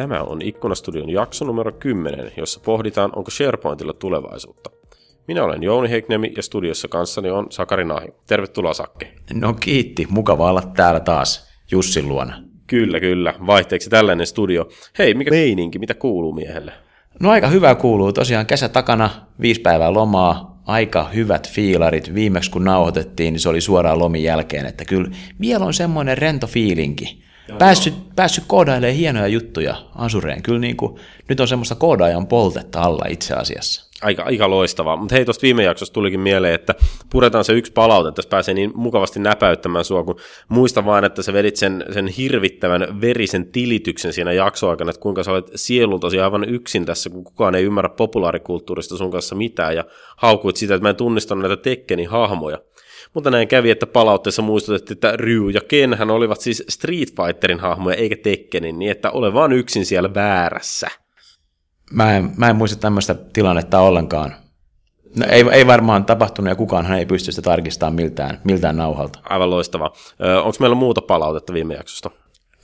Tämä 0.00 0.22
on 0.22 0.42
Ikkunastudion 0.42 1.10
jakso 1.10 1.44
numero 1.44 1.72
10, 1.72 2.32
jossa 2.36 2.60
pohditaan, 2.64 3.12
onko 3.16 3.30
SharePointilla 3.30 3.92
tulevaisuutta. 3.92 4.70
Minä 5.28 5.44
olen 5.44 5.62
Jouni 5.62 5.90
Heiknemi 5.90 6.32
ja 6.36 6.42
studiossa 6.42 6.88
kanssani 6.88 7.30
on 7.30 7.46
Sakari 7.50 7.84
Nahi. 7.84 8.08
Tervetuloa 8.26 8.74
Sakke. 8.74 9.14
No 9.32 9.52
kiitti, 9.52 10.06
mukava 10.10 10.50
olla 10.50 10.62
täällä 10.76 11.00
taas 11.00 11.50
Jussin 11.70 12.08
luona. 12.08 12.42
Kyllä, 12.66 13.00
kyllä. 13.00 13.34
Vaihteeksi 13.46 13.90
tällainen 13.90 14.26
studio. 14.26 14.68
Hei, 14.98 15.14
mikä 15.14 15.30
meininki, 15.30 15.78
mitä 15.78 15.94
kuuluu 15.94 16.32
miehelle? 16.32 16.72
No 17.20 17.30
aika 17.30 17.48
hyvä 17.48 17.74
kuuluu. 17.74 18.12
Tosiaan 18.12 18.46
kesä 18.46 18.68
takana, 18.68 19.10
viisi 19.40 19.60
päivää 19.60 19.92
lomaa, 19.92 20.62
aika 20.66 21.08
hyvät 21.14 21.50
fiilarit. 21.50 22.14
Viimeksi 22.14 22.50
kun 22.50 22.64
nauhoitettiin, 22.64 23.32
niin 23.32 23.40
se 23.40 23.48
oli 23.48 23.60
suoraan 23.60 23.98
lomin 23.98 24.22
jälkeen, 24.22 24.66
että 24.66 24.84
kyllä 24.84 25.10
vielä 25.40 25.64
on 25.64 25.74
semmoinen 25.74 26.18
rento 26.18 26.46
fiilinki. 26.46 27.29
Päässyt, 27.58 27.94
päässyt 28.16 28.44
koodailemaan 28.46 28.96
hienoja 28.96 29.26
juttuja 29.26 29.74
Asureen. 29.94 30.42
Kyllä 30.42 30.58
niin 30.58 30.76
kuin, 30.76 30.96
nyt 31.28 31.40
on 31.40 31.48
semmoista 31.48 31.74
koodaajan 31.74 32.26
poltetta 32.26 32.80
alla 32.80 33.04
itse 33.08 33.34
asiassa. 33.34 33.90
Aika, 34.02 34.22
aika 34.22 34.50
loistavaa. 34.50 34.96
Mutta 34.96 35.14
hei, 35.14 35.24
tuosta 35.24 35.42
viime 35.42 35.62
jaksosta 35.62 35.94
tulikin 35.94 36.20
mieleen, 36.20 36.54
että 36.54 36.74
puretaan 37.10 37.44
se 37.44 37.52
yksi 37.52 37.72
palaute, 37.72 38.12
tässä 38.12 38.28
pääsee 38.28 38.54
niin 38.54 38.72
mukavasti 38.74 39.20
näpäyttämään 39.20 39.84
sua, 39.84 40.04
kun 40.04 40.16
muista 40.48 40.84
vaan, 40.84 41.04
että 41.04 41.22
sä 41.22 41.32
vedit 41.32 41.56
sen, 41.56 41.84
sen 41.92 42.08
hirvittävän 42.08 43.00
verisen 43.00 43.46
tilityksen 43.46 44.12
siinä 44.12 44.32
jaksoaikana, 44.32 44.90
että 44.90 45.00
kuinka 45.00 45.22
sä 45.22 45.32
olet 45.32 45.50
sielultasi 45.54 46.20
aivan 46.20 46.44
yksin 46.44 46.86
tässä, 46.86 47.10
kun 47.10 47.24
kukaan 47.24 47.54
ei 47.54 47.64
ymmärrä 47.64 47.88
populaarikulttuurista 47.88 48.96
sun 48.96 49.10
kanssa 49.10 49.34
mitään, 49.34 49.76
ja 49.76 49.84
haukuit 50.16 50.56
sitä, 50.56 50.74
että 50.74 50.84
mä 50.84 50.90
en 50.90 50.96
tunnistanut 50.96 51.42
näitä 51.42 51.62
Tekkenin 51.62 52.08
hahmoja. 52.08 52.58
Mutta 53.14 53.30
näin 53.30 53.48
kävi, 53.48 53.70
että 53.70 53.86
palautteessa 53.86 54.42
muistutettiin, 54.42 54.96
että 54.96 55.12
Ryu 55.16 55.48
ja 55.48 55.60
Ken 55.68 55.94
hän 55.94 56.10
olivat 56.10 56.40
siis 56.40 56.64
Street 56.68 57.08
Fighterin 57.16 57.60
hahmoja 57.60 57.96
eikä 57.96 58.16
Tekkenin, 58.22 58.78
niin 58.78 58.90
että 58.90 59.10
ole 59.10 59.34
vaan 59.34 59.52
yksin 59.52 59.86
siellä 59.86 60.14
väärässä. 60.14 60.88
Mä 61.92 62.16
en, 62.16 62.30
mä 62.36 62.50
en 62.50 62.56
muista 62.56 62.80
tämmöistä 62.80 63.14
tilannetta 63.14 63.80
ollenkaan. 63.80 64.34
No, 65.16 65.26
ei, 65.30 65.44
ei 65.52 65.66
varmaan 65.66 66.04
tapahtunut 66.04 66.48
ja 66.48 66.56
kukaanhan 66.56 66.98
ei 66.98 67.06
pysty 67.06 67.32
sitä 67.32 67.42
tarkistamaan 67.42 67.94
miltään, 67.94 68.40
miltään 68.44 68.76
nauhalta. 68.76 69.18
Aivan 69.28 69.50
loistavaa. 69.50 69.92
Onko 70.42 70.56
meillä 70.60 70.76
muuta 70.76 71.00
palautetta 71.00 71.52
viime 71.52 71.74
jaksosta? 71.74 72.10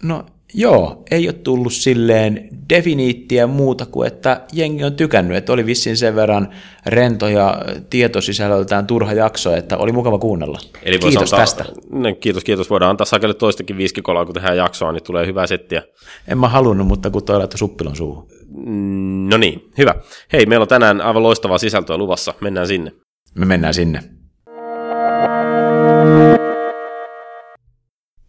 No 0.02 0.26
Joo, 0.54 1.02
ei 1.10 1.28
ole 1.28 1.32
tullut 1.32 1.72
silleen 1.72 2.48
definiittiä 2.68 3.46
muuta 3.46 3.86
kuin, 3.86 4.06
että 4.06 4.40
jengi 4.52 4.84
on 4.84 4.92
tykännyt, 4.92 5.36
että 5.36 5.52
oli 5.52 5.66
vissiin 5.66 5.96
sen 5.96 6.16
verran 6.16 6.48
rento 6.86 7.28
ja 7.28 7.62
tietosisällöltään 7.90 8.86
turha 8.86 9.12
jakso, 9.12 9.54
että 9.56 9.76
oli 9.76 9.92
mukava 9.92 10.18
kuunnella. 10.18 10.58
Eli 10.82 10.98
kiitos 10.98 11.32
antaa, 11.32 11.38
tästä. 11.38 11.64
No, 11.90 12.14
kiitos, 12.20 12.44
kiitos. 12.44 12.70
Voidaan 12.70 12.90
antaa 12.90 13.04
sakelle 13.04 13.34
toistakin 13.34 13.78
viskikolaa, 13.78 14.24
kun 14.24 14.34
tehdään 14.34 14.56
jaksoa, 14.56 14.92
niin 14.92 15.02
tulee 15.02 15.26
hyvää 15.26 15.46
settiä. 15.46 15.82
En 16.28 16.38
mä 16.38 16.48
halunnut, 16.48 16.86
mutta 16.86 17.10
kun 17.10 17.24
toi 17.24 17.38
laittoi 17.38 17.58
suppilon 17.58 17.96
suuhun. 17.96 18.28
Mm, 18.48 19.28
no 19.30 19.36
niin, 19.36 19.70
hyvä. 19.78 19.94
Hei, 20.32 20.46
meillä 20.46 20.62
on 20.62 20.68
tänään 20.68 21.00
aivan 21.00 21.22
loistavaa 21.22 21.58
sisältöä 21.58 21.96
luvassa. 21.96 22.34
Mennään 22.40 22.66
sinne. 22.66 22.92
Me 23.34 23.46
mennään 23.46 23.74
sinne. 23.74 24.15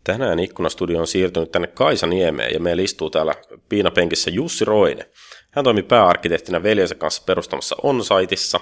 Tänään 0.07 0.39
Ikkunastudio 0.39 0.99
on 0.99 1.07
siirtynyt 1.07 1.51
tänne 1.51 1.67
Kaisaniemeen 1.67 2.53
ja 2.53 2.59
meillä 2.59 2.83
istuu 2.83 3.09
täällä 3.09 3.33
piinapenkissä 3.69 4.29
Jussi 4.29 4.65
Roine. 4.65 5.09
Hän 5.51 5.63
toimi 5.63 5.83
pääarkkitehtinä 5.83 6.63
veljensä 6.63 6.95
kanssa 6.95 7.23
perustamassa 7.25 7.75
Onsaitissa 7.83 8.59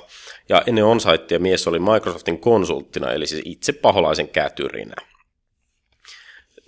ja 0.49 0.63
ennen 0.67 0.85
Onsaitia 0.85 1.39
mies 1.39 1.67
oli 1.67 1.79
Microsoftin 1.79 2.39
konsulttina 2.39 3.11
eli 3.11 3.27
siis 3.27 3.41
itse 3.45 3.73
paholaisen 3.73 4.29
kätyrinä. 4.29 4.95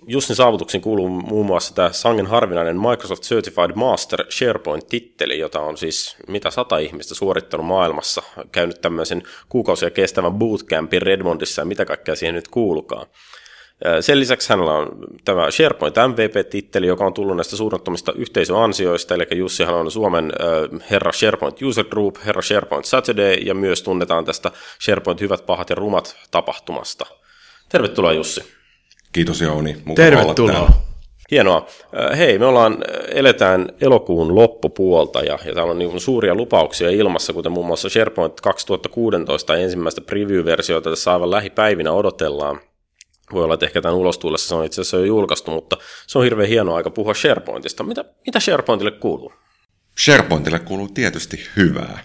Jussin 0.06 0.36
saavutuksiin 0.36 0.80
kuuluu 0.80 1.08
muun 1.08 1.46
muassa 1.46 1.74
tämä 1.74 1.92
sangen 1.92 2.26
harvinainen 2.26 2.80
Microsoft 2.80 3.22
Certified 3.22 3.72
Master 3.74 4.24
SharePoint-titteli, 4.30 5.38
jota 5.38 5.60
on 5.60 5.76
siis 5.76 6.16
mitä 6.28 6.50
sata 6.50 6.78
ihmistä 6.78 7.14
suorittanut 7.14 7.66
maailmassa, 7.66 8.22
käynyt 8.52 8.80
tämmöisen 8.80 9.22
kuukausia 9.48 9.90
kestävän 9.90 10.34
bootcampin 10.34 11.02
Redmondissa 11.02 11.62
ja 11.62 11.66
mitä 11.66 11.84
kaikkea 11.84 12.16
siihen 12.16 12.34
nyt 12.34 12.48
kuulukaan. 12.48 13.06
Sen 14.00 14.20
lisäksi 14.20 14.48
hänellä 14.48 14.72
on 14.72 14.88
tämä 15.24 15.50
SharePoint 15.50 15.96
MVP-titteli, 16.08 16.86
joka 16.86 17.06
on 17.06 17.14
tullut 17.14 17.36
näistä 17.36 17.56
suunnattomista 17.56 18.12
yhteisöansioista, 18.12 19.14
eli 19.14 19.26
Jussihan 19.34 19.74
on 19.74 19.90
Suomen 19.90 20.32
herra 20.90 21.12
SharePoint 21.12 21.62
User 21.62 21.84
Group, 21.84 22.16
herra 22.26 22.42
SharePoint 22.42 22.84
Saturday, 22.84 23.34
ja 23.34 23.54
myös 23.54 23.82
tunnetaan 23.82 24.24
tästä 24.24 24.50
SharePoint 24.80 25.20
Hyvät, 25.20 25.46
pahat 25.46 25.70
ja 25.70 25.76
rumat 25.76 26.16
tapahtumasta. 26.30 27.06
Tervetuloa 27.68 28.12
Jussi. 28.12 28.40
Kiitos 29.12 29.40
Jouni, 29.40 29.76
mukava 29.84 30.10
Tervetuloa. 30.10 30.70
Hienoa. 31.30 31.66
Hei, 32.16 32.38
me 32.38 32.46
ollaan, 32.46 32.78
eletään 33.08 33.68
elokuun 33.80 34.34
loppupuolta 34.34 35.20
ja, 35.20 35.38
ja 35.44 35.54
täällä 35.54 35.70
on 35.70 35.78
niin 35.78 36.00
suuria 36.00 36.34
lupauksia 36.34 36.90
ilmassa, 36.90 37.32
kuten 37.32 37.52
muun 37.52 37.66
muassa 37.66 37.88
SharePoint 37.88 38.40
2016 38.40 39.56
ensimmäistä 39.56 40.00
preview-versiota 40.00 40.90
tässä 40.90 41.12
aivan 41.12 41.30
lähipäivinä 41.30 41.92
odotellaan. 41.92 42.60
Voi 43.32 43.44
olla, 43.44 43.54
että 43.54 43.66
ehkä 43.66 43.80
tämän 43.80 43.96
ulostullessa 43.96 44.48
se 44.48 44.54
on 44.54 44.64
itse 44.64 44.80
asiassa 44.80 44.96
jo 44.96 45.04
julkaistu, 45.04 45.50
mutta 45.50 45.76
se 46.06 46.18
on 46.18 46.24
hirveän 46.24 46.48
hieno 46.48 46.74
aika 46.74 46.90
puhua 46.90 47.14
SharePointista. 47.14 47.82
Mitä, 47.84 48.04
mitä 48.26 48.40
SharePointille 48.40 48.90
kuuluu? 48.90 49.32
SharePointille 49.98 50.58
kuuluu 50.58 50.88
tietysti 50.88 51.40
hyvää. 51.56 52.04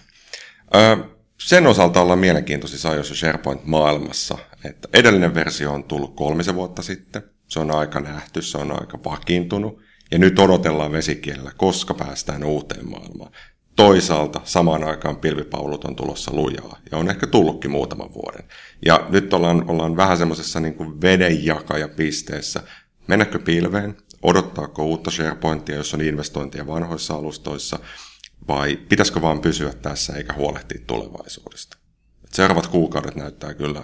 Ö, 0.74 0.96
sen 1.40 1.66
osalta 1.66 2.00
ollaan 2.00 2.18
mielenkiintoisissa 2.18 2.90
ajoissa 2.90 3.14
SharePoint-maailmassa, 3.14 4.38
että 4.64 4.88
edellinen 4.92 5.34
versio 5.34 5.72
on 5.72 5.84
tullut 5.84 6.16
kolmisen 6.16 6.54
vuotta 6.54 6.82
sitten. 6.82 7.22
Se 7.48 7.60
on 7.60 7.70
aika 7.70 8.00
nähty, 8.00 8.42
se 8.42 8.58
on 8.58 8.72
aika 8.80 8.98
vakiintunut. 9.04 9.78
Ja 10.10 10.18
nyt 10.18 10.38
odotellaan 10.38 10.92
vesikielellä, 10.92 11.52
koska 11.56 11.94
päästään 11.94 12.44
uuteen 12.44 12.90
maailmaan. 12.90 13.32
Toisaalta 13.76 14.40
samaan 14.44 14.84
aikaan 14.84 15.16
pilvipaulut 15.16 15.84
on 15.84 15.96
tulossa 15.96 16.32
lujaa 16.34 16.78
ja 16.92 16.98
on 16.98 17.10
ehkä 17.10 17.26
tullutkin 17.26 17.70
muutaman 17.70 18.14
vuoden. 18.14 18.44
Ja 18.86 19.06
nyt 19.08 19.34
ollaan, 19.34 19.70
ollaan 19.70 19.96
vähän 19.96 20.18
semmoisessa 20.18 20.60
niin 20.60 21.00
vedenjakajapisteessä. 21.00 22.62
Mennäkö 23.06 23.38
pilveen? 23.38 23.96
Odottaako 24.22 24.84
uutta 24.84 25.10
SharePointia, 25.10 25.76
jos 25.76 25.94
on 25.94 26.00
investointia 26.00 26.66
vanhoissa 26.66 27.14
alustoissa? 27.14 27.78
Vai 28.48 28.76
pitäisikö 28.88 29.22
vaan 29.22 29.40
pysyä 29.40 29.72
tässä 29.72 30.12
eikä 30.12 30.32
huolehtia 30.32 30.80
tulevaisuudesta? 30.86 31.76
Seuraavat 32.32 32.66
kuukaudet 32.66 33.16
näyttää 33.16 33.54
kyllä 33.54 33.82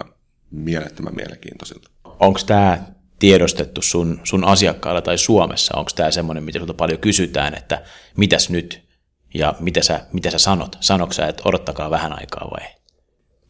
mielettömän 0.51 1.15
mielenkiintoisilta. 1.15 1.89
Onko 2.19 2.39
tämä 2.45 2.83
tiedostettu 3.19 3.81
sun, 3.81 4.19
sun 4.23 4.43
asiakkailla 4.43 5.01
tai 5.01 5.17
Suomessa? 5.17 5.77
Onko 5.77 5.91
tämä 5.95 6.11
semmoinen, 6.11 6.43
mitä 6.43 6.59
sulta 6.59 6.73
paljon 6.73 6.99
kysytään, 6.99 7.55
että 7.55 7.83
mitäs 8.17 8.49
nyt? 8.49 8.90
Ja 9.33 9.55
mitä 9.59 9.83
sä, 9.83 10.05
mitä 10.13 10.31
sä 10.31 10.37
sanot? 10.37 10.77
Sanoksa, 10.79 11.27
että 11.27 11.43
odottakaa 11.45 11.89
vähän 11.89 12.13
aikaa 12.13 12.49
vai? 12.51 12.67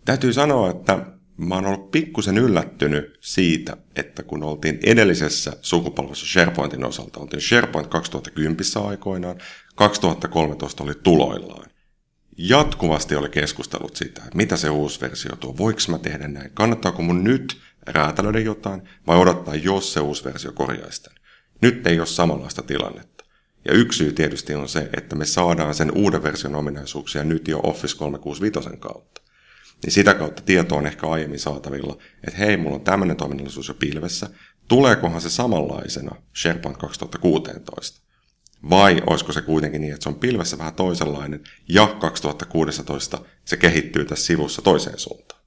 Täytyy 0.05 0.33
sanoa, 0.33 0.69
että 0.69 1.05
mä 1.37 1.55
oon 1.55 1.65
ollut 1.65 1.91
pikkusen 1.91 2.37
yllättynyt 2.37 3.17
siitä, 3.19 3.77
että 3.95 4.23
kun 4.23 4.43
oltiin 4.43 4.79
edellisessä 4.83 5.53
sukupolvessa 5.61 6.25
SharePointin 6.25 6.85
osalta, 6.85 7.19
oltiin 7.19 7.41
SharePoint 7.41 7.87
2010 7.87 8.63
aikoinaan, 8.87 9.35
2013 9.75 10.83
oli 10.83 10.93
tuloillaan. 11.03 11.71
Jatkuvasti 12.37 13.15
oli 13.15 13.29
keskustelut 13.29 13.95
siitä, 13.95 14.21
että 14.23 14.37
mitä 14.37 14.57
se 14.57 14.69
uusi 14.69 15.01
versio 15.01 15.35
tuo, 15.35 15.57
voiko 15.57 15.79
mä 15.87 15.97
tehdä 15.97 16.27
näin, 16.27 16.51
kannattaako 16.53 17.01
mun 17.01 17.23
nyt 17.23 17.61
räätälöidä 17.87 18.39
jotain 18.39 18.81
vai 19.07 19.17
odottaa, 19.17 19.55
jos 19.55 19.93
se 19.93 19.99
uusi 19.99 20.25
versio 20.25 20.51
korjaisi 20.51 21.03
tämän. 21.03 21.21
Nyt 21.61 21.87
ei 21.87 21.99
ole 21.99 22.07
samanlaista 22.07 22.61
tilannetta. 22.61 23.20
Ja 23.65 23.73
yksi 23.73 23.97
syy 23.97 24.11
tietysti 24.11 24.55
on 24.55 24.69
se, 24.69 24.89
että 24.97 25.15
me 25.15 25.25
saadaan 25.25 25.75
sen 25.75 25.91
uuden 25.97 26.23
version 26.23 26.55
ominaisuuksia 26.55 27.23
nyt 27.23 27.47
jo 27.47 27.59
Office 27.63 27.97
365 27.97 28.77
kautta. 28.79 29.21
Niin 29.83 29.91
sitä 29.91 30.13
kautta 30.13 30.41
tieto 30.41 30.75
on 30.75 30.87
ehkä 30.87 31.07
aiemmin 31.07 31.39
saatavilla, 31.39 31.97
että 32.27 32.37
hei, 32.37 32.57
mulla 32.57 32.75
on 32.75 32.83
tämmöinen 32.83 33.17
toiminnallisuus 33.17 33.67
jo 33.67 33.73
pilvessä, 33.73 34.29
tuleekohan 34.67 35.21
se 35.21 35.29
samanlaisena 35.29 36.15
SharePoint 36.35 36.77
2016? 36.77 38.01
Vai 38.69 39.01
olisiko 39.07 39.33
se 39.33 39.41
kuitenkin 39.41 39.81
niin, 39.81 39.93
että 39.93 40.03
se 40.03 40.09
on 40.09 40.15
pilvessä 40.15 40.57
vähän 40.57 40.73
toisenlainen 40.73 41.43
ja 41.69 41.87
2016 41.87 43.19
se 43.45 43.57
kehittyy 43.57 44.05
tässä 44.05 44.25
sivussa 44.25 44.61
toiseen 44.61 44.99
suuntaan? 44.99 45.40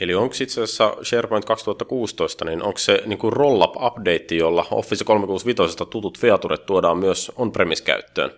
Eli 0.00 0.14
onko 0.14 0.34
itse 0.40 0.62
asiassa 0.62 0.96
SharePoint 1.02 1.44
2016, 1.44 2.44
niin 2.44 2.62
onko 2.62 2.78
se 2.78 3.02
niin 3.06 3.18
kuin 3.18 3.32
roll-up 3.32 3.76
update, 3.76 4.34
jolla 4.34 4.66
Office 4.70 5.04
365 5.04 5.76
tutut 5.90 6.18
featuret 6.18 6.66
tuodaan 6.66 6.98
myös 6.98 7.32
on-premise 7.36 7.84
käyttöön? 7.84 8.30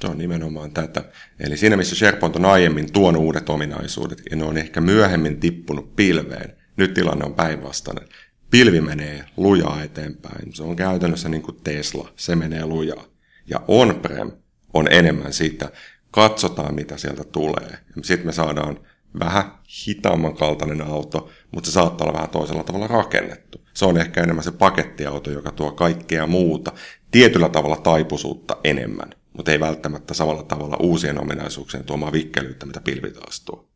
Se 0.00 0.06
on 0.06 0.18
nimenomaan 0.18 0.70
tätä. 0.70 1.04
Eli 1.40 1.56
siinä, 1.56 1.76
missä 1.76 1.96
SharePoint 1.96 2.36
on 2.36 2.44
aiemmin 2.44 2.92
tuonut 2.92 3.22
uudet 3.22 3.48
ominaisuudet, 3.48 4.22
ja 4.30 4.36
ne 4.36 4.44
on 4.44 4.58
ehkä 4.58 4.80
myöhemmin 4.80 5.40
tippunut 5.40 5.96
pilveen, 5.96 6.56
nyt 6.76 6.94
tilanne 6.94 7.24
on 7.24 7.34
päinvastainen. 7.34 8.08
Pilvi 8.50 8.80
menee 8.80 9.24
lujaa 9.36 9.82
eteenpäin. 9.82 10.54
Se 10.54 10.62
on 10.62 10.76
käytännössä 10.76 11.28
niin 11.28 11.42
kuin 11.42 11.60
Tesla, 11.64 12.08
se 12.16 12.36
menee 12.36 12.66
lujaa. 12.66 13.04
Ja 13.46 13.60
on-prem 13.68 14.32
on 14.74 14.88
enemmän 14.90 15.32
sitä, 15.32 15.70
katsotaan 16.10 16.74
mitä 16.74 16.96
sieltä 16.96 17.24
tulee. 17.24 17.78
Sitten 18.02 18.26
me 18.26 18.32
saadaan 18.32 18.80
vähän 19.18 19.58
hitaamman 19.88 20.36
kaltainen 20.36 20.82
auto, 20.82 21.28
mutta 21.50 21.70
se 21.70 21.72
saattaa 21.72 22.04
olla 22.04 22.14
vähän 22.14 22.30
toisella 22.30 22.64
tavalla 22.64 22.86
rakennettu. 22.86 23.60
Se 23.74 23.84
on 23.84 23.98
ehkä 23.98 24.22
enemmän 24.22 24.44
se 24.44 24.52
pakettiauto, 24.52 25.30
joka 25.30 25.52
tuo 25.52 25.72
kaikkea 25.72 26.26
muuta, 26.26 26.72
tietyllä 27.10 27.48
tavalla 27.48 27.76
taipuisuutta 27.76 28.56
enemmän, 28.64 29.14
mutta 29.32 29.52
ei 29.52 29.60
välttämättä 29.60 30.14
samalla 30.14 30.42
tavalla 30.42 30.76
uusien 30.80 31.20
ominaisuuksien 31.20 31.84
tuomaa 31.84 32.12
vikkelyyttä, 32.12 32.66
mitä 32.66 32.80
pilvi 32.80 33.10
taas 33.10 33.40
tuo. 33.40 33.68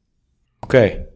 Okei. 0.62 0.86
Okay. 0.86 1.12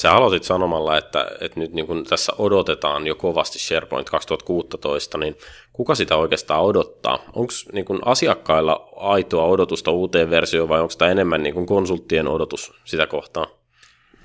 Sä 0.00 0.12
aloitit 0.12 0.44
sanomalla, 0.44 0.98
että, 0.98 1.30
että 1.40 1.60
nyt 1.60 1.72
niin 1.72 1.86
kun 1.86 2.04
tässä 2.04 2.32
odotetaan 2.38 3.06
jo 3.06 3.14
kovasti 3.14 3.58
SharePoint 3.58 4.10
2016, 4.10 5.18
niin 5.18 5.36
kuka 5.72 5.94
sitä 5.94 6.16
oikeastaan 6.16 6.62
odottaa? 6.62 7.18
Onko 7.32 7.52
niin 7.72 7.84
kun 7.84 8.00
asiakkailla 8.04 8.88
aitoa 8.96 9.44
odotusta 9.44 9.90
uuteen 9.90 10.30
versioon 10.30 10.68
vai 10.68 10.80
onko 10.80 10.94
tämä 10.98 11.10
enemmän 11.10 11.42
niin 11.42 11.54
kun 11.54 11.66
konsulttien 11.66 12.28
odotus 12.28 12.72
sitä 12.84 13.06
kohtaa? 13.06 13.46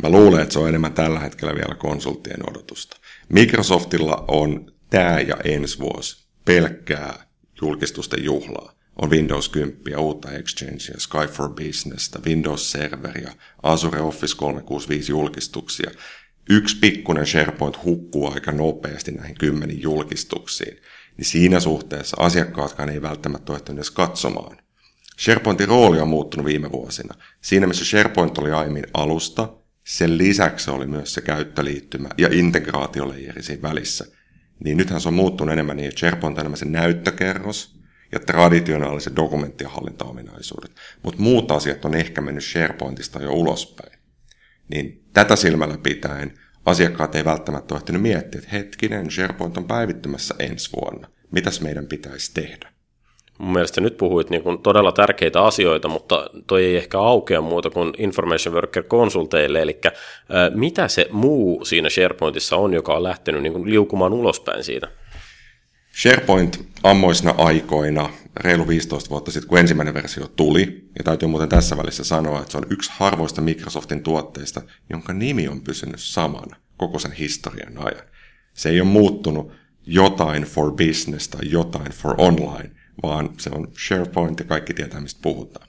Mä 0.03 0.09
luulen, 0.09 0.41
että 0.41 0.53
se 0.53 0.59
on 0.59 0.69
enemmän 0.69 0.93
tällä 0.93 1.19
hetkellä 1.19 1.55
vielä 1.55 1.75
konsulttien 1.75 2.49
odotusta. 2.49 2.97
Microsoftilla 3.29 4.25
on 4.27 4.71
tämä 4.89 5.19
ja 5.19 5.35
ensi 5.43 5.79
vuosi 5.79 6.25
pelkkää 6.45 7.25
julkistusten 7.61 8.23
juhlaa 8.23 8.81
on 9.01 9.09
Windows 9.09 9.49
10, 9.49 9.99
uutta 9.99 10.31
Exchangea, 10.31 10.95
Sky 10.97 11.27
for 11.33 11.49
Business, 11.49 12.11
Windows 12.25 12.71
Server 12.71 13.17
ja 13.17 13.31
Azure 13.63 14.01
Office 14.01 14.37
365 14.37 15.11
julkistuksia. 15.11 15.91
Yksi 16.49 16.77
pikkuinen 16.79 17.27
SharePoint 17.27 17.83
hukkuu 17.85 18.31
aika 18.31 18.51
nopeasti 18.51 19.11
näihin 19.11 19.37
kymmeniin 19.37 19.81
julkistuksiin. 19.81 20.77
Niin 21.17 21.25
siinä 21.25 21.59
suhteessa 21.59 22.17
asiakkaatkaan 22.19 22.89
ei 22.89 23.01
välttämättä 23.01 23.51
ole 23.51 23.61
edes 23.73 23.91
katsomaan. 23.91 24.57
SharePointin 25.19 25.67
rooli 25.67 25.99
on 25.99 26.07
muuttunut 26.07 26.45
viime 26.45 26.71
vuosina. 26.71 27.15
Siinä 27.41 27.67
missä 27.67 27.85
SharePoint 27.85 28.37
oli 28.37 28.51
aiemmin 28.51 28.85
alusta, 28.93 29.53
sen 29.83 30.17
lisäksi 30.17 30.71
oli 30.71 30.87
myös 30.87 31.13
se 31.13 31.21
käyttöliittymä 31.21 32.09
ja 32.17 32.29
integraatioleijeri 32.31 33.43
siinä 33.43 33.61
välissä. 33.61 34.05
Niin 34.63 34.77
nythän 34.77 35.01
se 35.01 35.07
on 35.07 35.13
muuttunut 35.13 35.53
enemmän 35.53 35.77
niin, 35.77 35.89
että 35.89 35.99
SharePoint 35.99 36.37
on 36.37 36.41
enemmän 36.41 36.57
se 36.57 36.65
näyttökerros, 36.65 37.81
ja 38.11 38.19
traditionaaliset 38.19 39.15
dokumenttien 39.15 39.69
hallintaominaisuudet. 39.69 40.71
Mutta 41.03 41.21
muut 41.21 41.51
asiat 41.51 41.85
on 41.85 41.93
ehkä 41.93 42.21
mennyt 42.21 42.43
SharePointista 42.43 43.21
jo 43.21 43.33
ulospäin. 43.33 43.99
Niin 44.67 45.05
tätä 45.13 45.35
silmällä 45.35 45.77
pitäen 45.77 46.33
asiakkaat 46.65 47.15
ei 47.15 47.25
välttämättä 47.25 47.75
ole 47.75 47.97
miettiä, 47.97 48.39
että 48.39 48.51
hetkinen, 48.51 49.11
SharePoint 49.11 49.57
on 49.57 49.67
päivittymässä 49.67 50.35
ensi 50.39 50.69
vuonna. 50.75 51.07
Mitäs 51.31 51.61
meidän 51.61 51.87
pitäisi 51.87 52.33
tehdä? 52.33 52.70
Mun 53.41 53.53
mielestä 53.53 53.81
nyt 53.81 53.97
puhuit 53.97 54.29
niin 54.29 54.43
kuin 54.43 54.57
todella 54.59 54.91
tärkeitä 54.91 55.43
asioita, 55.43 55.87
mutta 55.87 56.29
toi 56.47 56.65
ei 56.65 56.77
ehkä 56.77 56.99
aukea 56.99 57.41
muuta 57.41 57.69
kuin 57.69 57.93
Information 57.97 58.55
Worker 58.55 58.83
konsulteille, 58.83 59.61
eli 59.61 59.81
mitä 60.53 60.87
se 60.87 61.07
muu 61.11 61.65
siinä 61.65 61.89
SharePointissa 61.89 62.55
on, 62.55 62.73
joka 62.73 62.93
on 62.93 63.03
lähtenyt 63.03 63.41
niin 63.41 63.53
kuin 63.53 63.69
liukumaan 63.69 64.13
ulospäin 64.13 64.63
siitä? 64.63 64.87
SharePoint 65.93 66.65
ammoisina 66.83 67.35
aikoina, 67.37 68.09
reilu 68.35 68.67
15 68.67 69.09
vuotta 69.09 69.31
sitten, 69.31 69.49
kun 69.49 69.57
ensimmäinen 69.57 69.93
versio 69.93 70.27
tuli, 70.35 70.89
ja 70.97 71.03
täytyy 71.03 71.27
muuten 71.27 71.49
tässä 71.49 71.77
välissä 71.77 72.03
sanoa, 72.03 72.39
että 72.39 72.51
se 72.51 72.57
on 72.57 72.67
yksi 72.69 72.91
harvoista 72.93 73.41
Microsoftin 73.41 74.03
tuotteista, 74.03 74.61
jonka 74.89 75.13
nimi 75.13 75.47
on 75.47 75.61
pysynyt 75.61 75.99
samana 75.99 76.55
koko 76.77 76.99
sen 76.99 77.11
historian 77.11 77.77
ajan. 77.77 78.05
Se 78.53 78.69
ei 78.69 78.81
ole 78.81 78.89
muuttunut 78.89 79.51
jotain 79.85 80.43
for 80.43 80.71
business 80.71 81.27
tai 81.27 81.41
jotain 81.43 81.91
for 81.91 82.15
online, 82.17 82.80
vaan 83.03 83.29
se 83.37 83.49
on 83.53 83.67
SharePoint 83.77 84.39
ja 84.39 84.45
kaikki 84.45 84.73
tietää, 84.73 85.01
mistä 85.01 85.19
puhutaan. 85.23 85.67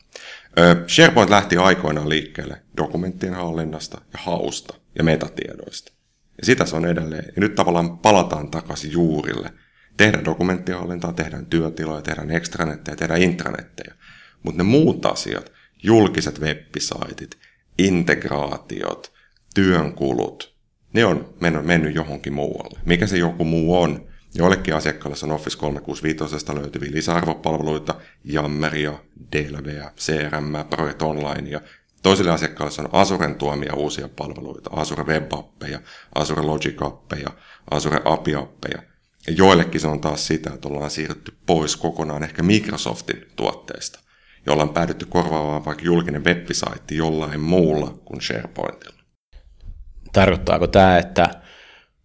SharePoint 0.87 1.31
lähti 1.31 1.56
aikoinaan 1.56 2.08
liikkeelle 2.08 2.62
dokumenttien 2.76 3.34
hallinnasta 3.34 4.00
ja 4.12 4.19
hausta 4.23 4.75
ja 4.99 5.05
metatiedoista. 5.05 5.93
Ja 6.38 6.46
sitä 6.46 6.64
se 6.64 6.76
on 6.76 6.87
edelleen. 6.87 7.25
Ja 7.25 7.40
nyt 7.40 7.55
tavallaan 7.55 7.99
palataan 7.99 8.50
takaisin 8.50 8.93
juurille– 8.93 9.50
Tehdään 9.96 10.25
dokumenttihallintaa, 10.25 11.12
tehdään 11.12 11.46
työtiloja, 11.46 12.02
tehdään 12.02 12.31
extranetteja, 12.31 12.96
tehdään 12.96 13.23
intranetteja. 13.23 13.94
Mutta 14.43 14.58
ne 14.58 14.64
muut 14.64 15.06
asiat, 15.06 15.52
julkiset 15.82 16.40
websaitit, 16.40 17.38
integraatiot, 17.79 19.12
työnkulut, 19.55 20.55
ne 20.93 21.05
on 21.05 21.34
mennyt 21.62 21.94
johonkin 21.94 22.32
muualle. 22.32 22.81
Mikä 22.84 23.06
se 23.06 23.19
joku 23.19 23.44
muu 23.44 23.82
on? 23.82 24.11
Joillekin 24.34 24.75
asiakkaille 24.75 25.17
on 25.23 25.31
Office 25.31 25.58
365 25.58 26.55
löytyviä 26.55 26.90
lisäarvopalveluita, 26.93 27.94
Jammeria, 28.25 28.99
Delveä, 29.32 29.93
CRM, 29.96 30.55
Project 30.70 31.02
Online 31.02 31.50
ja 31.50 31.61
Toisille 32.02 32.31
asiakkaille 32.31 32.82
on 32.82 33.00
Azuren 33.00 33.34
tuomia 33.34 33.75
uusia 33.75 34.08
palveluita, 34.17 34.70
Azure 34.73 35.05
Web 35.05 35.32
Appeja, 35.32 35.81
Azure 36.14 36.43
Logic 36.43 36.82
Appeja, 36.82 37.29
Azure 37.70 38.00
API 38.05 38.34
Appeja. 38.34 38.82
Ja 39.26 39.32
joillekin 39.32 39.81
se 39.81 39.88
on 39.88 40.00
taas 40.00 40.26
sitä, 40.26 40.50
että 40.55 40.69
ollaan 40.69 40.90
siirrytty 40.90 41.34
pois 41.46 41.76
kokonaan 41.76 42.23
ehkä 42.23 42.43
Microsoftin 42.43 43.26
tuotteista, 43.37 44.00
jolla 44.46 44.62
on 44.62 44.69
päädytty 44.69 45.06
korvaamaan 45.06 45.64
vaikka 45.64 45.84
julkinen 45.84 46.25
web-saitti 46.25 46.96
jollain 46.96 47.40
muulla 47.40 47.99
kuin 48.05 48.20
SharePointilla. 48.20 49.02
Tarkoittaako 50.12 50.67
tämä, 50.67 50.99
että 50.99 51.41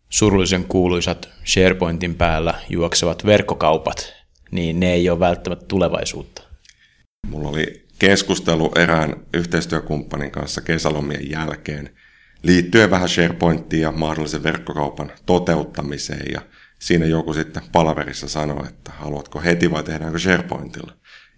surullisen 0.09 0.63
kuuluisat 0.63 1.29
SharePointin 1.45 2.15
päällä 2.15 2.53
juoksevat 2.69 3.25
verkkokaupat, 3.25 4.13
niin 4.51 4.79
ne 4.79 4.93
ei 4.93 5.09
ole 5.09 5.19
välttämättä 5.19 5.65
tulevaisuutta? 5.65 6.41
Mulla 7.27 7.49
oli 7.49 7.85
keskustelu 7.99 8.71
erään 8.75 9.15
yhteistyökumppanin 9.33 10.31
kanssa 10.31 10.61
kesälomien 10.61 11.31
jälkeen 11.31 11.89
liittyen 12.43 12.89
vähän 12.89 13.09
SharePointtiin 13.09 13.81
ja 13.81 13.91
mahdollisen 13.91 14.43
verkkokaupan 14.43 15.11
toteuttamiseen. 15.25 16.31
Ja 16.33 16.41
siinä 16.79 17.05
joku 17.05 17.33
sitten 17.33 17.63
palaverissa 17.71 18.27
sanoi, 18.27 18.67
että 18.67 18.91
haluatko 18.91 19.41
heti 19.41 19.71
vai 19.71 19.83
tehdäänkö 19.83 20.19
SharePointilla. 20.19 20.93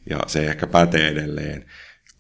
Ja 0.09 0.19
se 0.27 0.45
ehkä 0.45 0.67
pätee 0.67 1.07
edelleen. 1.07 1.65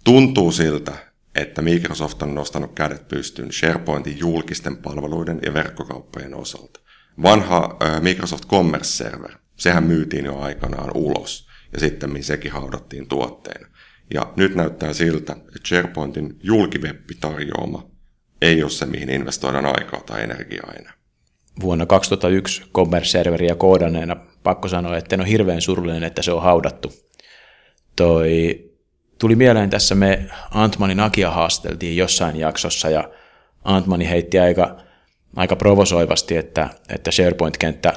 Tuntuu 0.03 0.51
siltä, 0.51 0.91
että 1.35 1.61
Microsoft 1.61 2.21
on 2.21 2.35
nostanut 2.35 2.73
kädet 2.75 3.07
pystyyn 3.07 3.51
SharePointin 3.51 4.19
julkisten 4.19 4.77
palveluiden 4.77 5.39
ja 5.45 5.53
verkkokauppojen 5.53 6.35
osalta. 6.35 6.79
Vanha 7.23 7.77
Microsoft 7.99 8.45
Commerce 8.47 8.89
Server, 8.89 9.31
sehän 9.55 9.83
myytiin 9.83 10.25
jo 10.25 10.39
aikanaan 10.39 10.91
ulos, 10.95 11.47
ja 11.73 11.79
sitten 11.79 12.23
sekin 12.23 12.51
haudattiin 12.51 13.07
tuotteena. 13.07 13.67
Ja 14.13 14.33
nyt 14.35 14.55
näyttää 14.55 14.93
siltä, 14.93 15.33
että 15.33 15.67
SharePointin 15.67 16.39
julkiveppi 16.43 17.13
tarjoama 17.21 17.89
ei 18.41 18.63
ole 18.63 18.71
se, 18.71 18.85
mihin 18.85 19.09
investoidaan 19.09 19.65
aikaa 19.65 20.01
tai 20.05 20.23
energiaa 20.23 20.73
enää 20.79 20.93
vuonna 21.61 21.85
2001 21.85 22.63
Commerce-serveriä 22.73 23.55
koodanneena 23.55 24.15
pakko 24.43 24.67
sanoa, 24.67 24.97
että 24.97 25.15
en 25.15 25.19
ole 25.19 25.29
hirveän 25.29 25.61
surullinen, 25.61 26.03
että 26.03 26.21
se 26.21 26.31
on 26.31 26.41
haudattu. 26.41 26.93
Toi, 27.95 28.59
tuli 29.19 29.35
mieleen 29.35 29.69
tässä 29.69 29.95
me 29.95 30.25
Antmanin 30.51 30.99
Akia 30.99 31.31
haasteltiin 31.31 31.97
jossain 31.97 32.35
jaksossa 32.35 32.89
ja 32.89 33.09
Antmani 33.63 34.09
heitti 34.09 34.39
aika, 34.39 34.77
aika 35.35 35.55
provosoivasti, 35.55 36.37
että, 36.37 36.69
että 36.89 37.11
SharePoint-kenttä 37.11 37.93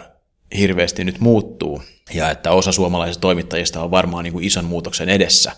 hirveästi 0.59 1.05
nyt 1.05 1.21
muuttuu 1.21 1.83
ja 2.14 2.31
että 2.31 2.50
osa 2.50 2.73
suomalaisista 2.73 3.21
toimittajista 3.21 3.83
on 3.83 3.91
varmaan 3.91 4.25
niin 4.25 4.33
kuin 4.33 4.45
ison 4.45 4.64
muutoksen 4.64 5.09
edessä. 5.09 5.52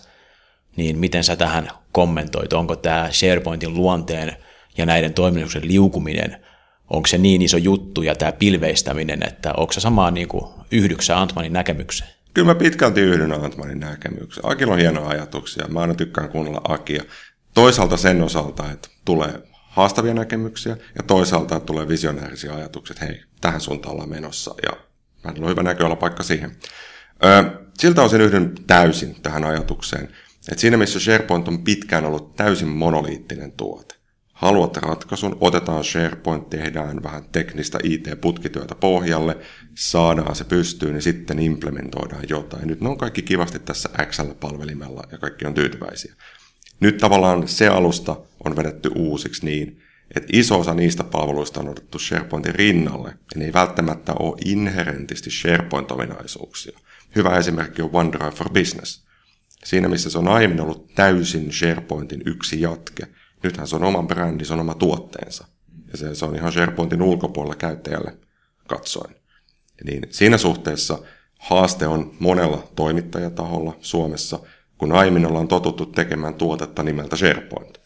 Niin 0.75 0.97
miten 0.97 1.23
sä 1.23 1.35
tähän 1.35 1.71
kommentoit? 1.91 2.53
Onko 2.53 2.75
tämä 2.75 3.09
SharePointin 3.11 3.73
luonteen 3.73 4.37
ja 4.77 4.85
näiden 4.85 5.13
toiminnuksen 5.13 5.67
liukuminen– 5.67 6.37
onko 6.89 7.07
se 7.07 7.17
niin 7.17 7.41
iso 7.41 7.57
juttu 7.57 8.01
ja 8.01 8.15
tämä 8.15 8.31
pilveistäminen, 8.31 9.27
että 9.27 9.53
onko 9.57 9.73
se 9.73 9.79
samaa 9.79 10.11
niin 10.11 10.27
kuin 10.27 10.45
yhdyksä 10.71 11.19
Antmanin 11.19 11.53
näkemykseen? 11.53 12.14
Kyllä 12.35 12.47
mä 12.47 12.55
pitkälti 12.55 13.01
yhdyn 13.01 13.31
Antmanin 13.31 13.79
näkemykseen. 13.79 14.51
Akilla 14.51 14.73
on 14.73 14.79
hienoja 14.79 15.07
ajatuksia. 15.07 15.67
Mä 15.67 15.79
aina 15.79 15.93
tykkään 15.93 16.29
kuunnella 16.29 16.61
Akia. 16.63 17.03
Toisaalta 17.53 17.97
sen 17.97 18.21
osalta, 18.21 18.71
että 18.71 18.89
tulee 19.05 19.41
haastavia 19.51 20.13
näkemyksiä 20.13 20.77
ja 20.95 21.03
toisaalta 21.03 21.59
tulee 21.59 21.87
visionäärisiä 21.87 22.53
ajatuksia, 22.53 22.93
että 22.93 23.05
hei, 23.05 23.23
tähän 23.41 23.61
suuntaan 23.61 23.93
ollaan 23.93 24.09
menossa 24.09 24.55
ja 24.63 24.77
hänellä 25.23 25.45
on 25.45 25.51
hyvä 25.51 25.63
näköala 25.63 25.95
paikka 25.95 26.23
siihen. 26.23 26.55
Ö, 27.25 27.43
siltä 27.77 28.01
osin 28.01 28.21
yhdyn 28.21 28.55
täysin 28.67 29.15
tähän 29.23 29.43
ajatukseen, 29.43 30.03
että 30.49 30.61
siinä 30.61 30.77
missä 30.77 30.99
SharePoint 30.99 31.47
on 31.47 31.63
pitkään 31.63 32.05
ollut 32.05 32.35
täysin 32.35 32.67
monoliittinen 32.67 33.51
tuote, 33.51 33.95
haluat 34.33 34.77
ratkaisun, 34.77 35.37
otetaan 35.41 35.83
SharePoint, 35.83 36.49
tehdään 36.49 37.03
vähän 37.03 37.23
teknistä 37.31 37.79
IT-putkityötä 37.83 38.75
pohjalle, 38.75 39.37
saadaan 39.75 40.35
se 40.35 40.43
pystyyn 40.43 40.93
niin 40.93 41.01
sitten 41.01 41.39
implementoidaan 41.39 42.23
jotain. 42.29 42.67
Nyt 42.67 42.81
ne 42.81 42.89
on 42.89 42.97
kaikki 42.97 43.21
kivasti 43.21 43.59
tässä 43.59 43.89
Excel-palvelimella 43.99 45.03
ja 45.11 45.17
kaikki 45.17 45.45
on 45.45 45.53
tyytyväisiä. 45.53 46.15
Nyt 46.79 46.97
tavallaan 46.97 47.47
se 47.47 47.67
alusta 47.67 48.15
on 48.45 48.55
vedetty 48.55 48.91
uusiksi 48.95 49.45
niin, 49.45 49.81
että 50.15 50.29
iso 50.33 50.59
osa 50.59 50.73
niistä 50.73 51.03
palveluista 51.03 51.59
on 51.59 51.69
otettu 51.69 51.99
SharePointin 51.99 52.55
rinnalle, 52.55 53.09
ja 53.09 53.39
ne 53.39 53.45
ei 53.45 53.53
välttämättä 53.53 54.13
ole 54.19 54.37
inherentisti 54.45 55.29
SharePoint-ominaisuuksia. 55.29 56.79
Hyvä 57.15 57.37
esimerkki 57.37 57.81
on 57.81 57.89
OneDrive 57.93 58.31
for 58.31 58.49
Business. 58.49 59.05
Siinä 59.65 59.87
missä 59.87 60.09
se 60.09 60.17
on 60.17 60.27
aiemmin 60.27 60.61
ollut 60.61 60.93
täysin 60.95 61.53
SharePointin 61.53 62.21
yksi 62.25 62.61
jatke, 62.61 63.07
Nythän 63.45 63.67
se 63.67 63.75
on 63.75 63.83
oman 63.83 64.07
brändi, 64.07 64.45
se 64.45 64.53
on 64.53 64.59
oma 64.59 64.73
tuotteensa. 64.73 65.47
Ja 65.91 65.97
se, 65.97 66.15
se 66.15 66.25
on 66.25 66.35
ihan 66.35 66.51
SharePointin 66.51 67.01
ulkopuolella 67.01 67.55
käyttäjälle 67.55 68.17
katsoen. 68.67 69.15
Niin 69.83 70.03
siinä 70.09 70.37
suhteessa 70.37 70.99
haaste 71.39 71.87
on 71.87 72.15
monella 72.19 72.67
toimittajataholla 72.75 73.77
Suomessa, 73.81 74.39
kun 74.77 74.91
aiemmin 74.91 75.25
ollaan 75.25 75.47
totuttu 75.47 75.85
tekemään 75.85 76.33
tuotetta 76.33 76.83
nimeltä 76.83 77.15
SharePoint. 77.15 77.77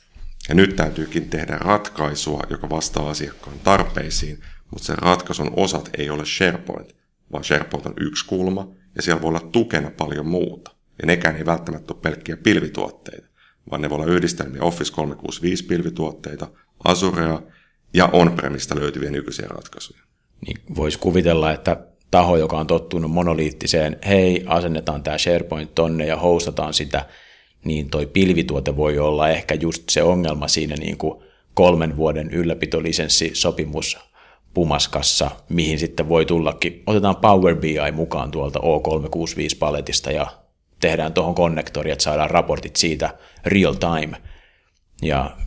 Ja 0.49 0.55
nyt 0.55 0.75
täytyykin 0.75 1.29
tehdä 1.29 1.57
ratkaisua, 1.57 2.43
joka 2.49 2.69
vastaa 2.69 3.09
asiakkaan 3.09 3.59
tarpeisiin, 3.63 4.39
mutta 4.71 4.85
sen 4.85 4.97
ratkaisun 4.97 5.53
osat 5.55 5.89
ei 5.97 6.09
ole 6.09 6.25
SharePoint, 6.25 6.95
vaan 7.31 7.43
SharePoint 7.43 7.85
on 7.85 7.93
yksi 7.99 8.25
kulma, 8.25 8.71
ja 8.95 9.01
siellä 9.01 9.21
voi 9.21 9.29
olla 9.29 9.49
tukena 9.51 9.91
paljon 9.91 10.27
muuta. 10.27 10.71
Ja 11.01 11.05
nekään 11.05 11.35
ei 11.35 11.45
välttämättä 11.45 11.93
ole 11.93 12.01
pelkkiä 12.01 12.37
pilvituotteita, 12.37 13.27
vaan 13.71 13.81
ne 13.81 13.89
voi 13.89 13.95
olla 13.95 14.13
yhdistelmiä 14.13 14.61
Office 14.61 14.93
365 14.93 15.65
pilvituotteita, 15.65 16.47
Azurea 16.83 17.41
ja 17.93 18.09
on-premista 18.13 18.75
löytyviä 18.75 19.11
nykyisiä 19.11 19.47
ratkaisuja. 19.47 20.08
Niin 20.47 20.57
voisi 20.75 20.99
kuvitella, 20.99 21.51
että 21.51 21.77
taho, 22.11 22.37
joka 22.37 22.57
on 22.57 22.67
tottunut 22.67 23.11
monoliittiseen, 23.11 23.97
hei, 24.07 24.43
asennetaan 24.47 25.03
tämä 25.03 25.17
SharePoint 25.17 25.75
tonne 25.75 26.05
ja 26.05 26.17
hostataan 26.17 26.73
sitä, 26.73 27.05
niin 27.65 27.89
toi 27.89 28.05
pilvituote 28.05 28.77
voi 28.77 28.99
olla 28.99 29.29
ehkä 29.29 29.53
just 29.53 29.83
se 29.89 30.03
ongelma 30.03 30.47
siinä 30.47 30.75
niin 30.75 30.97
kuin 30.97 31.23
kolmen 31.53 31.97
vuoden 31.97 32.29
ylläpitolisenssi-sopimus 32.31 33.97
pumaskassa, 34.53 35.31
mihin 35.49 35.79
sitten 35.79 36.09
voi 36.09 36.25
tullakin, 36.25 36.83
otetaan 36.87 37.15
Power 37.15 37.55
BI 37.55 37.91
mukaan 37.93 38.31
tuolta 38.31 38.59
O365-paletista 38.59 40.11
ja 40.11 40.27
tehdään 40.81 41.13
tuohon 41.13 41.35
konnektori, 41.35 41.91
että 41.91 42.03
saadaan 42.03 42.29
raportit 42.29 42.75
siitä 42.75 43.17
real 43.45 43.73
time. 43.73 44.17
Ja 45.01 45.37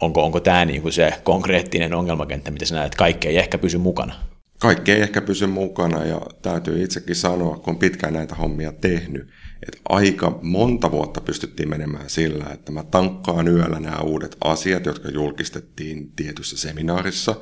onko, 0.00 0.24
onko 0.24 0.40
tämä 0.40 0.64
niin 0.64 0.82
kuin 0.82 0.92
se 0.92 1.12
konkreettinen 1.24 1.94
ongelmakenttä, 1.94 2.50
mitä 2.50 2.64
sä 2.64 2.74
näet, 2.74 2.94
kaikki 2.94 3.28
ei 3.28 3.38
ehkä 3.38 3.58
pysy 3.58 3.78
mukana? 3.78 4.14
Kaikki 4.58 4.92
ei 4.92 5.02
ehkä 5.02 5.20
pysy 5.20 5.46
mukana 5.46 6.04
ja 6.04 6.20
täytyy 6.42 6.82
itsekin 6.82 7.16
sanoa, 7.16 7.56
kun 7.56 7.78
pitkään 7.78 8.12
näitä 8.12 8.34
hommia 8.34 8.72
tehnyt, 8.72 9.28
että 9.62 9.80
aika 9.88 10.38
monta 10.42 10.90
vuotta 10.90 11.20
pystyttiin 11.20 11.68
menemään 11.68 12.10
sillä, 12.10 12.46
että 12.52 12.72
mä 12.72 12.82
tankkaan 12.82 13.48
yöllä 13.48 13.80
nämä 13.80 13.98
uudet 13.98 14.36
asiat, 14.44 14.86
jotka 14.86 15.08
julkistettiin 15.08 16.12
tietyssä 16.16 16.56
seminaarissa, 16.56 17.34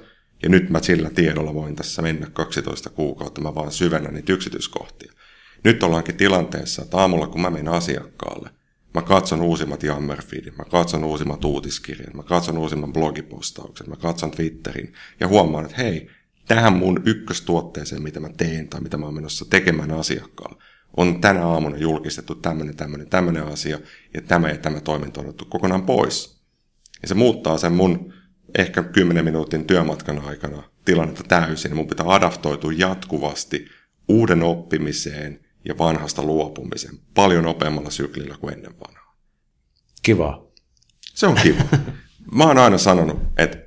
ja 0.42 0.48
nyt 0.48 0.70
mä 0.70 0.82
sillä 0.82 1.10
tiedolla 1.10 1.54
voin 1.54 1.76
tässä 1.76 2.02
mennä 2.02 2.26
12 2.32 2.90
kuukautta, 2.90 3.40
mä 3.40 3.54
vaan 3.54 3.72
syvennän 3.72 4.14
niitä 4.14 4.32
yksityiskohtia. 4.32 5.12
Nyt 5.64 5.82
ollaankin 5.82 6.16
tilanteessa, 6.16 6.82
että 6.82 6.96
aamulla 6.96 7.26
kun 7.26 7.40
mä 7.40 7.50
menen 7.50 7.68
asiakkaalle, 7.68 8.50
mä 8.94 9.02
katson 9.02 9.40
uusimmat 9.40 9.82
Jammerfeedit, 9.82 10.58
mä 10.58 10.64
katson 10.64 11.04
uusimmat 11.04 11.44
uutiskirjat, 11.44 12.14
mä 12.14 12.22
katson 12.22 12.58
uusimman 12.58 12.92
blogipostauksen, 12.92 13.88
mä 13.88 13.96
katson 13.96 14.30
Twitterin 14.30 14.92
ja 15.20 15.28
huomaan, 15.28 15.64
että 15.64 15.76
hei, 15.82 16.08
tähän 16.48 16.72
mun 16.72 17.02
ykköstuotteeseen, 17.04 18.02
mitä 18.02 18.20
mä 18.20 18.28
teen 18.36 18.68
tai 18.68 18.80
mitä 18.80 18.96
mä 18.96 19.04
oon 19.04 19.14
menossa 19.14 19.44
tekemään 19.50 19.90
asiakkaalla, 19.90 20.62
on 20.96 21.20
tänä 21.20 21.46
aamuna 21.46 21.76
julkistettu 21.76 22.34
tämmöinen, 22.34 22.76
tämmöinen, 22.76 23.08
tämmöinen 23.08 23.44
asia, 23.44 23.78
ja 24.14 24.20
tämä 24.20 24.48
ja 24.48 24.58
tämä 24.58 24.80
toiminto 24.80 25.20
on 25.20 25.26
otettu 25.26 25.44
kokonaan 25.44 25.82
pois. 25.82 26.42
Ja 27.02 27.08
se 27.08 27.14
muuttaa 27.14 27.58
sen 27.58 27.72
mun 27.72 28.12
ehkä 28.58 28.82
10 28.82 29.24
minuutin 29.24 29.66
työmatkan 29.66 30.18
aikana 30.18 30.62
tilannetta 30.84 31.22
täysin. 31.28 31.76
Mun 31.76 31.86
pitää 31.86 32.06
adaptoitua 32.08 32.72
jatkuvasti 32.72 33.66
uuden 34.08 34.42
oppimiseen 34.42 35.40
ja 35.64 35.78
vanhasta 35.78 36.22
luopumiseen 36.22 36.98
paljon 37.14 37.44
nopeammalla 37.44 37.90
syklillä 37.90 38.36
kuin 38.40 38.54
ennen 38.54 38.74
vanhaa. 38.80 39.16
Kiva. 40.02 40.46
Se 41.00 41.26
on 41.26 41.34
kiva. 41.42 41.62
Mä 42.36 42.44
oon 42.44 42.58
aina 42.58 42.78
sanonut, 42.78 43.18
että 43.38 43.58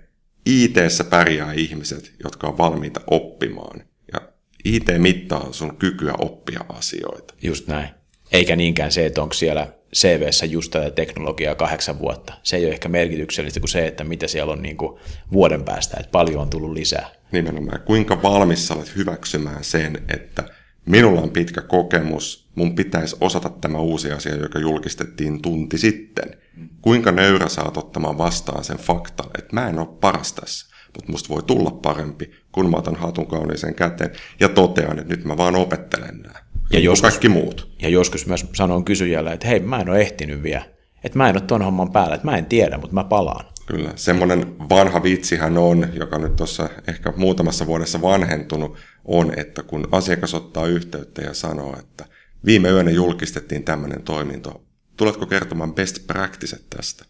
it 0.45 0.73
pärjää 1.09 1.53
ihmiset, 1.53 2.13
jotka 2.23 2.47
on 2.47 2.57
valmiita 2.57 3.01
oppimaan. 3.07 3.83
Ja 4.13 4.21
IT 4.65 4.85
mittaa 4.97 5.51
sun 5.51 5.77
kykyä 5.77 6.13
oppia 6.19 6.65
asioita. 6.69 7.33
Just 7.41 7.67
näin. 7.67 7.89
Eikä 8.31 8.55
niinkään 8.55 8.91
se, 8.91 9.05
että 9.05 9.21
onko 9.21 9.33
siellä 9.33 9.73
CVssä 9.95 10.45
just 10.45 10.71
tätä 10.71 10.91
teknologiaa 10.91 11.55
kahdeksan 11.55 11.99
vuotta. 11.99 12.33
Se 12.43 12.57
ei 12.57 12.65
ole 12.65 12.73
ehkä 12.73 12.89
merkityksellistä 12.89 13.59
kuin 13.59 13.69
se, 13.69 13.87
että 13.87 14.03
mitä 14.03 14.27
siellä 14.27 14.53
on 14.53 14.61
niin 14.61 14.77
kuin 14.77 14.99
vuoden 15.33 15.63
päästä, 15.63 15.97
että 15.99 16.11
paljon 16.11 16.41
on 16.41 16.49
tullut 16.49 16.73
lisää. 16.73 17.09
Nimenomaan. 17.31 17.81
Kuinka 17.81 18.21
valmis 18.21 18.71
olet 18.71 18.95
hyväksymään 18.95 19.63
sen, 19.63 20.03
että 20.13 20.43
minulla 20.85 21.21
on 21.21 21.29
pitkä 21.29 21.61
kokemus, 21.61 22.49
mun 22.55 22.75
pitäisi 22.75 23.15
osata 23.21 23.49
tämä 23.49 23.77
uusi 23.77 24.11
asia, 24.11 24.35
joka 24.35 24.59
julkistettiin 24.59 25.41
tunti 25.41 25.77
sitten. 25.77 26.37
Kuinka 26.81 27.11
nöyrä 27.11 27.47
oot 27.65 27.77
ottamaan 27.77 28.17
vastaan 28.17 28.63
sen 28.63 28.77
faktan, 28.77 29.29
että 29.37 29.55
mä 29.55 29.69
en 29.69 29.79
ole 29.79 29.87
paras 30.01 30.33
tässä, 30.33 30.75
mutta 30.95 31.11
musta 31.11 31.29
voi 31.29 31.43
tulla 31.43 31.71
parempi, 31.71 32.31
kun 32.51 32.69
mä 32.69 32.77
otan 32.77 32.95
hatun 32.95 33.27
kauniiseen 33.27 33.75
käteen 33.75 34.11
ja 34.39 34.49
totean, 34.49 34.99
että 34.99 35.15
nyt 35.15 35.25
mä 35.25 35.37
vaan 35.37 35.55
opettelen 35.55 36.21
nämä. 36.21 36.39
Ja 36.71 36.79
niin 36.79 36.83
joskus, 36.83 37.11
kaikki 37.11 37.29
muut. 37.29 37.75
Ja 37.81 37.89
joskus 37.89 38.27
myös 38.27 38.45
sanon 38.53 38.85
kysyjälle, 38.85 39.33
että 39.33 39.47
hei, 39.47 39.59
mä 39.59 39.79
en 39.79 39.89
ole 39.89 40.01
ehtinyt 40.01 40.43
vielä. 40.43 40.65
Että 41.03 41.17
mä 41.17 41.29
en 41.29 41.35
ole 41.35 41.41
ton 41.41 41.61
homman 41.61 41.91
päällä, 41.91 42.15
että 42.15 42.27
mä 42.27 42.37
en 42.37 42.45
tiedä, 42.45 42.77
mutta 42.77 42.93
mä 42.93 43.03
palaan. 43.03 43.45
Kyllä, 43.65 43.91
semmoinen 43.95 44.59
vanha 44.69 45.03
vitsihän 45.03 45.57
on, 45.57 45.87
joka 45.93 46.17
nyt 46.17 46.35
tuossa 46.35 46.69
ehkä 46.87 47.13
muutamassa 47.15 47.65
vuodessa 47.67 48.01
vanhentunut, 48.01 48.77
on, 49.05 49.33
että 49.39 49.63
kun 49.63 49.87
asiakas 49.91 50.33
ottaa 50.33 50.67
yhteyttä 50.67 51.21
ja 51.21 51.33
sanoo, 51.33 51.79
että 51.79 52.05
viime 52.45 52.69
yönä 52.69 52.91
julkistettiin 52.91 53.63
tämmöinen 53.63 54.01
toiminto, 54.01 54.63
tuletko 54.97 55.25
kertomaan 55.25 55.75
best 55.75 56.07
practice 56.07 56.59
tästä? 56.69 57.05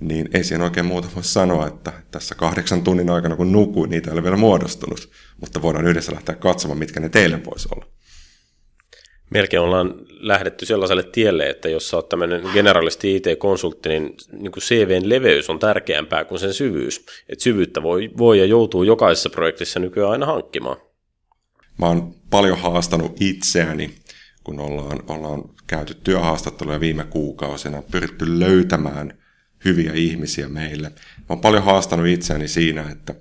Niin 0.00 0.28
ei 0.34 0.44
siinä 0.44 0.64
oikein 0.64 0.86
muuta 0.86 1.08
voi 1.14 1.24
sanoa, 1.24 1.66
että 1.66 1.92
tässä 2.10 2.34
kahdeksan 2.34 2.82
tunnin 2.82 3.10
aikana 3.10 3.36
kun 3.36 3.52
nukuin, 3.52 3.90
niitä 3.90 4.10
ei 4.10 4.12
ole 4.12 4.22
vielä 4.22 4.36
muodostunut, 4.36 5.10
mutta 5.40 5.62
voidaan 5.62 5.86
yhdessä 5.86 6.14
lähteä 6.14 6.34
katsomaan, 6.34 6.78
mitkä 6.78 7.00
ne 7.00 7.08
teille 7.08 7.44
voisi 7.44 7.68
olla 7.76 7.86
melkein 9.30 9.62
ollaan 9.62 9.94
lähdetty 10.20 10.66
sellaiselle 10.66 11.02
tielle, 11.02 11.50
että 11.50 11.68
jos 11.68 11.90
sä 11.90 11.96
oot 11.96 12.08
tämmöinen 12.08 12.42
generalisti 12.52 13.16
IT-konsultti, 13.16 13.88
niin, 13.88 14.14
niin 14.32 14.52
kuin 14.52 14.62
CVn 14.62 15.08
leveys 15.08 15.50
on 15.50 15.58
tärkeämpää 15.58 16.24
kuin 16.24 16.38
sen 16.38 16.54
syvyys. 16.54 17.06
Et 17.28 17.40
syvyyttä 17.40 17.82
voi, 17.82 18.10
voi 18.18 18.38
ja 18.38 18.44
joutuu 18.44 18.82
jokaisessa 18.82 19.30
projektissa 19.30 19.80
nykyään 19.80 20.10
aina 20.10 20.26
hankkimaan. 20.26 20.76
Mä 21.78 21.86
oon 21.86 22.14
paljon 22.30 22.58
haastanut 22.58 23.20
itseäni, 23.20 23.94
kun 24.44 24.60
ollaan, 24.60 25.02
ollaan 25.08 25.44
käyty 25.66 25.94
työhaastatteluja 25.94 26.80
viime 26.80 27.04
kuukausina, 27.04 27.82
pyritty 27.90 28.40
löytämään 28.40 29.18
hyviä 29.64 29.92
ihmisiä 29.94 30.48
meille. 30.48 30.88
Mä 30.88 31.26
oon 31.28 31.40
paljon 31.40 31.62
haastanut 31.62 32.06
itseäni 32.06 32.48
siinä, 32.48 32.90
että 32.92 33.14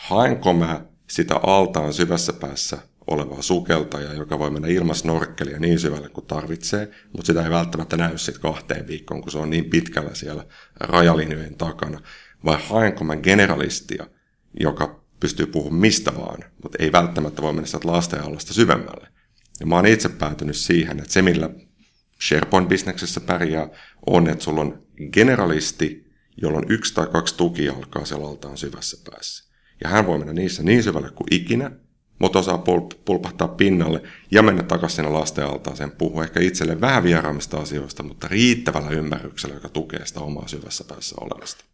haenko 0.00 0.52
mä 0.52 0.84
sitä 1.10 1.40
altaan 1.42 1.92
syvässä 1.92 2.32
päässä 2.32 2.78
olevaa 3.06 3.42
sukeltajaa, 3.42 4.14
joka 4.14 4.38
voi 4.38 4.50
mennä 4.50 4.68
ilmasnorkkelia 4.68 5.58
niin 5.58 5.78
syvälle 5.78 6.08
kuin 6.08 6.26
tarvitsee, 6.26 6.90
mutta 7.12 7.26
sitä 7.26 7.44
ei 7.44 7.50
välttämättä 7.50 7.96
näy 7.96 8.18
sitten 8.18 8.42
kahteen 8.42 8.86
viikkoon, 8.86 9.22
kun 9.22 9.32
se 9.32 9.38
on 9.38 9.50
niin 9.50 9.64
pitkällä 9.64 10.14
siellä 10.14 10.46
rajalinjojen 10.80 11.56
takana. 11.56 12.00
Vai 12.44 12.58
haenko 12.68 13.04
mä 13.04 13.16
generalistia, 13.16 14.06
joka 14.60 15.04
pystyy 15.20 15.46
puhumaan 15.46 15.80
mistä 15.80 16.16
vaan, 16.16 16.44
mutta 16.62 16.78
ei 16.80 16.92
välttämättä 16.92 17.42
voi 17.42 17.52
mennä 17.52 17.66
sieltä 17.66 17.88
lastenalasta 17.88 18.54
syvemmälle. 18.54 19.08
Ja 19.60 19.66
mä 19.66 19.74
oon 19.74 19.86
itse 19.86 20.08
päätynyt 20.08 20.56
siihen, 20.56 20.98
että 20.98 21.12
se 21.12 21.22
millä 21.22 21.50
SharePoint-bisneksessä 22.20 23.20
pärjää 23.20 23.68
on, 24.06 24.28
että 24.28 24.44
sulla 24.44 24.60
on 24.60 24.86
generalisti, 25.12 26.12
jolla 26.42 26.58
on 26.58 26.66
yksi 26.68 26.94
tai 26.94 27.06
kaksi 27.06 27.36
tukijalkaa 27.36 28.04
siellä 28.04 28.28
altaan 28.28 28.56
syvässä 28.56 29.10
päässä. 29.10 29.52
Ja 29.84 29.90
hän 29.90 30.06
voi 30.06 30.18
mennä 30.18 30.32
niissä 30.32 30.62
niin 30.62 30.82
syvälle 30.82 31.10
kuin 31.10 31.34
ikinä, 31.34 31.70
mutta 32.18 32.38
osaa 32.38 32.56
pul- 32.56 32.98
pulpahtaa 33.04 33.48
pinnalle 33.48 34.02
ja 34.30 34.42
mennä 34.42 34.62
takaisin 34.62 34.96
sinne 34.96 35.10
lasten 35.10 35.46
altaaseen, 35.46 35.90
puhua 35.90 36.24
ehkä 36.24 36.40
itselle 36.40 36.80
vähän 36.80 37.02
vieraammista 37.02 37.58
asioista, 37.58 38.02
mutta 38.02 38.28
riittävällä 38.28 38.90
ymmärryksellä, 38.90 39.54
joka 39.54 39.68
tukee 39.68 40.06
sitä 40.06 40.20
omaa 40.20 40.48
syvässä 40.48 40.84
päässä 40.88 41.16
olemista. 41.20 41.64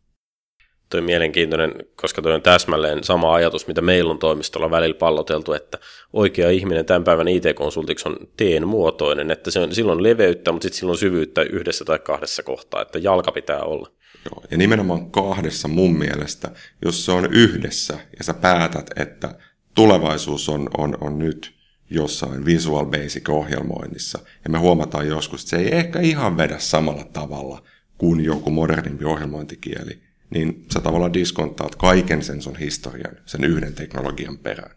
Tuo 0.93 1.01
on 1.01 1.05
mielenkiintoinen, 1.05 1.75
koska 1.97 2.23
tuo 2.23 2.33
on 2.33 2.43
täsmälleen 2.43 3.05
sama 3.05 3.35
ajatus, 3.35 3.67
mitä 3.67 3.81
meillä 3.81 4.11
on 4.11 4.19
toimistolla 4.19 4.71
välillä 4.71 4.99
palloteltu, 4.99 5.53
että 5.53 5.79
oikea 6.13 6.51
ihminen 6.51 6.87
tämän 6.87 7.05
päivän 7.05 7.29
IT-konsultiksi 7.29 8.09
on 8.09 8.17
teen 8.37 8.69
muotoinen, 8.69 9.31
että 9.31 9.51
se 9.51 9.61
on 9.61 9.75
silloin 9.75 10.03
leveyttä, 10.03 10.53
mutta 10.53 10.65
sitten 10.65 10.79
silloin 10.79 10.99
syvyyttä 10.99 11.43
yhdessä 11.43 11.85
tai 11.85 11.99
kahdessa 11.99 12.43
kohtaa, 12.43 12.83
että 12.83 12.99
jalka 12.99 13.33
pitää 13.33 13.61
olla. 13.61 13.91
Joo, 14.25 14.45
ja 14.51 14.57
nimenomaan 14.57 15.11
kahdessa 15.11 15.69
mun 15.69 15.99
mielestä, 15.99 16.51
jos 16.85 17.05
se 17.05 17.13
on 17.13 17.33
yhdessä 17.33 17.99
ja 18.19 18.25
sä 18.25 18.35
päätät, 18.35 18.91
että 18.97 19.35
tulevaisuus 19.75 20.49
on, 20.49 20.71
on, 20.79 20.99
on 21.01 21.19
nyt 21.19 21.55
jossain 21.91 22.45
Visual 22.45 22.87
Basic-ohjelmoinnissa. 22.87 24.19
Ja 24.45 24.51
me 24.51 24.59
huomataan 24.59 25.09
joskus, 25.09 25.41
että 25.41 25.51
se 25.51 25.57
ei 25.57 25.75
ehkä 25.77 26.01
ihan 26.01 26.37
vedä 26.37 26.59
samalla 26.59 27.05
tavalla 27.05 27.63
kuin 27.99 28.25
joku 28.25 28.51
modernimpi 28.51 29.05
ohjelmointikieli. 29.05 30.03
Niin 30.31 30.67
sä 30.73 30.81
tavallaan 30.81 31.13
diskontaat 31.13 31.75
kaiken 31.75 32.23
sen 32.23 32.43
sun 32.43 32.57
historian, 32.57 33.17
sen 33.27 33.45
yhden 33.45 33.75
teknologian 33.75 34.39
perään. 34.39 34.77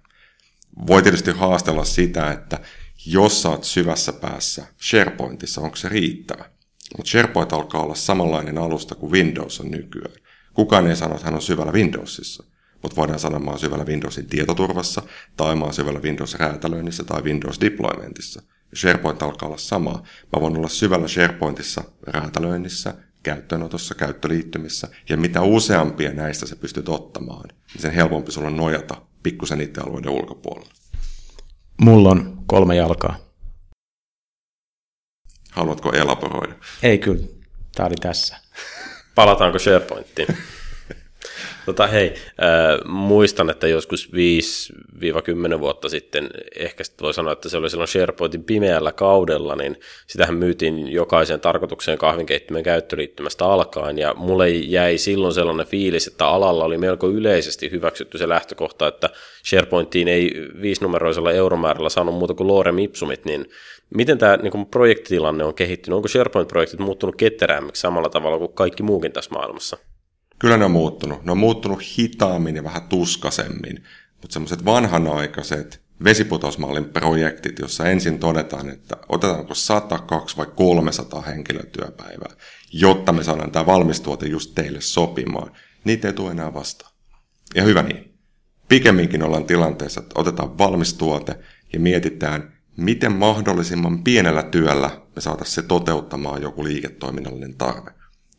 Voi 0.88 1.02
tietysti 1.02 1.32
haastella 1.32 1.86
sitä, 1.86 2.32
että 2.32 2.60
jos 3.06 3.42
sä 3.42 3.50
oot 3.50 3.64
syvässä 3.64 4.14
päässä 4.14 4.66
SharePointissa, 4.82 5.62
onko 5.62 5.76
se 5.76 5.90
riittävä? 5.90 6.46
Mutta 6.98 7.10
SharePoint 7.10 7.54
alkaa 7.54 7.84
olla 7.84 7.96
samanlainen 7.96 8.58
alusta 8.58 8.96
kuin 8.96 9.12
Windows 9.12 9.60
on 9.60 9.72
nykyään. 9.72 10.16
Kukaan 10.54 10.88
ei 10.88 10.96
sano, 10.96 11.14
että 11.16 11.26
hän 11.26 11.36
on 11.36 11.42
syvällä 11.42 11.72
Windowsissa, 11.72 12.44
mutta 12.86 12.96
voidaan 12.96 13.20
sanoa, 13.20 13.38
että 13.38 13.46
mä 13.46 13.52
oon 13.52 13.60
syvällä 13.60 13.86
Windowsin 13.86 14.26
tietoturvassa, 14.26 15.02
tai 15.38 15.56
mä 15.56 15.64
oon 15.64 15.74
syvällä 15.74 16.00
Windows-räätälöinnissä 16.00 17.04
tai 17.04 17.22
Windows-deploymentissa. 17.22 18.42
SharePoint 18.76 19.24
alkaa 19.24 19.48
olla 19.48 19.58
samaa. 19.58 20.04
Mä 20.34 20.42
voin 20.42 20.58
olla 20.58 20.68
syvällä 20.68 21.08
SharePointissa, 21.08 21.84
räätälöinnissä, 22.08 22.94
käyttöönotossa, 23.24 23.96
käyttöliittymissä, 23.96 24.88
ja 25.10 25.18
mitä 25.18 25.42
useampia 25.42 26.14
näistä 26.14 26.46
se 26.46 26.56
pystyt 26.56 26.90
ottamaan, 26.90 27.50
niin 27.74 27.82
sen 27.82 27.92
helpompi 27.92 28.32
sulla 28.32 28.50
nojata 28.50 29.02
pikkusen 29.24 29.58
niiden 29.58 29.86
alueiden 29.86 30.12
ulkopuolella. 30.12 30.72
Mulla 31.82 32.10
on 32.10 32.44
kolme 32.48 32.76
jalkaa. 32.76 33.18
Haluatko 35.52 35.92
elaboroida? 35.92 36.56
Ei 36.84 36.98
kyllä. 36.98 37.28
Tämä 37.76 37.88
oli 37.88 37.96
tässä. 37.96 38.38
Palataanko 39.16 39.60
SharePointiin? 39.60 40.28
Tota, 41.66 41.88
hei, 41.88 42.14
äh, 42.28 42.86
muistan, 42.86 43.50
että 43.50 43.68
joskus 43.68 44.12
5-10 44.12 45.60
vuotta 45.60 45.90
sitten, 45.90 46.30
ehkä 46.56 46.84
sit 46.84 47.02
voi 47.02 47.14
sanoa, 47.14 47.34
että 47.34 47.50
se 47.50 47.58
oli 47.58 47.70
silloin 47.70 47.88
SharePointin 47.88 48.44
pimeällä 48.44 48.92
kaudella, 48.92 49.56
niin 49.56 49.80
sitähän 50.08 50.36
myytiin 50.36 50.92
jokaisen 50.92 51.40
tarkoitukseen 51.40 51.98
kahvinkeittimen 51.98 52.64
käyttöliittymästä 52.64 53.46
alkaen, 53.46 53.98
ja 53.98 54.14
mulle 54.14 54.50
jäi 54.50 54.98
silloin 54.98 55.34
sellainen 55.34 55.68
fiilis, 55.68 56.08
että 56.08 56.28
alalla 56.28 56.66
oli 56.66 56.78
melko 56.78 57.10
yleisesti 57.10 57.72
hyväksytty 57.72 58.18
se 58.18 58.30
lähtökohta, 58.30 58.88
että 58.88 59.10
SharePointiin 59.46 60.08
ei 60.08 60.32
viisinumeroisella 60.62 61.32
euromäärällä 61.32 61.90
saanut 61.90 62.16
muuta 62.16 62.34
kuin 62.34 62.48
Lorem 62.48 62.80
Ipsumit, 62.80 63.26
niin 63.26 63.46
miten 63.96 64.18
tämä 64.18 64.38
niin 64.38 64.66
projektitilanne 64.66 65.44
on 65.44 65.54
kehittynyt? 65.54 65.96
Onko 65.96 66.08
SharePoint-projektit 66.08 66.80
muuttunut 66.80 67.16
ketterämmiksi 67.16 67.82
samalla 67.82 68.10
tavalla 68.10 68.38
kuin 68.38 68.54
kaikki 68.54 68.84
muukin 68.84 69.12
tässä 69.12 69.32
maailmassa? 69.32 69.78
Kyllä 70.40 70.58
ne 70.58 70.66
on 70.66 70.72
muuttunut. 70.72 71.26
Ne 71.26 71.32
on 71.32 71.38
muuttunut 71.38 71.98
hitaammin 71.98 72.56
ja 72.56 72.64
vähän 72.64 72.88
tuskasemmin, 72.88 73.84
mutta 74.22 74.34
semmoiset 74.34 74.66
vanhanaikaiset 74.66 75.86
vesiputosmallin 76.04 76.86
projektit, 76.86 77.60
jossa 77.60 77.86
ensin 77.86 78.20
todetaan, 78.20 78.70
että 78.70 78.98
otetaanko 79.10 79.56
100, 79.56 80.00
2 80.00 80.38
vai 80.38 80.46
300 80.56 81.22
henkilötyöpäivää, 81.22 82.36
jotta 82.74 83.14
me 83.14 83.24
saadaan 83.24 83.52
tämä 83.52 83.66
valmistuote 83.66 84.28
just 84.28 84.56
teille 84.56 84.82
sopimaan, 84.82 85.52
niitä 85.84 86.08
ei 86.08 86.14
tule 86.14 86.32
enää 86.32 86.54
vastaan. 86.54 86.92
Ja 87.56 87.64
hyvä 87.64 87.84
niin. 87.84 88.14
Pikemminkin 88.68 89.24
ollaan 89.24 89.46
tilanteessa, 89.46 90.02
että 90.02 90.20
otetaan 90.20 90.58
valmistuote 90.58 91.40
ja 91.74 91.80
mietitään, 91.80 92.54
miten 92.78 93.12
mahdollisimman 93.12 94.04
pienellä 94.04 94.44
työllä 94.44 95.02
me 95.16 95.22
saataisiin 95.22 95.56
se 95.56 95.62
toteuttamaan 95.62 96.42
joku 96.42 96.64
liiketoiminnallinen 96.64 97.56
tarve. 97.56 97.92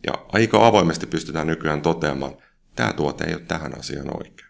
Ja 0.06 0.12
aika 0.32 0.66
avoimesti 0.66 1.06
pystytään 1.06 1.46
nykyään 1.46 1.82
toteamaan, 1.82 2.32
että 2.32 2.44
tämä 2.76 2.92
tuote 2.92 3.24
ei 3.24 3.34
ole 3.34 3.42
tähän 3.48 3.78
asiaan 3.78 4.16
oikea. 4.16 4.46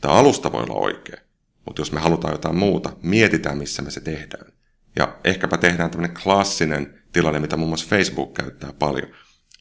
Tämä 0.00 0.14
alusta 0.14 0.52
voi 0.52 0.62
olla 0.62 0.74
oikea, 0.74 1.20
mutta 1.66 1.80
jos 1.80 1.92
me 1.92 2.00
halutaan 2.00 2.34
jotain 2.34 2.56
muuta, 2.56 2.92
mietitään 3.02 3.58
missä 3.58 3.82
me 3.82 3.90
se 3.90 4.00
tehdään. 4.00 4.52
Ja 4.96 5.16
ehkäpä 5.24 5.56
tehdään 5.58 5.90
tämmöinen 5.90 6.16
klassinen 6.22 7.02
tilanne, 7.12 7.40
mitä 7.40 7.56
muun 7.56 7.68
muassa 7.68 7.88
Facebook 7.88 8.34
käyttää 8.34 8.72
paljon. 8.72 9.08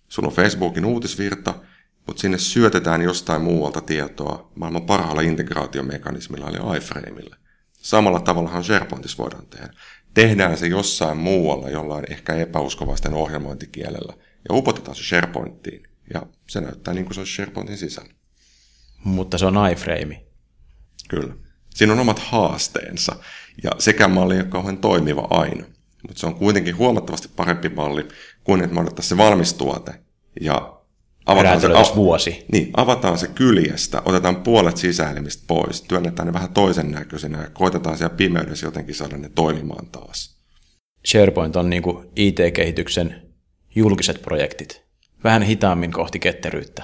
Sulla 0.07 0.27
on 0.27 0.35
Facebookin 0.35 0.85
uutisvirta, 0.85 1.53
mutta 2.07 2.21
sinne 2.21 2.37
syötetään 2.37 3.01
jostain 3.01 3.41
muualta 3.41 3.81
tietoa 3.81 4.51
maailman 4.55 4.85
parhaalla 4.85 5.21
integraatiomekanismilla 5.21 6.49
eli 6.49 6.77
iframeilla. 6.77 7.35
Samalla 7.71 8.19
tavallahan 8.19 8.63
SharePointissa 8.63 9.23
voidaan 9.23 9.47
tehdä. 9.47 9.69
Tehdään 10.13 10.57
se 10.57 10.67
jossain 10.67 11.17
muualla 11.17 11.69
jollain 11.69 12.11
ehkä 12.11 12.33
epäuskovaisten 12.33 13.13
ohjelmointikielellä 13.13 14.13
ja 14.49 14.55
upotetaan 14.55 14.95
se 14.95 15.03
SharePointiin. 15.03 15.83
Ja 16.13 16.21
se 16.49 16.61
näyttää 16.61 16.93
niin 16.93 17.05
kuin 17.05 17.15
se 17.15 17.21
olisi 17.21 17.33
SharePointin 17.33 17.77
sisällä. 17.77 18.13
Mutta 19.03 19.37
se 19.37 19.45
on 19.45 19.71
iframe. 19.71 20.25
Kyllä. 21.09 21.33
Siinä 21.69 21.93
on 21.93 21.99
omat 21.99 22.19
haasteensa. 22.19 23.15
Ja 23.63 23.71
sekä 23.79 24.07
malli 24.07 24.33
ei 24.33 24.41
ole 24.41 24.49
kauhean 24.49 24.77
toimiva 24.77 25.27
aina. 25.29 25.65
Mutta 26.07 26.19
se 26.19 26.27
on 26.27 26.35
kuitenkin 26.35 26.77
huomattavasti 26.77 27.27
parempi 27.35 27.69
malli 27.69 28.07
kuin 28.43 28.61
että 28.61 28.73
me 28.75 28.81
odottaisiin 28.81 29.09
se 29.09 29.17
valmistuote 29.17 29.93
ja 30.41 30.75
avataan 31.25 31.61
se, 31.61 31.67
av- 31.67 31.95
vuosi. 31.95 32.45
Niin, 32.51 32.71
avataan 32.77 33.17
se 33.17 33.27
kyljestä, 33.27 34.01
otetaan 34.05 34.35
puolet 34.35 34.77
sisäelimistä 34.77 35.43
pois, 35.47 35.81
työnnetään 35.81 36.27
ne 36.27 36.33
vähän 36.33 36.53
toisen 36.53 36.91
näköisenä 36.91 37.41
ja 37.41 37.49
koitetaan 37.49 37.97
siellä 37.97 38.15
pimeydessä 38.15 38.67
jotenkin 38.67 38.95
saada 38.95 39.17
ne 39.17 39.29
toimimaan 39.35 39.87
taas. 39.87 40.37
SharePoint 41.05 41.55
on 41.55 41.69
niin 41.69 41.83
IT-kehityksen 42.15 43.24
julkiset 43.75 44.21
projektit. 44.21 44.85
Vähän 45.23 45.41
hitaammin 45.41 45.91
kohti 45.91 46.19
ketteryyttä. 46.19 46.83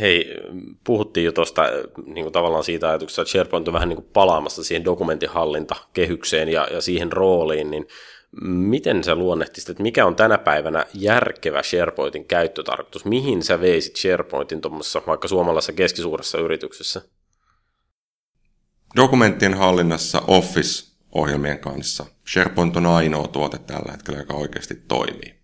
Hei, 0.00 0.36
puhuttiin 0.84 1.24
jo 1.24 1.32
tuosta 1.32 1.62
niin 2.06 2.24
kuin 2.24 2.32
tavallaan 2.32 2.64
siitä 2.64 2.88
ajatuksesta, 2.88 3.22
että 3.22 3.32
SharePoint 3.32 3.68
on 3.68 3.74
vähän 3.74 3.88
niin 3.88 3.96
kuin 3.96 4.10
palaamassa 4.12 4.64
siihen 4.64 4.84
dokumentinhallintakehykseen 4.84 6.48
ja, 6.48 6.68
ja 6.70 6.80
siihen 6.80 7.12
rooliin, 7.12 7.70
niin 7.70 7.86
miten 8.42 9.04
sä 9.04 9.14
luonnehtisit, 9.14 9.68
että 9.68 9.82
mikä 9.82 10.06
on 10.06 10.16
tänä 10.16 10.38
päivänä 10.38 10.86
järkevä 10.94 11.62
SharePointin 11.62 12.24
käyttötarkoitus? 12.24 13.04
Mihin 13.04 13.42
sä 13.42 13.60
veisit 13.60 13.96
SharePointin 13.96 14.60
tuommoisessa 14.60 15.02
vaikka 15.06 15.28
suomalaisessa 15.28 15.72
keskisuuressa 15.72 16.38
yrityksessä? 16.38 17.02
Dokumenttien 18.96 19.54
hallinnassa 19.54 20.22
Office-ohjelmien 21.12 21.58
kanssa. 21.58 22.06
SharePoint 22.26 22.76
on 22.76 22.86
ainoa 22.86 23.28
tuote 23.28 23.58
tällä 23.58 23.92
hetkellä, 23.92 24.18
joka 24.18 24.34
oikeasti 24.34 24.74
toimii. 24.74 25.34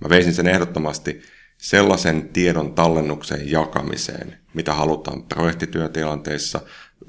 Mä 0.00 0.08
veisin 0.08 0.34
sen 0.34 0.48
ehdottomasti 0.48 1.22
sellaisen 1.58 2.28
tiedon 2.28 2.74
tallennuksen 2.74 3.50
jakamiseen, 3.50 4.38
mitä 4.54 4.74
halutaan 4.74 5.22
projektityötilanteissa, 5.22 6.60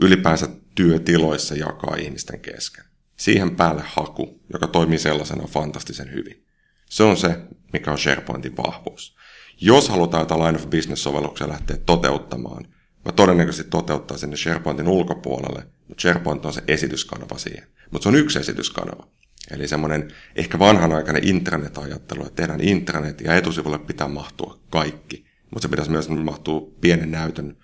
ylipäänsä 0.01 0.47
työtiloissa 0.75 1.55
jakaa 1.55 1.95
ihmisten 1.95 2.39
kesken 2.39 2.85
siihen 3.15 3.55
päälle 3.55 3.83
haku, 3.85 4.41
joka 4.53 4.67
toimii 4.67 4.99
sellaisena 4.99 5.47
fantastisen 5.47 6.11
hyvin. 6.11 6.45
Se 6.89 7.03
on 7.03 7.17
se, 7.17 7.37
mikä 7.73 7.91
on 7.91 7.97
SharePointin 7.97 8.57
vahvuus. 8.57 9.15
Jos 9.61 9.89
halutaan 9.89 10.21
jotain 10.21 10.43
line 10.43 10.57
of 10.57 10.69
business-sovelluksia 10.69 11.49
lähteä 11.49 11.77
toteuttamaan, 11.77 12.67
mä 13.05 13.11
todennäköisesti 13.11 13.69
toteuttaa 13.69 14.17
sinne 14.17 14.37
SharePointin 14.37 14.87
ulkopuolelle, 14.87 15.65
mutta 15.87 16.01
SharePoint 16.01 16.45
on 16.45 16.53
se 16.53 16.63
esityskanava 16.67 17.37
siihen. 17.37 17.67
Mutta 17.93 18.03
se 18.03 18.09
on 18.09 18.15
yksi 18.15 18.39
esityskanava. 18.39 19.07
Eli 19.51 19.67
semmoinen 19.67 20.11
ehkä 20.35 20.59
vanhanaikainen 20.59 21.23
intranet-ajattelu, 21.23 22.21
että 22.21 22.35
tehdään 22.35 22.61
intranet 22.61 23.21
ja 23.21 23.35
etusivulle 23.35 23.79
pitää 23.79 24.07
mahtua 24.07 24.59
kaikki. 24.69 25.25
Mutta 25.51 25.61
se 25.61 25.67
pitäisi 25.67 25.91
myös 25.91 26.09
mahtua 26.09 26.61
pienen 26.81 27.11
näytön 27.11 27.57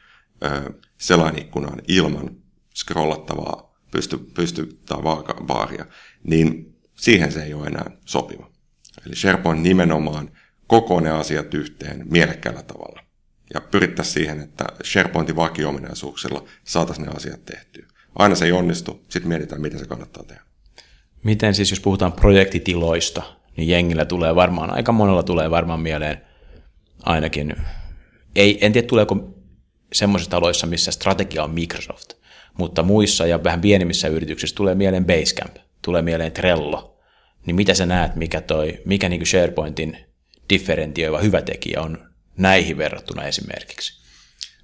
ö, 0.43 0.73
selainikkunaan 0.97 1.81
ilman 1.87 2.35
scrollattavaa 2.75 3.79
pysty, 3.91 4.17
pysty 4.17 4.79
tai 4.85 4.99
baaria, 5.43 5.85
niin 6.23 6.75
siihen 6.95 7.31
se 7.31 7.43
ei 7.43 7.53
ole 7.53 7.67
enää 7.67 7.91
sopiva. 8.05 8.51
Eli 9.05 9.15
SharePoint 9.15 9.61
nimenomaan 9.61 10.31
koko 10.67 10.99
ne 10.99 11.09
asiat 11.09 11.53
yhteen 11.53 12.05
mielekkäällä 12.11 12.63
tavalla. 12.63 13.01
Ja 13.53 13.61
pyrittäisiin 13.61 14.13
siihen, 14.13 14.41
että 14.41 14.65
SharePointin 14.83 15.35
vakio-ominaisuuksilla 15.35 16.43
saataisiin 16.63 17.05
ne 17.05 17.13
asiat 17.15 17.45
tehtyä. 17.45 17.85
Aina 18.19 18.35
se 18.35 18.45
ei 18.45 18.51
onnistu, 18.51 19.05
sitten 19.09 19.29
mietitään, 19.29 19.61
miten 19.61 19.79
se 19.79 19.85
kannattaa 19.85 20.23
tehdä. 20.23 20.41
Miten 21.23 21.55
siis, 21.55 21.71
jos 21.71 21.79
puhutaan 21.79 22.13
projektitiloista, 22.13 23.23
niin 23.57 23.67
jengillä 23.67 24.05
tulee 24.05 24.35
varmaan, 24.35 24.73
aika 24.73 24.91
monella 24.91 25.23
tulee 25.23 25.51
varmaan 25.51 25.79
mieleen 25.79 26.21
ainakin, 27.03 27.55
ei, 28.35 28.65
en 28.65 28.73
tiedä 28.73 28.87
tuleeko 28.87 29.35
semmoisissa 29.93 30.31
taloissa, 30.31 30.67
missä 30.67 30.91
strategia 30.91 31.43
on 31.43 31.51
Microsoft, 31.51 32.13
mutta 32.57 32.83
muissa 32.83 33.25
ja 33.25 33.43
vähän 33.43 33.61
pienemmissä 33.61 34.07
yrityksissä 34.07 34.55
tulee 34.55 34.75
mieleen 34.75 35.05
Basecamp, 35.05 35.55
tulee 35.81 36.01
mieleen 36.01 36.31
Trello. 36.31 36.99
Niin 37.45 37.55
mitä 37.55 37.73
sä 37.73 37.85
näet, 37.85 38.15
mikä, 38.15 38.41
toi, 38.41 38.81
mikä 38.85 39.09
niin 39.09 39.25
SharePointin 39.25 39.97
differentioiva 40.49 41.19
hyvä 41.19 41.41
tekijä 41.41 41.81
on 41.81 42.09
näihin 42.37 42.77
verrattuna 42.77 43.23
esimerkiksi? 43.23 43.98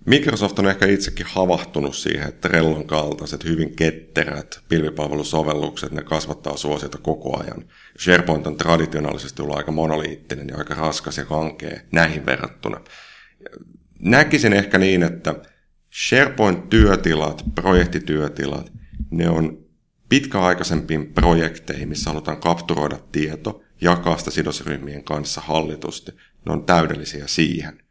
Microsoft 0.05 0.59
on 0.59 0.67
ehkä 0.67 0.85
itsekin 0.85 1.25
havahtunut 1.29 1.95
siihen, 1.95 2.27
että 2.27 2.49
Trellon 2.49 2.87
kaltaiset 2.87 3.43
hyvin 3.43 3.75
ketterät 3.75 4.59
pilvipalvelusovellukset, 4.69 5.91
ne 5.91 6.03
kasvattaa 6.03 6.57
suosiota 6.57 6.97
koko 6.97 7.39
ajan. 7.39 7.65
SharePoint 7.99 8.47
on 8.47 8.57
traditionaalisesti 8.57 9.41
ollut 9.41 9.57
aika 9.57 9.71
monoliittinen 9.71 10.47
ja 10.47 10.57
aika 10.57 10.73
raskas 10.73 11.17
ja 11.17 11.25
kankea 11.25 11.79
näihin 11.91 12.25
verrattuna. 12.25 12.81
Näkisin 13.99 14.53
ehkä 14.53 14.77
niin, 14.77 15.03
että 15.03 15.35
SharePoint-työtilat, 15.91 17.43
projektityötilat, 17.55 18.71
ne 19.11 19.29
on 19.29 19.65
pitkäaikaisempiin 20.09 21.13
projekteihin, 21.13 21.89
missä 21.89 22.09
halutaan 22.09 22.37
kapturoida 22.37 22.99
tieto, 23.11 23.61
jakaa 23.81 24.17
sitä 24.17 24.31
sidosryhmien 24.31 25.03
kanssa 25.03 25.41
hallitusti. 25.41 26.11
Ne 26.45 26.51
on 26.51 26.65
täydellisiä 26.65 27.27
siihen. 27.27 27.84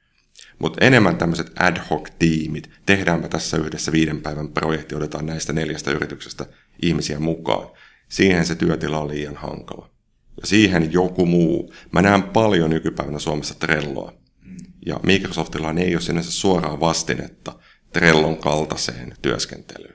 Mutta 0.59 0.85
enemmän 0.85 1.17
tämmöiset 1.17 1.53
ad 1.59 1.77
hoc 1.91 2.09
tiimit, 2.19 2.71
tehdäänpä 2.87 3.29
tässä 3.29 3.57
yhdessä 3.57 3.93
viiden 3.93 4.21
päivän 4.21 4.49
projekti, 4.49 4.95
otetaan 4.95 5.27
näistä 5.27 5.53
neljästä 5.53 5.91
yrityksestä 5.91 6.47
ihmisiä 6.83 7.21
mukaan. 7.21 7.69
Siihen 8.09 8.47
se 8.47 8.55
työtila 8.55 8.99
on 8.99 9.09
liian 9.09 9.37
hankala. 9.37 9.91
ja 10.41 10.47
siihen 10.47 10.93
joku 10.93 11.27
muu. 11.27 11.73
Mä 11.93 12.03
näen 12.03 12.23
paljon 12.23 12.71
nykypäivänä 12.71 13.19
Suomessa 13.19 13.55
Trelloa. 13.55 14.13
Ja 14.87 15.01
Microsoftilla 15.03 15.75
ei 15.79 15.95
ole 15.95 16.03
sinänsä 16.03 16.33
suoraa 16.33 16.81
vastinetta 16.81 17.53
Trellon 17.93 18.39
kaltaiseen 18.39 19.15
työskentelyyn. 19.23 19.94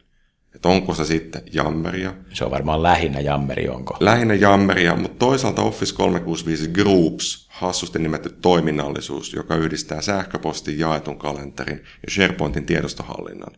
Että 0.59 0.69
onko 0.69 0.93
se 0.93 1.05
sitten 1.05 1.41
jammeria? 1.53 2.13
Se 2.33 2.45
on 2.45 2.51
varmaan 2.51 2.83
lähinnä 2.83 3.19
jammeri, 3.19 3.69
onko? 3.69 3.97
Lähinnä 3.99 4.33
jammeria, 4.33 4.95
mutta 4.95 5.17
toisaalta 5.19 5.61
Office 5.61 5.95
365 5.95 6.67
Groups, 6.71 7.47
hassusti 7.49 7.99
nimetty 7.99 8.29
toiminnallisuus, 8.41 9.33
joka 9.33 9.55
yhdistää 9.55 10.01
sähköpostin, 10.01 10.79
jaetun 10.79 11.17
kalenterin 11.17 11.77
ja 11.77 12.11
SharePointin 12.11 12.65
tiedostohallinnan, 12.65 13.55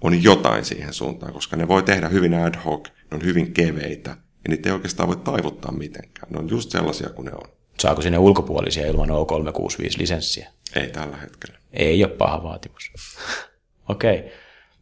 on 0.00 0.22
jotain 0.22 0.64
siihen 0.64 0.92
suuntaan, 0.92 1.32
koska 1.32 1.56
ne 1.56 1.68
voi 1.68 1.82
tehdä 1.82 2.08
hyvin 2.08 2.34
ad 2.34 2.54
hoc, 2.64 2.88
ne 2.88 3.14
on 3.14 3.24
hyvin 3.24 3.52
keveitä, 3.52 4.10
ja 4.10 4.48
niitä 4.48 4.68
ei 4.68 4.72
oikeastaan 4.72 5.08
voi 5.08 5.16
taivuttaa 5.16 5.72
mitenkään. 5.72 6.32
Ne 6.32 6.38
on 6.38 6.50
just 6.50 6.70
sellaisia 6.70 7.10
kuin 7.10 7.26
ne 7.26 7.32
on. 7.32 7.50
Saako 7.80 8.02
sinne 8.02 8.18
ulkopuolisia 8.18 8.86
ilman 8.86 9.08
O365-lisenssiä? 9.08 10.46
Ei 10.76 10.90
tällä 10.90 11.16
hetkellä. 11.16 11.58
Ei 11.72 12.04
ole 12.04 12.12
paha 12.12 12.42
vaatimus. 12.42 12.90
Okei. 13.88 14.18
Okay. 14.18 14.30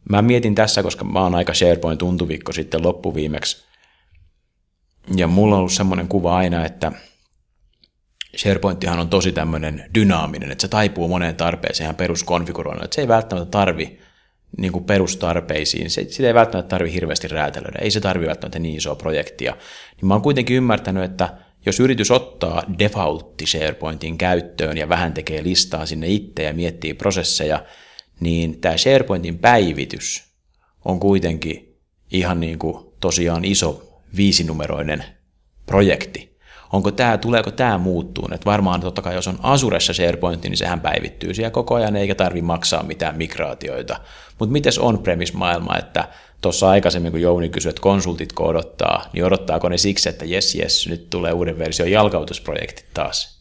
Mä 0.09 0.21
mietin 0.21 0.55
tässä, 0.55 0.83
koska 0.83 1.05
mä 1.05 1.23
oon 1.23 1.35
aika 1.35 1.53
SharePoint 1.53 1.99
tuntuvikko 1.99 2.53
sitten 2.53 2.83
loppuviimeksi. 2.83 3.63
Ja 5.15 5.27
mulla 5.27 5.55
on 5.55 5.59
ollut 5.59 5.71
semmoinen 5.71 6.07
kuva 6.07 6.37
aina, 6.37 6.65
että 6.65 6.91
SharePointtihan 8.35 8.99
on 8.99 9.09
tosi 9.09 9.31
tämmöinen 9.31 9.85
dynaaminen, 9.95 10.51
että 10.51 10.61
se 10.61 10.67
taipuu 10.67 11.07
moneen 11.07 11.35
tarpeeseen 11.35 11.85
ihan 11.85 11.95
peruskonfiguroinnilla. 11.95 12.85
Että 12.85 12.95
se 12.95 13.01
ei 13.01 13.07
välttämättä 13.07 13.51
tarvi 13.51 13.99
niin 14.57 14.71
kuin 14.71 14.83
perustarpeisiin, 14.83 15.89
se, 15.89 16.05
sitä 16.09 16.27
ei 16.27 16.33
välttämättä 16.33 16.69
tarvi 16.69 16.93
hirveästi 16.93 17.27
räätälöidä, 17.27 17.79
ei 17.81 17.91
se 17.91 17.99
tarvi 17.99 18.27
välttämättä 18.27 18.59
niin 18.59 18.77
isoa 18.77 18.95
projektia. 18.95 19.55
Niin 19.95 20.07
mä 20.07 20.13
oon 20.13 20.21
kuitenkin 20.21 20.57
ymmärtänyt, 20.57 21.03
että 21.03 21.29
jos 21.65 21.79
yritys 21.79 22.11
ottaa 22.11 22.63
defaultti 22.79 23.45
SharePointin 23.45 24.17
käyttöön 24.17 24.77
ja 24.77 24.89
vähän 24.89 25.13
tekee 25.13 25.43
listaa 25.43 25.85
sinne 25.85 26.07
itse 26.07 26.43
ja 26.43 26.53
miettii 26.53 26.93
prosesseja, 26.93 27.65
niin 28.21 28.61
tämä 28.61 28.77
SharePointin 28.77 29.39
päivitys 29.39 30.23
on 30.85 30.99
kuitenkin 30.99 31.77
ihan 32.11 32.39
niin 32.39 32.59
kuin 32.59 32.85
tosiaan 32.99 33.45
iso 33.45 34.01
viisinumeroinen 34.15 35.03
projekti. 35.65 36.31
Onko 36.73 36.91
tämä, 36.91 37.17
tuleeko 37.17 37.51
tämä 37.51 37.77
muuttuun? 37.77 38.33
Että 38.33 38.45
varmaan 38.45 38.81
totta 38.81 39.01
kai 39.01 39.15
jos 39.15 39.27
on 39.27 39.39
Asuressa 39.43 39.93
SharePoint, 39.93 40.43
niin 40.43 40.57
sehän 40.57 40.81
päivittyy 40.81 41.33
siellä 41.33 41.51
koko 41.51 41.75
ajan 41.75 41.95
eikä 41.95 42.15
tarvi 42.15 42.41
maksaa 42.41 42.83
mitään 42.83 43.17
migraatioita. 43.17 43.99
Mutta 44.39 44.53
miten 44.53 44.73
on-premise 44.79 45.33
maailma, 45.33 45.77
että 45.77 46.07
tuossa 46.41 46.69
aikaisemmin 46.69 47.11
kun 47.11 47.21
Jouni 47.21 47.49
kysyi, 47.49 47.69
että 47.69 47.81
konsultitko 47.81 48.47
odottaa, 48.47 49.05
niin 49.13 49.25
odottaako 49.25 49.69
ne 49.69 49.77
siksi, 49.77 50.09
että 50.09 50.25
jes 50.25 50.55
jes, 50.55 50.87
nyt 50.87 51.09
tulee 51.09 51.33
uuden 51.33 51.57
version 51.57 51.91
jalkautusprojektit 51.91 52.85
taas? 52.93 53.40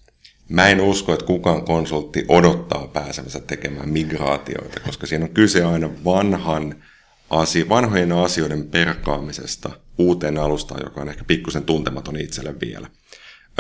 Mä 0.50 0.68
en 0.68 0.80
usko, 0.80 1.12
että 1.12 1.26
kukaan 1.26 1.64
konsultti 1.64 2.24
odottaa 2.28 2.88
pääsemänsä 2.88 3.40
tekemään 3.40 3.88
migraatioita, 3.88 4.80
koska 4.80 5.06
siinä 5.06 5.24
on 5.24 5.30
kyse 5.30 5.64
aina 5.64 5.90
vanhan 6.04 6.74
asio- 7.30 7.68
vanhojen 7.68 8.12
asioiden 8.12 8.68
perkaamisesta 8.68 9.70
uuteen 9.98 10.38
alustaan, 10.38 10.80
joka 10.84 11.00
on 11.00 11.08
ehkä 11.08 11.24
pikkusen 11.24 11.64
tuntematon 11.64 12.16
itselle 12.16 12.54
vielä. 12.60 12.88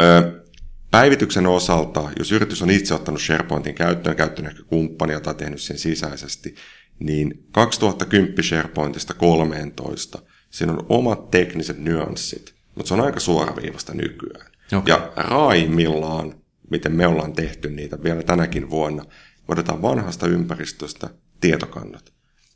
Öö, 0.00 0.42
päivityksen 0.90 1.46
osalta, 1.46 2.10
jos 2.18 2.32
yritys 2.32 2.62
on 2.62 2.70
itse 2.70 2.94
ottanut 2.94 3.20
SharePointin 3.20 3.74
käyttöön, 3.74 4.16
käyttänyt 4.16 4.50
ehkä 4.50 4.62
kumppania 4.62 5.20
tai 5.20 5.34
tehnyt 5.34 5.60
sen 5.60 5.78
sisäisesti, 5.78 6.54
niin 6.98 7.46
2010 7.52 8.44
SharePointista 8.44 9.14
13, 9.14 10.18
siinä 10.50 10.72
on 10.72 10.86
omat 10.88 11.30
tekniset 11.30 11.78
nyanssit, 11.78 12.54
mutta 12.74 12.88
se 12.88 12.94
on 12.94 13.00
aika 13.00 13.20
suoraviivasta 13.20 13.94
nykyään. 13.94 14.46
Okay. 14.72 14.82
Ja 14.86 15.12
raimmillaan 15.16 16.39
miten 16.70 16.92
me 16.92 17.06
ollaan 17.06 17.32
tehty 17.32 17.70
niitä 17.70 18.02
vielä 18.02 18.22
tänäkin 18.22 18.70
vuonna. 18.70 19.04
Otetaan 19.48 19.82
vanhasta 19.82 20.26
ympäristöstä 20.26 21.10
tietokannat. 21.40 22.12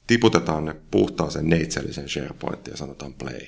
Tiputetaan 0.07 0.65
ne 0.65 0.77
puhtaaseen 0.91 1.49
neitsellisen 1.49 2.09
SharePointiin 2.09 2.73
ja 2.73 2.77
sanotaan 2.77 3.15
play. 3.15 3.41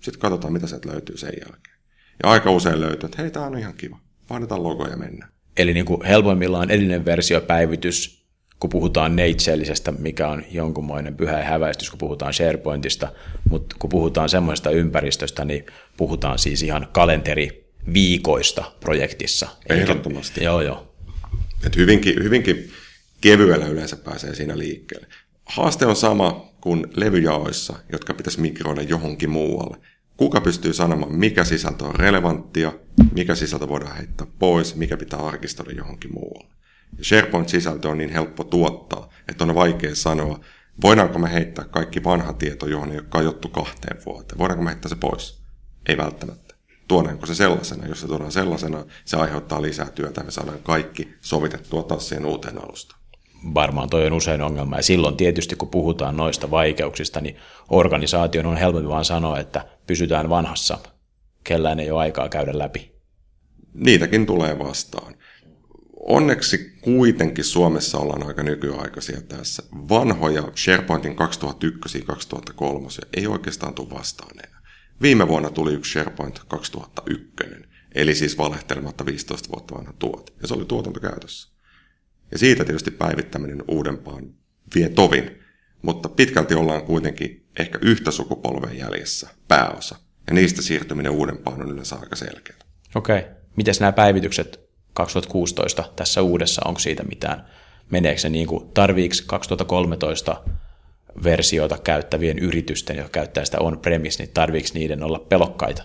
Sitten 0.00 0.20
katsotaan, 0.20 0.52
mitä 0.52 0.66
sieltä 0.66 0.88
löytyy 0.88 1.16
sen 1.16 1.32
jälkeen. 1.40 1.76
Ja 2.22 2.30
aika 2.30 2.50
usein 2.50 2.80
löytyy, 2.80 3.06
että 3.06 3.22
hei, 3.22 3.30
tämä 3.30 3.46
on 3.46 3.58
ihan 3.58 3.74
kiva. 3.74 3.98
Vaihdetaan 4.30 4.62
logo 4.62 4.86
ja 4.86 4.96
mennä. 4.96 5.28
Eli 5.56 5.74
niin 5.74 5.86
kuin 5.86 6.04
helpoimmillaan 6.04 6.70
edellinen 6.70 7.04
versiopäivitys, 7.04 8.26
kun 8.60 8.70
puhutaan 8.70 9.16
neitsellisestä, 9.16 9.92
mikä 9.92 10.28
on 10.28 10.44
jonkunmoinen 10.50 11.16
pyhä 11.16 11.44
häväistys, 11.44 11.90
kun 11.90 11.98
puhutaan 11.98 12.32
SharePointista, 12.32 13.12
mutta 13.50 13.76
kun 13.78 13.90
puhutaan 13.90 14.28
semmoista 14.28 14.70
ympäristöstä, 14.70 15.44
niin 15.44 15.66
puhutaan 15.96 16.38
siis 16.38 16.62
ihan 16.62 16.88
kalenteri 16.92 17.61
viikoista 17.94 18.72
projektissa. 18.80 19.48
Ehdottomasti. 19.68 20.40
Eikä, 20.40 20.50
joo, 20.50 20.60
joo. 20.60 20.94
Et 21.66 21.76
hyvinkin, 21.76 22.22
hyvinkin 22.22 22.72
kevyellä 23.20 23.66
yleensä 23.66 23.96
pääsee 23.96 24.34
siinä 24.34 24.58
liikkeelle. 24.58 25.06
Haaste 25.44 25.86
on 25.86 25.96
sama 25.96 26.52
kuin 26.60 26.86
levyjaoissa, 26.96 27.74
jotka 27.92 28.14
pitäisi 28.14 28.40
migroida 28.40 28.82
johonkin 28.82 29.30
muualle. 29.30 29.76
Kuka 30.16 30.40
pystyy 30.40 30.72
sanomaan, 30.72 31.14
mikä 31.14 31.44
sisältö 31.44 31.84
on 31.84 31.94
relevanttia, 31.94 32.72
mikä 33.12 33.34
sisältö 33.34 33.68
voidaan 33.68 33.96
heittää 33.96 34.26
pois, 34.38 34.76
mikä 34.76 34.96
pitää 34.96 35.20
arkistoida 35.20 35.72
johonkin 35.72 36.12
muualle. 36.14 36.54
Ja 36.98 37.04
SharePoint-sisältö 37.04 37.88
on 37.88 37.98
niin 37.98 38.12
helppo 38.12 38.44
tuottaa, 38.44 39.12
että 39.28 39.44
on 39.44 39.54
vaikea 39.54 39.94
sanoa, 39.94 40.40
voidaanko 40.82 41.18
me 41.18 41.32
heittää 41.32 41.64
kaikki 41.64 42.04
vanha 42.04 42.32
tieto, 42.32 42.66
johon 42.66 42.92
ei 42.92 42.98
ole 42.98 43.06
kajottu 43.08 43.48
kahteen 43.48 43.96
vuoteen. 44.06 44.38
Voidaanko 44.38 44.64
me 44.64 44.70
heittää 44.70 44.88
se 44.88 44.96
pois? 44.96 45.42
Ei 45.88 45.96
välttämättä 45.96 46.41
tuodaanko 46.92 47.26
se 47.26 47.34
sellaisena. 47.34 47.86
Jos 47.86 48.00
se 48.00 48.06
tuodaan 48.06 48.32
sellaisena, 48.32 48.84
se 49.04 49.16
aiheuttaa 49.16 49.62
lisää 49.62 49.90
työtä 49.90 50.20
ja 50.20 50.24
me 50.24 50.30
saadaan 50.30 50.58
kaikki 50.62 51.14
sovitettua 51.20 51.82
taas 51.82 52.08
siihen 52.08 52.26
uuteen 52.26 52.64
alustaan. 52.64 53.00
Varmaan 53.54 53.90
toi 53.90 54.06
on 54.06 54.12
usein 54.12 54.42
ongelma. 54.42 54.76
Ja 54.76 54.82
silloin 54.82 55.16
tietysti, 55.16 55.56
kun 55.56 55.68
puhutaan 55.68 56.16
noista 56.16 56.50
vaikeuksista, 56.50 57.20
niin 57.20 57.36
organisaation 57.68 58.46
on 58.46 58.56
helpompi 58.56 58.88
vaan 58.88 59.04
sanoa, 59.04 59.38
että 59.38 59.64
pysytään 59.86 60.28
vanhassa. 60.28 60.78
Kellään 61.44 61.80
ei 61.80 61.90
ole 61.90 62.00
aikaa 62.00 62.28
käydä 62.28 62.58
läpi. 62.58 62.92
Niitäkin 63.74 64.26
tulee 64.26 64.58
vastaan. 64.58 65.14
Onneksi 65.96 66.72
kuitenkin 66.80 67.44
Suomessa 67.44 67.98
ollaan 67.98 68.26
aika 68.26 68.42
nykyaikaisia 68.42 69.20
tässä. 69.20 69.62
Vanhoja 69.88 70.42
SharePointin 70.54 71.16
2001-2003 71.16 71.16
ei 73.16 73.26
oikeastaan 73.26 73.74
tule 73.74 73.90
vastaan 73.90 74.38
enää. 74.38 74.51
Viime 75.02 75.28
vuonna 75.28 75.50
tuli 75.50 75.72
yksi 75.72 75.92
SharePoint 75.92 76.40
2001, 76.48 77.26
eli 77.94 78.14
siis 78.14 78.38
valehtelematta 78.38 79.06
15 79.06 79.48
vuotta 79.48 79.74
vanha 79.74 79.92
tuote, 79.98 80.32
ja 80.42 80.48
se 80.48 80.54
oli 80.54 80.64
tuotantokäytössä. 80.64 81.52
Ja 82.30 82.38
siitä 82.38 82.64
tietysti 82.64 82.90
päivittäminen 82.90 83.64
uudempaan 83.68 84.34
vie 84.74 84.88
tovin, 84.88 85.38
mutta 85.82 86.08
pitkälti 86.08 86.54
ollaan 86.54 86.82
kuitenkin 86.82 87.46
ehkä 87.58 87.78
yhtä 87.82 88.10
sukupolven 88.10 88.78
jäljessä 88.78 89.28
pääosa, 89.48 89.96
ja 90.26 90.34
niistä 90.34 90.62
siirtyminen 90.62 91.12
uudempaan 91.12 91.62
on 91.62 91.70
yleensä 91.70 91.96
aika 91.96 92.16
selkeä. 92.16 92.56
Okei. 92.94 93.18
Okay. 93.18 93.30
Miten 93.56 93.74
nämä 93.80 93.92
päivitykset 93.92 94.60
2016 94.92 95.84
tässä 95.96 96.22
uudessa, 96.22 96.62
onko 96.64 96.80
siitä 96.80 97.02
mitään? 97.02 97.44
Meneekö 97.90 98.20
se 98.20 98.28
niin 98.28 98.46
kuin, 98.46 98.70
tarviiko 98.74 99.14
2013 99.26 100.44
versiota 101.24 101.78
käyttävien 101.78 102.38
yritysten, 102.38 102.96
jotka 102.96 103.10
käyttää 103.10 103.44
sitä 103.44 103.58
on-premise, 103.60 104.22
niin 104.22 104.34
tarviiko 104.34 104.68
niiden 104.74 105.02
olla 105.02 105.18
pelokkaita? 105.18 105.82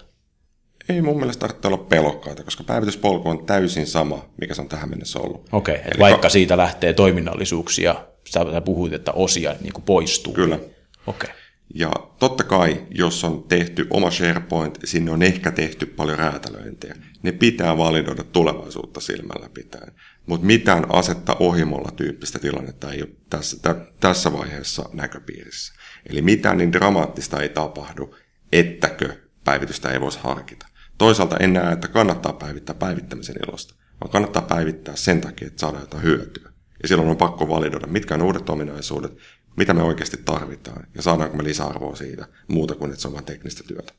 Ei 0.90 1.02
mun 1.02 1.18
mielestä 1.18 1.40
tarvitse 1.40 1.68
olla 1.68 1.78
pelokkaita, 1.78 2.44
koska 2.44 2.64
päivityspolku 2.64 3.30
on 3.30 3.46
täysin 3.46 3.88
sama, 3.88 4.26
mikä 4.42 4.54
se 4.54 4.62
on 4.62 4.70
tähän 4.70 4.90
mennessä 4.90 5.20
ollut. 5.20 5.50
Okei, 5.52 5.76
okay, 5.76 5.92
vaikka 6.00 6.22
ka- 6.22 6.30
siitä 6.30 6.58
lähtee 6.58 6.94
toiminnallisuuksia, 6.94 7.96
sä 8.30 8.62
puhuit, 8.66 8.94
että 8.94 9.12
osia 9.12 9.56
niin 9.62 9.74
kuin 9.74 9.84
poistuu. 9.84 10.34
Kyllä. 10.34 10.56
Okei. 10.56 10.70
Okay. 11.08 11.30
Ja 11.76 11.92
totta 12.20 12.44
kai, 12.44 12.86
jos 12.92 13.24
on 13.24 13.44
tehty 13.44 13.88
oma 13.90 14.12
SharePoint, 14.12 14.80
sinne 14.84 15.12
on 15.12 15.22
ehkä 15.22 15.52
tehty 15.52 15.86
paljon 15.86 16.18
räätälöintejä. 16.18 16.96
Ne 17.24 17.32
pitää 17.32 17.78
validoida 17.78 18.24
tulevaisuutta 18.24 19.00
silmällä 19.00 19.50
pitäen. 19.54 19.94
Mutta 20.28 20.46
mitään 20.46 20.86
asetta 20.90 21.36
ohimolla 21.40 21.92
tyyppistä 21.92 22.40
tilannetta 22.40 22.92
ei 22.92 23.02
ole 23.02 23.10
tässä, 23.30 23.58
tä, 23.62 23.76
tässä 24.00 24.34
vaiheessa 24.34 24.90
näköpiirissä. 24.94 25.74
Eli 26.10 26.22
mitään 26.22 26.58
niin 26.58 26.74
dramaattista 26.74 27.42
ei 27.42 27.50
tapahdu, 27.50 28.16
ettäkö 28.52 29.16
päivitystä 29.44 29.90
ei 29.90 30.02
voisi 30.02 30.20
harkita. 30.22 30.68
Toisaalta 30.98 31.38
en 31.38 31.54
näe, 31.54 31.74
että 31.74 31.88
kannattaa 31.88 32.34
päivittää 32.34 32.76
päivittämisen 32.76 33.36
ilosta, 33.48 33.76
vaan 34.02 34.12
kannattaa 34.12 34.42
päivittää 34.42 34.96
sen 34.96 35.22
takia, 35.22 35.48
että 35.48 35.60
saadaan 35.60 35.84
jotain 35.84 36.04
hyötyä. 36.04 36.52
Ja 36.82 36.88
silloin 36.88 37.10
on 37.10 37.18
pakko 37.18 37.50
validoida, 37.50 37.88
mitkä 37.88 38.16
on 38.16 38.22
uudet 38.22 38.50
ominaisuudet, 38.50 39.18
mitä 39.58 39.74
me 39.74 39.84
oikeasti 39.84 40.18
tarvitaan 40.26 40.88
ja 40.96 41.02
saadaanko 41.02 41.38
me 41.38 41.44
lisäarvoa 41.44 41.96
siitä 41.96 42.28
muuta 42.48 42.76
kuin, 42.76 42.92
että 42.92 43.02
se 43.02 43.08
on 43.08 43.14
vain 43.14 43.26
teknistä 43.26 43.64
työtä. 43.68 43.94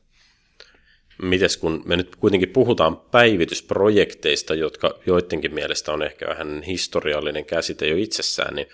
Mites 1.21 1.57
kun 1.57 1.81
me 1.85 1.95
nyt 1.95 2.15
kuitenkin 2.15 2.49
puhutaan 2.49 2.97
päivitysprojekteista, 2.97 4.55
jotka 4.55 4.99
joidenkin 5.05 5.53
mielestä 5.53 5.91
on 5.91 6.03
ehkä 6.03 6.27
vähän 6.27 6.63
historiallinen 6.63 7.45
käsite 7.45 7.87
jo 7.87 7.97
itsessään, 7.97 8.55
niin 8.55 8.67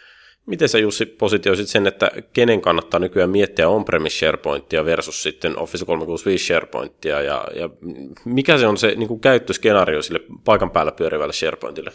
Miten 0.46 0.70
sä 0.70 0.78
Jussi 0.78 1.06
positioisit 1.06 1.68
sen, 1.68 1.88
että 1.88 2.12
kenen 2.34 2.62
kannattaa 2.62 3.00
nykyään 3.00 3.30
miettiä 3.30 3.70
on-premise 3.70 4.18
SharePointia 4.18 4.86
versus 4.86 5.24
sitten 5.24 5.58
Office 5.60 5.86
365 5.86 6.46
SharePointia 6.46 7.22
ja, 7.22 7.48
ja 7.56 7.70
mikä 8.26 8.58
se 8.58 8.68
on 8.68 8.78
se 8.78 8.96
niin 8.96 9.20
käyttöskenaario 9.20 10.02
sille 10.02 10.20
paikan 10.44 10.72
päällä 10.72 10.92
pyörivälle 10.92 11.34
SharePointille? 11.34 11.92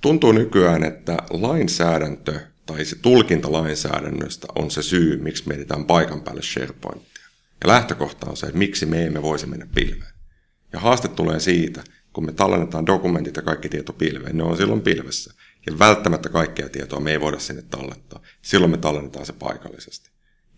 Tuntuu 0.00 0.32
nykyään, 0.32 0.84
että 0.84 1.16
lainsäädäntö 1.30 2.34
tai 2.66 2.84
se 2.84 2.96
tulkinta 3.02 3.52
lainsäädännöstä 3.52 4.46
on 4.54 4.70
se 4.70 4.82
syy, 4.82 5.16
miksi 5.16 5.48
mietitään 5.48 5.84
paikan 5.84 6.20
päälle 6.20 6.42
SharePointia. 6.42 7.15
Ja 7.64 7.68
lähtökohta 7.68 8.30
on 8.30 8.36
se, 8.36 8.46
että 8.46 8.58
miksi 8.58 8.86
me 8.86 9.06
emme 9.06 9.22
voisi 9.22 9.46
mennä 9.46 9.66
pilveen. 9.74 10.12
Ja 10.72 10.80
haaste 10.80 11.08
tulee 11.08 11.40
siitä, 11.40 11.84
kun 12.12 12.26
me 12.26 12.32
tallennetaan 12.32 12.86
dokumentit 12.86 13.36
ja 13.36 13.42
kaikki 13.42 13.68
tieto 13.68 13.92
pilveen, 13.92 14.36
ne 14.36 14.42
on 14.42 14.56
silloin 14.56 14.80
pilvessä. 14.80 15.34
Ja 15.66 15.78
välttämättä 15.78 16.28
kaikkea 16.28 16.68
tietoa 16.68 17.00
me 17.00 17.10
ei 17.12 17.20
voida 17.20 17.38
sinne 17.38 17.62
tallettaa. 17.62 18.22
Silloin 18.42 18.70
me 18.70 18.76
tallennetaan 18.76 19.26
se 19.26 19.32
paikallisesti. 19.32 20.10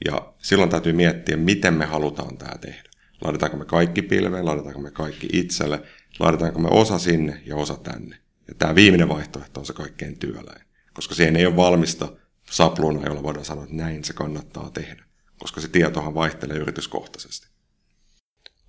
Ja 0.04 0.32
silloin 0.38 0.70
täytyy 0.70 0.92
miettiä, 0.92 1.36
miten 1.36 1.74
me 1.74 1.84
halutaan 1.84 2.38
tämä 2.38 2.58
tehdä. 2.58 2.88
Laitetaanko 3.20 3.56
me 3.56 3.64
kaikki 3.64 4.02
pilveen, 4.02 4.46
laitetaanko 4.46 4.80
me 4.80 4.90
kaikki 4.90 5.28
itselle, 5.32 5.82
laitetaanko 6.18 6.60
me 6.60 6.68
osa 6.68 6.98
sinne 6.98 7.42
ja 7.46 7.56
osa 7.56 7.76
tänne. 7.76 8.16
Ja 8.48 8.54
tämä 8.54 8.74
viimeinen 8.74 9.08
vaihtoehto 9.08 9.60
on 9.60 9.66
se 9.66 9.72
kaikkein 9.72 10.18
työläin. 10.18 10.62
Koska 10.94 11.14
siihen 11.14 11.36
ei 11.36 11.46
ole 11.46 11.56
valmista 11.56 12.12
sapluuna, 12.50 13.06
jolla 13.06 13.22
voidaan 13.22 13.44
sanoa, 13.44 13.64
että 13.64 13.76
näin 13.76 14.04
se 14.04 14.12
kannattaa 14.12 14.70
tehdä. 14.70 15.07
Koska 15.38 15.60
se 15.60 15.68
tietohan 15.68 16.14
vaihtelee 16.14 16.56
yrityskohtaisesti. 16.56 17.48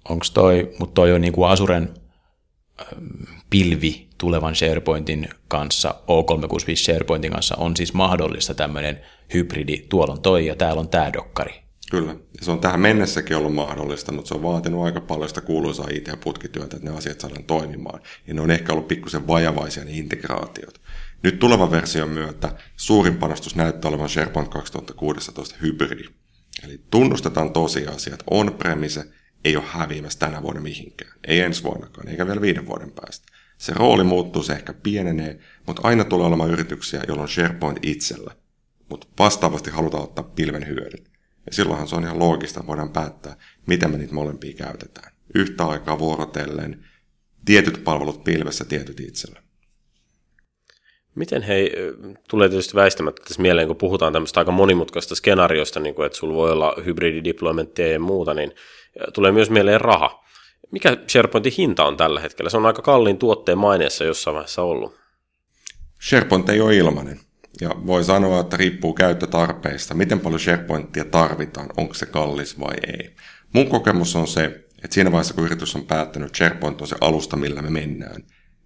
Onko 0.10 0.26
toi, 0.34 0.76
mutta 0.80 0.94
toi 0.94 1.14
on 1.14 1.22
niin 1.22 1.34
kuin 1.34 1.50
Asuren 1.50 1.94
pilvi 3.50 4.10
tulevan 4.18 4.56
SharePointin 4.56 5.30
kanssa, 5.48 5.96
O365 6.02 6.76
SharePointin 6.76 7.32
kanssa, 7.32 7.56
on 7.56 7.78
siis 7.78 7.94
mahdollista 7.94 8.54
tämmöinen 8.54 9.02
hybridi, 9.34 9.78
tuolla 9.90 10.14
on 10.14 10.22
toi 10.22 10.46
ja 10.46 10.56
täällä 10.56 10.80
on 10.80 10.90
tämä 10.90 11.14
dokkari. 11.14 11.64
Kyllä, 11.92 12.12
ja 12.12 12.46
se 12.46 12.52
on 12.52 12.60
tähän 12.60 12.80
mennessäkin 12.80 13.38
ollut 13.38 13.54
mahdollista, 13.54 14.12
mutta 14.12 14.28
se 14.28 14.34
on 14.34 14.44
vaatinut 14.44 14.86
aika 14.86 15.02
paljon 15.02 15.30
sitä 15.30 15.42
kuuluisaa 15.42 15.88
IT-putkityötä, 15.92 16.78
että 16.78 16.90
ne 16.90 16.98
asiat 16.98 17.20
saadaan 17.20 17.44
toimimaan. 17.44 18.02
Ja 18.28 18.34
ne 18.34 18.42
on 18.42 18.52
ehkä 18.52 18.74
ollut 18.74 18.88
pikkusen 18.88 19.28
vajavaisia 19.28 19.86
ne 19.86 19.92
integraatiot. 19.92 20.82
Nyt 21.24 21.40
tulevan 21.40 21.72
version 21.72 22.10
myötä 22.10 22.56
suurin 22.78 23.18
panostus 23.18 23.56
näyttää 23.56 23.90
olevan 23.90 24.10
SharePoint 24.10 24.50
2016 24.50 25.56
hybridi. 25.62 26.04
Eli 26.64 26.82
tunnustetaan 26.92 27.54
tosiasia, 27.54 28.14
että 28.14 28.26
on-premise 28.32 29.06
ei 29.46 29.58
ole 29.58 29.66
häviämässä 29.68 30.20
tänä 30.20 30.42
vuonna 30.42 30.62
mihinkään. 30.62 31.12
Ei 31.28 31.40
ensi 31.40 31.64
vuonnakaan, 31.64 32.08
eikä 32.08 32.28
vielä 32.28 32.42
viiden 32.42 32.68
vuoden 32.68 32.92
päästä. 32.92 33.28
Se 33.58 33.74
rooli 33.74 34.04
muuttuu, 34.04 34.44
se 34.44 34.54
ehkä 34.54 34.74
pienenee, 34.74 35.40
mutta 35.68 35.82
aina 35.86 36.04
tulee 36.04 36.28
olemaan 36.28 36.52
yrityksiä, 36.52 37.04
joilla 37.08 37.24
on 37.24 37.30
SharePoint 37.30 37.80
itsellä. 37.82 38.36
Mutta 38.90 39.08
vastaavasti 39.20 39.72
halutaan 39.72 40.04
ottaa 40.04 40.24
pilven 40.24 40.68
hyödyt. 40.68 41.10
Ja 41.46 41.54
silloinhan 41.54 41.88
se 41.88 41.96
on 41.96 42.04
ihan 42.04 42.20
loogista, 42.20 42.68
voidaan 42.68 42.90
päättää, 42.90 43.36
miten 43.68 43.92
me 43.92 43.98
niitä 43.98 44.14
molempia 44.14 44.54
käytetään. 44.54 45.12
Yhtä 45.36 45.66
aikaa 45.66 46.00
vuorotellen, 46.00 46.86
tietyt 47.46 47.84
palvelut 47.84 48.24
pilvessä, 48.24 48.66
tietyt 48.66 49.00
itsellä. 49.00 49.44
Miten 51.16 51.42
hei, 51.42 51.72
tulee 52.30 52.50
tietysti 52.50 52.76
väistämättä 52.76 53.22
tässä 53.24 53.42
mieleen, 53.42 53.68
kun 53.68 53.78
puhutaan 53.78 54.14
tämmöistä 54.14 54.40
aika 54.40 54.52
monimutkaista 54.52 55.16
skenaariosta, 55.16 55.80
niin 55.80 55.96
kuin, 55.96 56.06
että 56.06 56.18
sulla 56.18 56.36
voi 56.36 56.52
olla 56.52 56.76
hybridideploymenttia 56.86 57.88
ja 57.88 58.00
muuta, 58.00 58.34
niin 58.34 58.52
tulee 59.14 59.32
myös 59.32 59.50
mieleen 59.50 59.82
raha. 59.82 60.24
Mikä 60.72 60.98
SharePointin 61.08 61.54
hinta 61.58 61.86
on 61.86 61.98
tällä 61.98 62.20
hetkellä? 62.20 62.50
Se 62.50 62.58
on 62.58 62.66
aika 62.66 62.82
kalliin 62.82 63.18
tuotteen 63.18 63.58
maineessa 63.58 64.04
jossain 64.04 64.36
vaiheessa 64.36 64.62
ollut. 64.62 64.96
SharePoint 66.02 66.50
ei 66.50 66.62
ole 66.62 66.76
ilmainen. 66.76 67.20
Ja 67.62 67.70
voi 67.88 68.04
sanoa, 68.04 68.40
että 68.40 68.58
riippuu 68.58 68.94
käyttötarpeista, 68.94 69.94
miten 69.94 70.20
paljon 70.20 70.40
SharePointia 70.40 71.06
tarvitaan, 71.06 71.70
onko 71.78 71.94
se 71.94 72.06
kallis 72.06 72.60
vai 72.60 72.76
ei. 72.88 73.16
Mun 73.54 73.68
kokemus 73.68 74.16
on 74.16 74.28
se, 74.28 74.46
että 74.84 74.94
siinä 74.94 75.12
vaiheessa 75.12 75.34
kun 75.34 75.46
yritys 75.46 75.76
on 75.76 75.86
päättänyt, 75.86 76.36
SharePoint 76.36 76.82
on 76.82 76.88
se 76.88 76.96
alusta, 77.02 77.38
millä 77.38 77.62
me 77.62 77.70
mennään, 77.70 78.24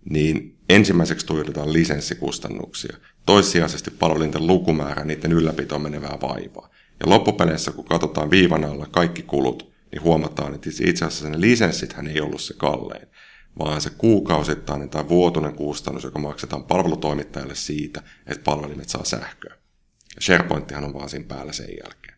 niin 0.10 0.58
ensimmäiseksi 0.70 1.26
tuijotetaan 1.26 1.74
lisenssikustannuksia. 1.74 2.98
Toissijaisesti 3.26 3.92
palvelinten 3.92 4.48
lukumäärä, 4.48 5.06
niiden 5.06 5.32
ylläpitoon 5.32 5.82
menevää 5.82 6.18
vaivaa. 6.22 6.70
Ja 7.00 7.10
loppupeleissä, 7.10 7.72
kun 7.72 7.86
katsotaan 7.86 8.32
viivan 8.32 8.66
alla 8.66 8.88
kaikki 8.92 9.24
kulut, 9.24 9.74
niin 9.92 10.02
huomataan, 10.02 10.56
että 10.56 10.70
itse 10.70 11.06
asiassa 11.06 11.30
ne 11.30 11.42
lisenssithän 11.42 12.08
ei 12.08 12.22
ollut 12.22 12.42
se 12.42 12.54
kallein, 12.54 13.08
vaan 13.60 13.82
se 13.82 13.90
kuukausittainen 13.90 14.90
tai 14.90 15.10
vuotuinen 15.10 15.56
kustannus, 15.56 16.04
joka 16.04 16.20
maksetaan 16.20 16.64
palvelutoimittajalle 16.64 17.56
siitä, 17.56 18.02
että 18.28 18.44
palvelimet 18.44 18.90
saa 18.90 19.06
sähköä. 19.06 19.56
SharePointtihan 20.20 20.84
on 20.84 20.94
vaan 20.94 21.10
siinä 21.10 21.26
päällä 21.28 21.54
sen 21.54 21.70
jälkeen. 21.84 22.18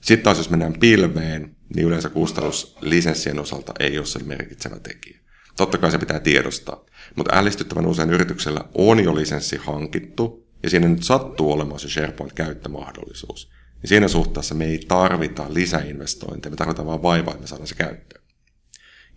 Sitten 0.00 0.24
taas 0.24 0.38
jos 0.38 0.50
mennään 0.50 0.80
pilveen, 0.80 1.56
niin 1.74 1.86
yleensä 1.86 2.08
kustannus 2.08 2.76
lisenssien 2.80 3.38
osalta 3.38 3.72
ei 3.80 3.98
ole 3.98 4.06
se 4.06 4.18
merkitsevä 4.18 4.78
tekijä. 4.78 5.20
Totta 5.56 5.78
kai 5.78 5.90
se 5.90 5.98
pitää 5.98 6.20
tiedostaa, 6.20 6.84
mutta 7.14 7.36
ällistyttävän 7.36 7.86
usein 7.86 8.10
yrityksellä 8.10 8.60
on 8.74 9.04
jo 9.04 9.14
lisenssi 9.14 9.56
hankittu, 9.56 10.46
ja 10.62 10.70
siinä 10.70 10.88
nyt 10.88 11.02
sattuu 11.02 11.52
olemaan 11.52 11.80
se 11.80 11.88
SharePoint-käyttömahdollisuus. 11.88 13.50
Niin 13.82 13.88
siinä 13.88 14.08
suhteessa 14.08 14.54
me 14.54 14.64
ei 14.64 14.78
tarvita 14.88 15.46
lisäinvestointeja, 15.48 16.50
me 16.50 16.56
tarvitaan 16.56 16.86
vain 16.86 17.02
vaivaa, 17.02 17.32
että 17.32 17.42
me 17.42 17.46
saadaan 17.46 17.68
se 17.68 17.74
käyttöön. 17.74 18.22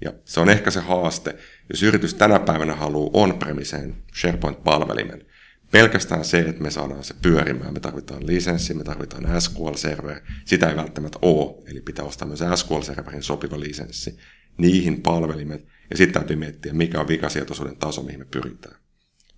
Ja 0.02 0.13
se 0.25 0.39
on 0.39 0.49
ehkä 0.49 0.71
se 0.71 0.80
haaste, 0.80 1.36
jos 1.69 1.84
yritys 1.84 2.13
tänä 2.13 2.39
päivänä 2.39 2.75
haluaa 2.75 3.10
on-premiseen 3.13 3.95
SharePoint-palvelimen, 4.13 5.25
pelkästään 5.71 6.25
se, 6.25 6.39
että 6.39 6.63
me 6.63 6.71
saadaan 6.71 7.04
se 7.04 7.13
pyörimään, 7.21 7.73
me 7.73 7.80
tarvitaan 7.80 8.28
lisenssi, 8.28 8.73
me 8.73 8.84
tarvitaan 8.84 9.23
SQL-server, 9.23 10.21
sitä 10.45 10.69
ei 10.69 10.75
välttämättä 10.75 11.19
ole, 11.21 11.63
eli 11.71 11.82
pitää 11.82 12.06
ostaa 12.06 12.28
myös 12.28 12.39
SQL-serverin 12.39 13.23
sopiva 13.23 13.60
lisenssi, 13.60 14.17
niihin 14.58 15.02
palvelimet, 15.02 15.67
ja 15.89 15.97
sitten 15.97 16.13
täytyy 16.13 16.36
miettiä, 16.36 16.73
mikä 16.73 16.99
on 16.99 17.08
vikasietoisuuden 17.08 17.78
taso, 17.78 18.02
mihin 18.02 18.19
me 18.19 18.25
pyritään. 18.32 18.75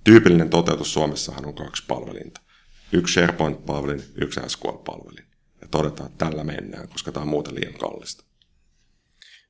Tyypillinen 0.03 0.49
toteutus 0.49 0.93
Suomessahan 0.93 1.45
on 1.45 1.55
kaksi 1.55 1.83
palvelinta. 1.87 2.41
Yksi 2.93 3.13
SharePoint-palvelin, 3.13 4.03
yksi 4.15 4.39
SQL-palvelin. 4.47 5.25
Ja 5.61 5.67
todetaan, 5.71 6.11
että 6.11 6.25
tällä 6.25 6.43
mennään, 6.43 6.89
koska 6.89 7.11
tämä 7.11 7.21
on 7.21 7.27
muuten 7.27 7.55
liian 7.55 7.73
kallista. 7.73 8.23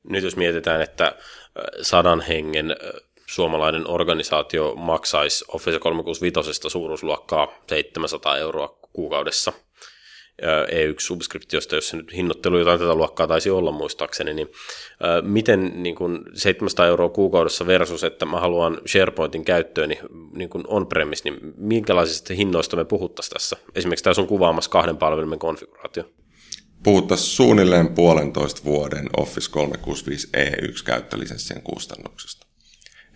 Nyt 0.09 0.23
jos 0.23 0.35
mietitään, 0.35 0.81
että 0.81 1.15
sadan 1.81 2.21
hengen 2.21 2.75
suomalainen 3.25 3.87
organisaatio 3.87 4.75
maksaisi 4.75 5.45
Office 5.47 5.79
365 5.79 6.69
suuruusluokkaa 6.69 7.47
700 7.69 8.37
euroa 8.37 8.79
kuukaudessa, 8.93 9.53
E1-subskriptiosta, 10.41 11.75
jos 11.75 11.89
se 11.89 11.97
nyt 11.97 12.13
hinnoittelu 12.13 12.59
jotain 12.59 12.79
tätä 12.79 12.95
luokkaa 12.95 13.27
taisi 13.27 13.49
olla 13.49 13.71
muistaakseni, 13.71 14.33
niin 14.33 14.47
miten 15.21 15.83
niin 15.83 15.95
kuin 15.95 16.19
700 16.33 16.87
euroa 16.87 17.09
kuukaudessa 17.09 17.67
versus, 17.67 18.03
että 18.03 18.25
mä 18.25 18.39
haluan 18.39 18.81
SharePointin 18.87 19.45
käyttöön 19.45 19.89
niin, 19.89 19.99
niin 20.33 20.49
kuin 20.49 20.63
on-premise, 20.67 21.29
niin 21.29 21.53
minkälaisista 21.57 22.33
hinnoista 22.33 22.77
me 22.77 22.85
puhuttaisiin 22.85 23.33
tässä? 23.33 23.57
Esimerkiksi 23.75 24.03
tässä 24.03 24.21
on 24.21 24.27
kuvaamassa 24.27 24.71
kahden 24.71 24.97
palvelimen 24.97 25.39
konfiguraatio. 25.39 26.03
Puhuttaisiin 26.83 27.29
suunnilleen 27.29 27.93
puolentoista 27.93 28.61
vuoden 28.65 29.09
Office 29.17 29.51
365 29.51 30.27
E1 30.37 30.83
käyttölisenssien 30.85 31.61
kustannuksista. 31.61 32.47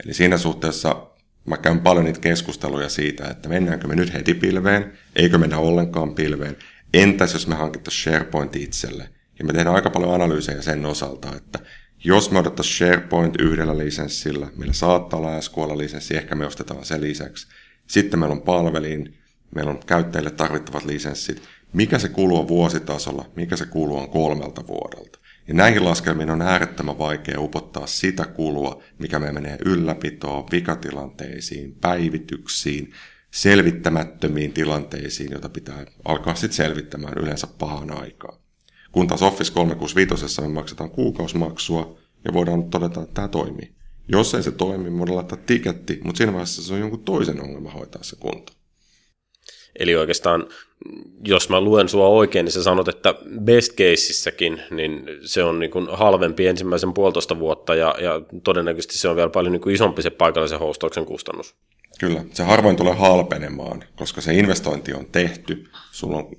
Eli 0.05 0.13
siinä 0.13 0.37
suhteessa 0.37 1.07
mä 1.45 1.57
käyn 1.57 1.79
paljon 1.79 2.05
niitä 2.05 2.19
keskusteluja 2.19 2.89
siitä, 2.89 3.27
että 3.27 3.49
mennäänkö 3.49 3.87
me 3.87 3.95
nyt 3.95 4.13
heti 4.13 4.33
pilveen, 4.33 4.97
eikö 5.15 5.37
mennä 5.37 5.57
ollenkaan 5.57 6.15
pilveen, 6.15 6.57
Entäs 6.95 7.33
jos 7.33 7.47
me 7.47 7.55
hankittaisiin 7.55 8.03
SharePoint 8.03 8.55
itselle? 8.55 9.09
Ja 9.39 9.45
me 9.45 9.53
tehdään 9.53 9.75
aika 9.75 9.89
paljon 9.89 10.13
analyysejä 10.13 10.61
sen 10.61 10.85
osalta, 10.85 11.35
että 11.35 11.59
jos 12.03 12.31
me 12.31 12.39
otettaisiin 12.39 12.75
SharePoint 12.75 13.35
yhdellä 13.39 13.77
lisenssillä, 13.77 14.47
meillä 14.55 14.73
saattaa 14.73 15.19
olla 15.19 15.41
SQL-lisenssi, 15.41 16.15
ehkä 16.15 16.35
me 16.35 16.45
ostetaan 16.45 16.85
se 16.85 17.01
lisäksi. 17.01 17.47
Sitten 17.87 18.19
meillä 18.19 18.33
on 18.33 18.41
palvelin, 18.41 19.17
meillä 19.55 19.71
on 19.71 19.79
käyttäjille 19.85 20.31
tarvittavat 20.31 20.85
lisenssit. 20.85 21.41
Mikä 21.73 21.99
se 21.99 22.09
kuluu 22.09 22.39
on 22.39 22.47
vuositasolla, 22.47 23.25
mikä 23.35 23.55
se 23.55 23.65
kuluu 23.65 23.97
on 23.97 24.09
kolmelta 24.09 24.67
vuodelta. 24.67 25.19
Ja 25.47 25.53
näihin 25.53 25.85
laskelmiin 25.85 26.29
on 26.29 26.41
äärettömän 26.41 26.97
vaikea 26.97 27.39
upottaa 27.39 27.87
sitä 27.87 28.25
kulua, 28.25 28.83
mikä 28.99 29.19
me 29.19 29.31
menee 29.31 29.57
ylläpitoon, 29.65 30.45
vikatilanteisiin, 30.51 31.75
päivityksiin, 31.81 32.93
selvittämättömiin 33.35 34.53
tilanteisiin, 34.53 35.31
joita 35.31 35.49
pitää 35.49 35.85
alkaa 36.05 36.35
sitten 36.35 36.55
selvittämään 36.55 37.13
yleensä 37.17 37.47
pahan 37.59 38.01
aikaa. 38.01 38.39
Kun 38.91 39.07
taas 39.07 39.21
Office 39.21 39.53
365 39.53 40.41
me 40.41 40.47
maksetaan 40.47 40.89
kuukausimaksua 40.89 41.97
ja 42.25 42.33
voidaan 42.33 42.69
todeta, 42.69 43.01
että 43.01 43.13
tämä 43.13 43.27
toimii. 43.27 43.71
Jos 44.07 44.33
ei 44.33 44.43
se 44.43 44.51
toimi, 44.51 44.97
voidaan 44.97 45.15
laittaa 45.15 45.37
tiketti, 45.45 45.99
mutta 46.03 46.17
siinä 46.17 46.33
vaiheessa 46.33 46.63
se 46.63 46.73
on 46.73 46.79
jonkun 46.79 47.03
toisen 47.03 47.41
ongelma 47.41 47.71
hoitaa 47.71 48.03
se 48.03 48.15
kunto. 48.19 48.53
Eli 49.79 49.95
oikeastaan, 49.95 50.47
jos 51.25 51.49
mä 51.49 51.61
luen 51.61 51.89
sua 51.89 52.07
oikein, 52.07 52.45
niin 52.45 52.53
sä 52.53 52.63
sanot, 52.63 52.87
että 52.87 53.15
best 53.41 53.71
caseissäkin, 53.71 54.61
niin 54.71 55.03
se 55.21 55.43
on 55.43 55.59
niin 55.59 55.71
kuin 55.71 55.87
halvempi 55.91 56.47
ensimmäisen 56.47 56.93
puolitoista 56.93 57.39
vuotta, 57.39 57.75
ja, 57.75 57.95
ja 58.01 58.21
todennäköisesti 58.43 58.97
se 58.97 59.09
on 59.09 59.15
vielä 59.15 59.29
paljon 59.29 59.51
niin 59.51 59.61
kuin 59.61 59.75
isompi 59.75 60.01
se 60.01 60.09
paikallisen 60.09 60.59
hostauksen 60.59 61.05
kustannus. 61.05 61.55
Kyllä, 61.99 62.23
se 62.33 62.43
harvoin 62.43 62.75
tulee 62.75 62.93
halpenemaan, 62.93 63.83
koska 63.95 64.21
se 64.21 64.33
investointi 64.33 64.93
on 64.93 65.05
tehty, 65.05 65.69
sulla 65.91 66.17
on 66.17 66.31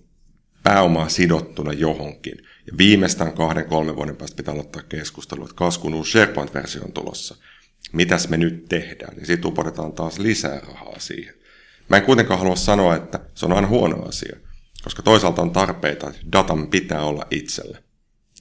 pääomaa 0.62 1.08
sidottuna 1.08 1.72
johonkin. 1.72 2.38
Ja 2.66 2.72
viimeistään 2.78 3.32
kahden, 3.32 3.64
kolmen 3.64 3.96
vuoden 3.96 4.16
päästä 4.16 4.36
pitää 4.36 4.54
aloittaa 4.54 4.82
keskustelu, 4.82 5.42
että 5.42 5.54
kas 5.54 5.78
kun 5.78 5.94
uusi 5.94 6.10
SharePoint-versio 6.10 6.82
on 6.84 6.92
tulossa, 6.92 7.36
mitäs 7.92 8.28
me 8.28 8.36
nyt 8.36 8.64
tehdään, 8.68 9.16
ja 9.20 9.26
sitten 9.26 9.48
upotetaan 9.48 9.92
taas 9.92 10.18
lisää 10.18 10.60
rahaa 10.60 10.98
siihen. 10.98 11.34
Mä 11.88 11.96
en 11.96 12.02
kuitenkaan 12.02 12.38
halua 12.38 12.56
sanoa, 12.56 12.96
että 12.96 13.20
se 13.34 13.46
on 13.46 13.52
aina 13.52 13.68
huono 13.68 14.02
asia, 14.08 14.36
koska 14.84 15.02
toisaalta 15.02 15.42
on 15.42 15.50
tarpeita, 15.50 16.08
että 16.08 16.20
datan 16.32 16.66
pitää 16.66 17.02
olla 17.02 17.26
itsellä. 17.30 17.78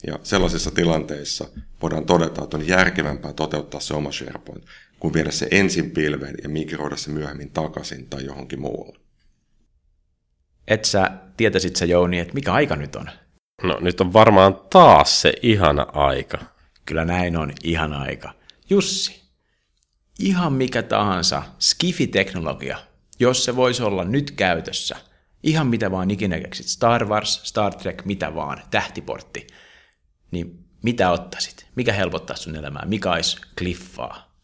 Ja 0.08 0.20
sellaisissa 0.24 0.72
tilanteissa 0.72 1.48
voidaan 1.82 2.06
todeta, 2.06 2.44
että 2.44 2.58
on 2.58 2.68
järkevämpää 2.68 3.34
toteuttaa 3.34 3.80
se 3.80 3.94
oma 3.94 4.12
SharePoint, 4.12 4.66
kuin 5.06 5.14
viedä 5.14 5.32
se 5.32 5.48
ensin 5.52 5.92
pilveen 5.92 6.36
ja 6.44 6.50
migroida 6.50 6.96
se 6.96 7.12
myöhemmin 7.12 7.52
takaisin 7.52 8.10
tai 8.10 8.26
johonkin 8.26 8.60
muualle. 8.60 9.00
Et 10.68 10.86
sä 10.86 11.12
tietäisit 11.38 11.76
sä 11.76 11.86
Jouni, 11.86 12.20
että 12.20 12.34
mikä 12.34 12.54
aika 12.54 12.76
nyt 12.76 12.96
on? 12.96 13.10
No 13.64 13.78
nyt 13.82 14.02
on 14.02 14.14
varmaan 14.14 14.56
taas 14.70 15.22
se 15.22 15.34
ihana 15.42 15.88
aika. 15.94 16.38
Kyllä 16.86 17.06
näin 17.06 17.38
on, 17.38 17.54
ihan 17.64 17.94
aika. 17.94 18.34
Jussi, 18.70 19.22
ihan 20.20 20.54
mikä 20.54 20.84
tahansa 20.84 21.44
skifi-teknologia, 21.60 22.78
jos 23.20 23.46
se 23.46 23.56
voisi 23.56 23.84
olla 23.84 24.04
nyt 24.04 24.32
käytössä, 24.32 24.96
ihan 25.44 25.68
mitä 25.68 25.92
vaan 25.92 26.12
ikinä 26.12 26.40
keksit, 26.40 26.68
Star 26.68 27.06
Wars, 27.06 27.42
Star 27.44 27.76
Trek, 27.76 28.06
mitä 28.06 28.36
vaan, 28.36 28.62
tähtiportti, 28.72 29.48
niin 30.32 30.66
mitä 30.84 31.12
ottaisit? 31.12 31.68
Mikä 31.76 31.94
helpottaa 31.94 32.36
sun 32.36 32.56
elämää? 32.56 32.86
Mikä 32.86 33.12
olisi 33.12 33.38
kliffaa? 33.60 34.35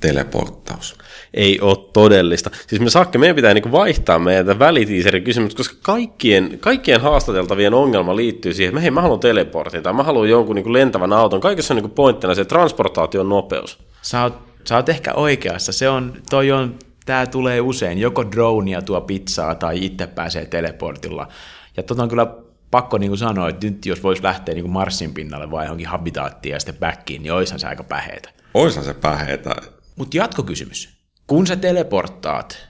Teleporttaus. 0.00 0.98
Ei 1.34 1.60
ole 1.60 1.76
todellista. 1.92 2.50
Siis 2.66 2.82
me 2.82 2.90
saakke, 2.90 3.18
meidän 3.18 3.36
pitää 3.36 3.54
niinku 3.54 3.72
vaihtaa 3.72 4.18
meidän 4.18 4.58
välitiiserin 4.58 5.24
kysymys, 5.24 5.54
koska 5.54 5.76
kaikkien, 5.82 6.58
kaikkien 6.60 7.00
haastateltavien 7.00 7.74
ongelma 7.74 8.16
liittyy 8.16 8.54
siihen, 8.54 8.70
että 8.70 8.80
hei, 8.80 8.90
mä 8.90 9.02
haluan 9.02 9.20
teleportin 9.20 9.82
tai 9.82 9.92
mä 9.92 10.02
haluan 10.02 10.28
jonkun 10.28 10.54
niinku 10.54 10.72
lentävän 10.72 11.12
auton. 11.12 11.40
Kaikessa 11.40 11.74
on 11.74 11.76
niinku 11.76 11.94
pointtina 11.94 12.34
se 12.34 12.44
transportaation 12.44 13.28
nopeus. 13.28 13.78
Sä 14.02 14.22
oot, 14.22 14.38
sä 14.64 14.76
oot 14.76 14.88
ehkä 14.88 15.14
oikeassa. 15.14 15.72
Se 15.72 15.88
on, 15.88 16.14
toi 16.30 16.52
on, 16.52 16.78
tää 17.06 17.26
tulee 17.26 17.60
usein. 17.60 17.98
Joko 17.98 18.30
dronea 18.30 18.82
tuo 18.82 19.00
pizzaa 19.00 19.54
tai 19.54 19.84
itse 19.84 20.06
pääsee 20.06 20.46
teleportilla. 20.46 21.28
Ja 21.76 21.82
tota 21.82 22.02
on 22.02 22.08
kyllä 22.08 22.26
pakko 22.70 22.98
niin 22.98 23.10
kuin 23.10 23.18
sanoa, 23.18 23.48
että 23.48 23.66
nyt 23.66 23.86
jos 23.86 24.02
voisi 24.02 24.22
lähteä 24.22 24.54
niin 24.54 24.64
kuin 24.64 24.72
Marsin 24.72 25.14
pinnalle 25.14 25.50
vai 25.50 25.64
johonkin 25.64 25.86
habitaattiin 25.86 26.52
ja 26.52 26.60
sitten 26.60 26.80
backiin, 26.80 27.22
niin 27.22 27.32
oishan 27.32 27.60
se 27.60 27.66
aika 27.66 27.84
päheetä. 27.84 28.30
Oishan 28.54 28.84
se 28.84 28.94
päheetä. 28.94 29.56
Mutta 29.98 30.16
jatkokysymys. 30.16 30.88
Kun 31.26 31.46
sä 31.46 31.56
teleporttaat, 31.56 32.68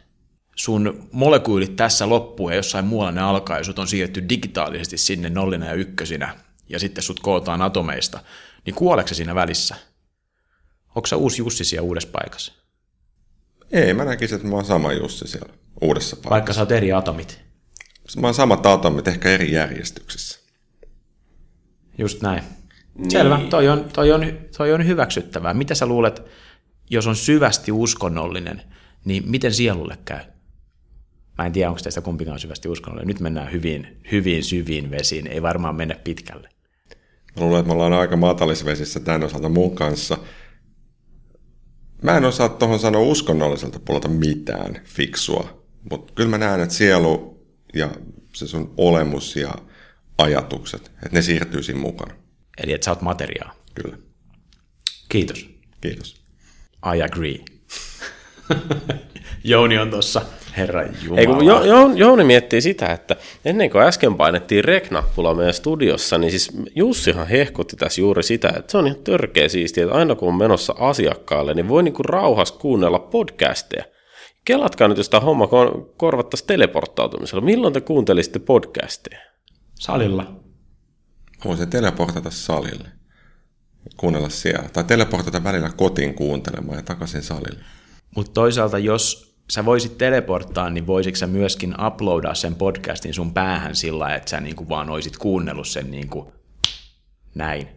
sun 0.56 1.08
molekyylit 1.12 1.76
tässä 1.76 2.08
loppuu 2.08 2.50
ja 2.50 2.56
jossain 2.56 2.84
muualla 2.84 3.12
ne 3.12 3.20
alkaa 3.20 3.58
ja 3.58 3.64
sut 3.64 3.78
on 3.78 3.88
siirretty 3.88 4.28
digitaalisesti 4.28 4.98
sinne 4.98 5.30
nollina 5.30 5.66
ja 5.66 5.72
ykkösinä 5.72 6.34
ja 6.68 6.78
sitten 6.78 7.04
sut 7.04 7.20
kootaan 7.20 7.62
atomeista, 7.62 8.20
niin 8.66 8.74
kuoleeko 8.74 9.14
siinä 9.14 9.34
välissä? 9.34 9.74
Onko 10.94 11.06
sä 11.06 11.16
uusi 11.16 11.42
Jussi 11.42 11.64
siellä 11.64 11.86
uudessa 11.86 12.08
paikassa? 12.12 12.52
Ei, 13.72 13.94
mä 13.94 14.04
näkisin, 14.04 14.36
että 14.36 14.48
mä 14.48 14.54
oon 14.54 14.64
sama 14.64 14.92
Jussi 14.92 15.28
siellä 15.28 15.52
uudessa 15.80 16.16
paikassa. 16.16 16.30
Vaikka 16.30 16.52
sä 16.52 16.60
oot 16.60 16.72
eri 16.72 16.92
atomit. 16.92 17.40
Mä 18.16 18.26
oon 18.26 18.34
samat 18.34 18.66
atomit, 18.66 19.08
ehkä 19.08 19.28
eri 19.28 19.52
järjestyksissä. 19.52 20.38
Just 21.98 22.22
näin. 22.22 22.42
Niin. 22.94 23.10
Selvä, 23.10 23.40
toi 23.50 23.68
on, 23.68 23.84
toi, 23.92 24.12
on, 24.12 24.38
toi 24.56 24.72
on 24.72 24.86
hyväksyttävää. 24.86 25.54
Mitä 25.54 25.74
sä 25.74 25.86
luulet, 25.86 26.22
jos 26.90 27.06
on 27.06 27.16
syvästi 27.16 27.72
uskonnollinen, 27.72 28.62
niin 29.04 29.22
miten 29.30 29.54
sielulle 29.54 29.98
käy? 30.04 30.24
Mä 31.38 31.46
en 31.46 31.52
tiedä, 31.52 31.68
onko 31.68 31.80
teistä 31.82 32.00
kumpikaan 32.00 32.38
syvästi 32.38 32.68
uskonnollinen. 32.68 33.08
Nyt 33.08 33.20
mennään 33.20 33.52
hyvin, 33.52 34.00
hyvin 34.12 34.44
syviin 34.44 34.90
vesiin, 34.90 35.26
ei 35.26 35.42
varmaan 35.42 35.76
mennä 35.76 35.94
pitkälle. 36.04 36.48
Mä 37.36 37.42
luulen, 37.42 37.60
että 37.60 37.68
me 37.68 37.72
ollaan 37.72 37.92
aika 37.92 38.16
matalisvesissä 38.16 39.00
tämän 39.00 39.24
osalta 39.24 39.48
mun 39.48 39.74
kanssa. 39.74 40.18
Mä 42.02 42.16
en 42.16 42.24
osaa 42.24 42.48
tuohon 42.48 42.78
sanoa 42.78 43.02
uskonnolliselta 43.02 43.78
puolelta 43.78 44.08
mitään 44.08 44.80
fiksua, 44.84 45.64
mutta 45.90 46.12
kyllä 46.12 46.30
mä 46.30 46.38
näen, 46.38 46.60
että 46.60 46.74
sielu 46.74 47.44
ja 47.74 47.90
se 48.32 48.46
sun 48.46 48.74
olemus 48.76 49.36
ja 49.36 49.54
ajatukset, 50.18 50.86
että 50.86 51.08
ne 51.12 51.22
siirtyy 51.22 51.62
siinä 51.62 51.80
mukana. 51.80 52.14
Eli 52.58 52.72
että 52.72 52.84
sä 52.84 52.90
oot 52.90 53.02
materiaa. 53.02 53.54
Kyllä. 53.74 53.98
Kiitos. 55.08 55.50
Kiitos. 55.80 56.17
I 56.94 57.02
agree. 57.02 57.44
Jouni 59.44 59.78
on 59.78 59.90
tuossa, 59.90 60.22
herra 60.56 60.82
Jumala. 60.82 61.20
Ei, 61.20 61.26
kun 61.26 61.44
jo, 61.44 61.64
jo, 61.64 61.90
Jouni 61.94 62.24
miettii 62.24 62.60
sitä, 62.60 62.86
että 62.86 63.16
ennen 63.44 63.70
kuin 63.70 63.84
äsken 63.84 64.14
painettiin 64.14 64.64
rek-nappula 64.64 65.34
meidän 65.34 65.54
studiossa, 65.54 66.18
niin 66.18 66.30
siis 66.30 66.50
Jussihan 66.74 67.26
hehkutti 67.26 67.76
tässä 67.76 68.00
juuri 68.00 68.22
sitä, 68.22 68.48
että 68.56 68.72
se 68.72 68.78
on 68.78 68.86
ihan 68.86 68.98
törkeä 69.04 69.48
siistiä, 69.48 69.84
että 69.84 69.96
aina 69.96 70.14
kun 70.14 70.28
on 70.28 70.38
menossa 70.38 70.74
asiakkaalle, 70.78 71.54
niin 71.54 71.68
voi 71.68 71.82
niinku 71.82 72.02
rauhassa 72.02 72.54
kuunnella 72.54 72.98
podcasteja. 72.98 73.84
Kelatkaa 74.44 74.88
nyt, 74.88 74.98
jos 74.98 75.08
tämä 75.08 75.20
homma 75.20 75.48
korvattaisiin 75.96 76.46
teleporttautumisella. 76.46 77.44
Milloin 77.44 77.74
te 77.74 77.80
kuuntelisitte 77.80 78.38
podcasteja? 78.38 79.20
Salilla. 79.74 80.32
Voisin 81.44 81.70
teleportata 81.70 82.30
salille. 82.30 82.97
Kuunnella 83.96 84.28
siellä. 84.28 84.68
Tai 84.72 84.84
teleportata 84.84 85.44
välillä 85.44 85.70
kotiin 85.76 86.14
kuuntelemaan 86.14 86.78
ja 86.78 86.82
takaisin 86.82 87.22
salille. 87.22 87.64
Mutta 88.16 88.32
toisaalta, 88.32 88.78
jos 88.78 89.34
sä 89.50 89.64
voisit 89.64 89.98
teleporttaa, 89.98 90.70
niin 90.70 90.86
voisitko 90.86 91.16
sä 91.16 91.26
myöskin 91.26 91.74
uploadaa 91.86 92.34
sen 92.34 92.54
podcastin 92.54 93.14
sun 93.14 93.34
päähän 93.34 93.76
sillä, 93.76 94.14
että 94.14 94.30
sä 94.30 94.40
niinku 94.40 94.68
vaan 94.68 94.90
oisit 94.90 95.16
kuunnellut 95.16 95.68
sen 95.68 95.90
niinku 95.90 96.32
näin. 97.34 97.68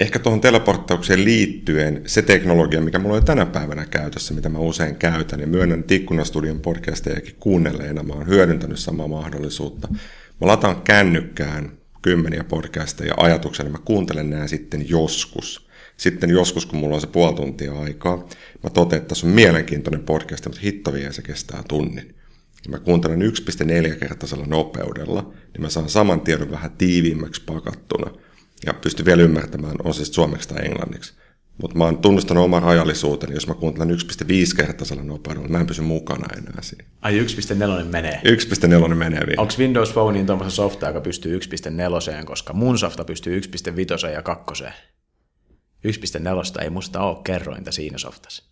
Ehkä 0.00 0.18
tuohon 0.18 0.40
teleporttaukseen 0.40 1.24
liittyen 1.24 2.02
se 2.06 2.22
teknologia, 2.22 2.80
mikä 2.80 2.98
mulla 2.98 3.16
on 3.16 3.24
tänä 3.24 3.46
päivänä 3.46 3.86
käytössä, 3.86 4.34
mitä 4.34 4.48
mä 4.48 4.58
usein 4.58 4.96
käytän, 4.96 5.40
ja 5.40 5.46
myönnän 5.46 5.84
Tikkunastudion 5.84 6.60
podcastejakin 6.60 7.36
kuunnelleena, 7.40 8.02
mä 8.02 8.12
oon 8.12 8.26
hyödyntänyt 8.26 8.78
samaa 8.78 9.08
mahdollisuutta. 9.08 9.88
Mä 10.40 10.46
lataan 10.46 10.82
kännykkään 10.82 11.77
kymmeniä 12.02 12.44
podcasteja 12.44 13.14
ajatuksena, 13.16 13.70
mä 13.70 13.78
kuuntelen 13.84 14.30
nämä 14.30 14.46
sitten 14.46 14.88
joskus. 14.88 15.68
Sitten 15.96 16.30
joskus, 16.30 16.66
kun 16.66 16.78
mulla 16.78 16.94
on 16.94 17.00
se 17.00 17.06
puoli 17.06 17.34
tuntia 17.34 17.80
aikaa, 17.80 18.28
mä 18.62 18.70
totean, 18.70 18.98
että 19.02 19.08
tässä 19.08 19.26
on 19.26 19.32
mielenkiintoinen 19.32 20.02
podcast, 20.02 20.46
mutta 20.46 20.60
hitto 20.60 20.92
vie, 20.92 21.12
se 21.12 21.22
kestää 21.22 21.62
tunnin. 21.68 22.14
Ja 22.64 22.70
mä 22.70 22.78
kuuntelen 22.78 23.20
1,4-kertaisella 23.20 24.46
nopeudella, 24.46 25.32
niin 25.52 25.62
mä 25.62 25.70
saan 25.70 25.88
saman 25.88 26.20
tiedon 26.20 26.50
vähän 26.50 26.70
tiiviimmäksi 26.70 27.42
pakattuna. 27.46 28.10
Ja 28.66 28.74
pystyn 28.74 29.06
vielä 29.06 29.22
ymmärtämään, 29.22 29.76
on 29.84 29.94
se 29.94 30.04
suomeksi 30.04 30.48
tai 30.48 30.64
englanniksi. 30.64 31.14
Mutta 31.62 31.78
mä 31.78 31.84
oon 31.84 31.98
tunnustanut 31.98 32.44
oman 32.44 32.62
rajallisuuteni, 32.62 33.34
jos 33.34 33.46
mä 33.46 33.54
kuuntelen 33.54 33.90
1,5-kertaisella 33.90 35.02
nopeudella, 35.04 35.48
mä 35.48 35.60
en 35.60 35.66
pysy 35.66 35.82
mukana 35.82 36.26
enää 36.36 36.62
siinä. 36.62 36.84
Ai 37.02 37.20
1.4 37.20 37.84
menee. 37.84 38.20
1.4 38.88 38.94
menee 38.94 39.20
vielä. 39.26 39.42
Onko 39.42 39.54
Windows 39.58 39.92
Phonein 39.92 40.26
tuommoista 40.26 40.56
softa, 40.56 40.86
joka 40.86 41.00
pystyy 41.00 41.38
1.4, 41.38 42.24
koska 42.24 42.52
mun 42.52 42.78
softa 42.78 43.04
pystyy 43.04 43.40
1.5 43.40 44.08
ja 44.08 44.22
2. 44.22 44.64
1.4 44.64 46.62
ei 46.62 46.70
musta 46.70 47.00
ole 47.00 47.18
kerrointa 47.24 47.72
siinä 47.72 47.98
softassa. 47.98 48.44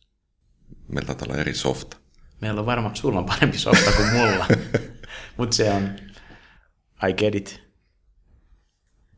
Meillä 0.89 1.07
taitaa 1.07 1.29
olla 1.29 1.41
eri 1.41 1.55
softa. 1.55 1.97
Meillä 2.41 2.61
on 2.61 2.67
varmaan, 2.67 2.97
sulla 2.97 3.19
on 3.19 3.25
parempi 3.25 3.59
softa 3.59 3.93
kuin 3.93 4.13
mulla, 4.13 4.47
mutta 5.39 5.57
se 5.57 5.71
on, 5.71 5.91
I 7.09 7.13
get 7.13 7.35
it. 7.35 7.66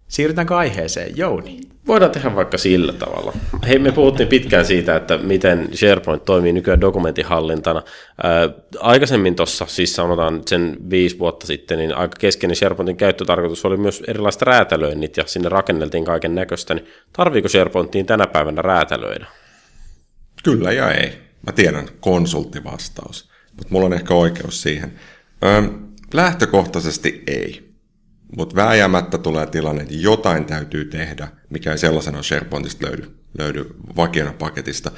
Siirrytäänkö 0.09 0.57
aiheeseen? 0.57 1.16
Jouni. 1.16 1.61
Voidaan 1.87 2.11
tehdä 2.11 2.35
vaikka 2.35 2.59
sillä 2.59 2.92
tavalla. 2.92 3.33
Hei, 3.68 3.79
me 3.79 3.92
puhuttiin 3.92 4.29
pitkään 4.29 4.64
siitä, 4.64 4.97
että 4.97 5.18
miten 5.18 5.68
SharePoint 5.75 6.25
toimii 6.25 6.53
nykyään 6.53 6.81
dokumentihallintana. 6.81 7.83
Ää, 8.23 8.48
aikaisemmin 8.81 9.37
tuossa, 9.37 9.67
siis 9.67 9.94
sanotaan 9.94 10.42
sen 10.46 10.77
viisi 10.90 11.19
vuotta 11.19 11.46
sitten, 11.46 11.79
niin 11.79 11.94
aika 11.94 12.17
keskeinen 12.21 12.56
SharePointin 12.56 12.96
käyttötarkoitus 12.96 13.65
oli 13.65 13.77
myös 13.77 14.02
erilaiset 14.06 14.42
räätälöinnit 14.42 15.17
ja 15.17 15.27
sinne 15.27 15.48
rakenneltiin 15.48 16.04
kaiken 16.04 16.35
näköistä. 16.35 16.75
Niin 16.75 16.87
tarviiko 17.13 17.48
SharePointiin 17.48 18.06
tänä 18.06 18.27
päivänä 18.27 18.63
räätälöidä? 18.63 19.27
Kyllä 20.44 20.73
ja 20.73 20.92
ei. 20.92 21.13
Mä 21.46 21.52
tiedän 21.52 21.88
konsulttivastaus, 22.00 23.31
mutta 23.50 23.69
mulla 23.71 23.87
on 23.87 23.92
ehkä 23.92 24.15
oikeus 24.15 24.63
siihen. 24.63 24.92
Öö, 25.44 25.63
lähtökohtaisesti 26.15 27.23
ei. 27.27 27.67
Mutta 28.37 28.56
vääjäämättä 28.56 29.18
tulee 29.18 29.46
tilanne, 29.46 29.83
että 29.83 29.94
jotain 29.94 30.44
täytyy 30.44 30.85
tehdä, 30.85 31.29
mikä 31.50 31.72
ei 31.72 31.79
sellaisena 31.79 32.22
SharePointista 32.22 32.87
löydy, 32.87 33.10
löydy 33.38 33.66
vakiona 33.96 34.33
paketista. 34.33 34.90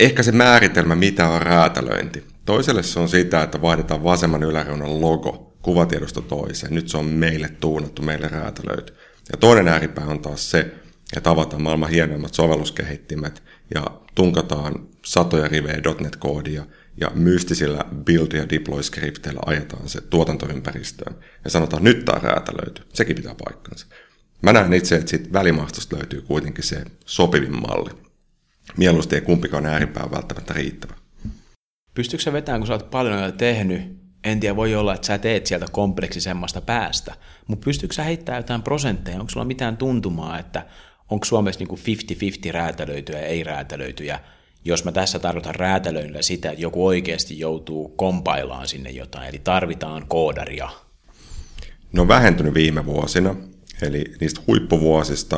Ehkä 0.00 0.22
se 0.22 0.32
määritelmä, 0.32 0.94
mitä 0.94 1.28
on 1.28 1.42
räätälöinti. 1.42 2.24
Toiselle 2.44 2.82
se 2.82 3.00
on 3.00 3.08
sitä, 3.08 3.42
että 3.42 3.62
vaihdetaan 3.62 4.04
vasemman 4.04 4.42
yläreunan 4.42 5.00
logo 5.00 5.52
kuvatiedosta 5.62 6.22
toiseen. 6.22 6.74
Nyt 6.74 6.88
se 6.88 6.96
on 6.96 7.04
meille 7.04 7.48
tuunattu, 7.60 8.02
meille 8.02 8.28
räätälöity. 8.28 8.94
Ja 9.32 9.38
toinen 9.38 9.68
ääripää 9.68 10.06
on 10.06 10.20
taas 10.20 10.50
se, 10.50 10.72
että 11.16 11.30
avataan 11.30 11.62
maailman 11.62 11.90
hienoimmat 11.90 12.34
sovelluskehittimet 12.34 13.42
ja 13.74 13.84
tunkataan 14.14 14.74
satoja 15.04 15.48
rivejä 15.48 15.80
.NET-koodia 16.00 16.64
ja 17.00 17.10
mystisillä 17.14 17.84
build- 17.94 18.36
ja 18.36 18.48
deploy-skripteillä 18.50 19.40
ajetaan 19.46 19.88
se 19.88 20.00
tuotantoympäristöön 20.00 21.16
ja 21.44 21.50
sanotaan, 21.50 21.84
nyt 21.84 22.04
tämä 22.04 22.18
räätälöity. 22.18 22.82
Sekin 22.92 23.16
pitää 23.16 23.34
paikkansa. 23.44 23.86
Mä 24.42 24.52
näen 24.52 24.72
itse, 24.72 24.96
että 24.96 25.10
siitä 25.10 25.32
välimaastosta 25.32 25.96
löytyy 25.96 26.22
kuitenkin 26.22 26.64
se 26.64 26.84
sopivin 27.06 27.60
malli. 27.60 27.90
Mieluusti 28.76 29.14
ei 29.14 29.20
kumpikaan 29.20 29.66
ääripää 29.66 30.10
välttämättä 30.10 30.54
riittävä. 30.54 30.94
Pystyykö 31.94 32.22
sä 32.22 32.32
vetämään, 32.32 32.60
kun 32.60 32.66
sä 32.66 32.72
oot 32.72 32.90
paljon 32.90 33.16
näitä 33.16 33.38
tehnyt, 33.38 33.80
en 34.24 34.40
tiedä, 34.40 34.56
voi 34.56 34.74
olla, 34.74 34.94
että 34.94 35.06
sä 35.06 35.18
teet 35.18 35.46
sieltä 35.46 35.66
kompleksisemmasta 35.72 36.60
päästä, 36.60 37.14
mutta 37.46 37.64
pystyykö 37.64 37.94
sä 37.94 38.02
heittämään 38.02 38.42
jotain 38.42 38.62
prosentteja, 38.62 39.20
onko 39.20 39.30
sulla 39.30 39.46
mitään 39.46 39.76
tuntumaa, 39.76 40.38
että 40.38 40.66
onko 41.10 41.24
Suomessa 41.24 41.64
niin 41.64 42.48
50-50 42.48 42.52
räätälöityjä 42.52 43.18
ja 43.18 43.26
ei 43.26 43.44
räätälöityjä, 43.44 44.20
jos 44.66 44.84
mä 44.84 44.92
tässä 44.92 45.18
tarkoitan 45.18 45.54
räätälöinnillä 45.54 46.22
sitä, 46.22 46.50
että 46.50 46.62
joku 46.62 46.86
oikeasti 46.86 47.38
joutuu 47.38 47.88
kompailaan 47.88 48.68
sinne 48.68 48.90
jotain, 48.90 49.28
eli 49.28 49.38
tarvitaan 49.44 50.06
koodaria. 50.08 50.70
Ne 51.92 52.00
on 52.00 52.08
vähentynyt 52.08 52.54
viime 52.54 52.86
vuosina, 52.86 53.34
eli 53.82 54.04
niistä 54.20 54.40
huippuvuosista 54.46 55.36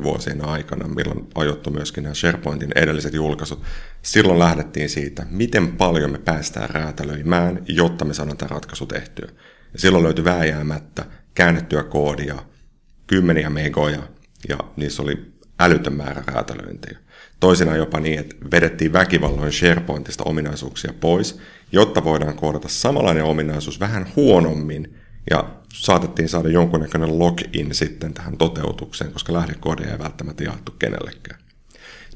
2003-2010 0.00 0.02
vuosien 0.02 0.44
aikana, 0.44 0.88
milloin 0.88 1.28
ajoittu 1.34 1.70
myöskin 1.70 2.02
nämä 2.02 2.14
SharePointin 2.14 2.72
edelliset 2.74 3.14
julkaisut, 3.14 3.62
silloin 4.02 4.38
lähdettiin 4.38 4.88
siitä, 4.88 5.26
miten 5.30 5.76
paljon 5.76 6.10
me 6.10 6.18
päästään 6.18 6.70
räätälöimään, 6.70 7.64
jotta 7.68 8.04
me 8.04 8.14
saadaan 8.14 8.36
tämä 8.36 8.48
ratkaisu 8.48 8.86
tehtyä. 8.86 9.28
Ja 9.72 9.78
silloin 9.78 10.04
löytyi 10.04 10.24
vääjäämättä 10.24 11.04
käännettyä 11.34 11.82
koodia, 11.82 12.42
kymmeniä 13.06 13.50
megoja, 13.50 14.02
ja 14.48 14.58
niissä 14.76 15.02
oli 15.02 15.32
älytön 15.60 15.94
määrä 15.94 16.22
räätälöintejä. 16.26 16.98
Toisinaan 17.40 17.78
jopa 17.78 18.00
niin, 18.00 18.18
että 18.18 18.36
vedettiin 18.50 18.92
väkivalloin 18.92 19.52
SharePointista 19.52 20.24
ominaisuuksia 20.24 20.92
pois, 21.00 21.38
jotta 21.72 22.04
voidaan 22.04 22.36
koodata 22.36 22.68
samanlainen 22.68 23.24
ominaisuus 23.24 23.80
vähän 23.80 24.06
huonommin, 24.16 24.94
ja 25.30 25.50
saatettiin 25.74 26.28
saada 26.28 26.48
jonkunnäköinen 26.48 27.18
login 27.18 27.74
sitten 27.74 28.14
tähän 28.14 28.36
toteutukseen, 28.36 29.12
koska 29.12 29.32
lähdekoodeja 29.32 29.92
ei 29.92 29.98
välttämättä 29.98 30.44
jaettu 30.44 30.72
kenellekään. 30.78 31.40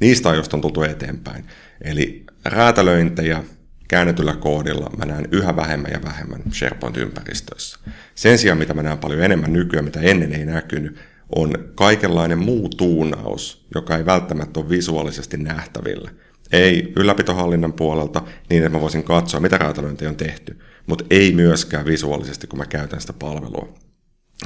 Niistä 0.01 0.31
ajoista 0.31 0.57
on 0.57 0.61
tultu 0.61 0.83
eteenpäin. 0.83 1.45
Eli 1.81 2.25
räätälöintejä 2.45 3.43
käännetyllä 3.89 4.37
koodilla 4.37 4.91
mä 4.97 5.05
näen 5.05 5.29
yhä 5.33 5.57
vähemmän 5.57 5.93
ja 5.93 6.03
vähemmän 6.05 6.43
SharePoint-ympäristöissä. 6.53 7.79
Sen 8.14 8.39
sijaan, 8.39 8.59
mitä 8.59 8.75
mä 8.75 8.83
näen 8.83 8.99
paljon 8.99 9.22
enemmän 9.22 9.53
nykyään, 9.53 9.85
mitä 9.85 10.01
ennen 10.01 10.33
ei 10.33 10.45
näkynyt, 10.45 10.99
on 11.37 11.55
kaikenlainen 11.75 12.39
muu 12.39 12.68
tuunaus, 12.68 13.66
joka 13.75 13.97
ei 13.97 14.07
välttämättä 14.07 14.61
ole 14.61 14.68
visuaalisesti 14.68 15.37
nähtävillä. 15.37 16.11
Ei 16.53 16.93
ylläpitohallinnan 16.97 17.72
puolelta 17.72 18.22
niin, 18.51 18.64
että 18.64 18.79
mä 18.79 18.81
voisin 18.81 19.05
katsoa, 19.05 19.41
mitä 19.41 19.59
räätälöintiä 19.59 20.09
on 20.09 20.16
tehty, 20.16 20.59
mutta 20.87 21.05
ei 21.11 21.33
myöskään 21.33 21.87
visuaalisesti, 21.87 22.47
kun 22.47 22.59
mä 22.59 22.66
käytän 22.66 23.01
sitä 23.01 23.12
palvelua. 23.12 23.75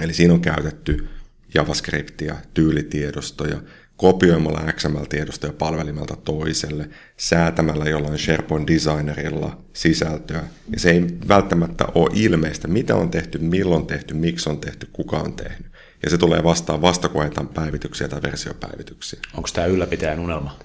Eli 0.01 0.15
siinä 0.15 0.35
on 0.35 0.41
käytetty 0.41 1.09
JavaScriptia, 1.55 2.37
tyylitiedostoja, 2.55 3.61
kopioimalla 3.97 4.73
XML-tiedostoja 4.73 5.53
palvelimelta 5.53 6.17
toiselle, 6.17 6.89
säätämällä 7.17 7.85
jollain 7.85 8.19
SharePoint 8.19 8.69
Designerilla 8.69 9.65
sisältöä. 9.73 10.43
Ja 10.73 10.81
se 10.81 10.91
ei 10.91 11.07
välttämättä 11.29 11.85
ole 11.95 12.11
ilmeistä, 12.15 12.69
mitä 12.69 12.97
on 12.97 13.11
tehty, 13.11 13.39
milloin 13.39 13.87
tehty, 13.87 14.15
miksi 14.15 14.51
on 14.51 14.59
tehty, 14.59 14.89
kuka 14.93 15.17
on 15.17 15.33
tehnyt. 15.33 15.73
Ja 16.03 16.11
se 16.11 16.19
tulee 16.19 16.45
vastaan 16.45 16.83
vasta, 16.83 17.09
kun 17.09 17.31
päivityksiä 17.55 18.09
tai 18.09 18.23
versiopäivityksiä. 18.23 19.21
Onko 19.35 19.49
tämä 19.53 19.67
ylläpitäjän 19.67 20.21
unelma? 20.21 20.59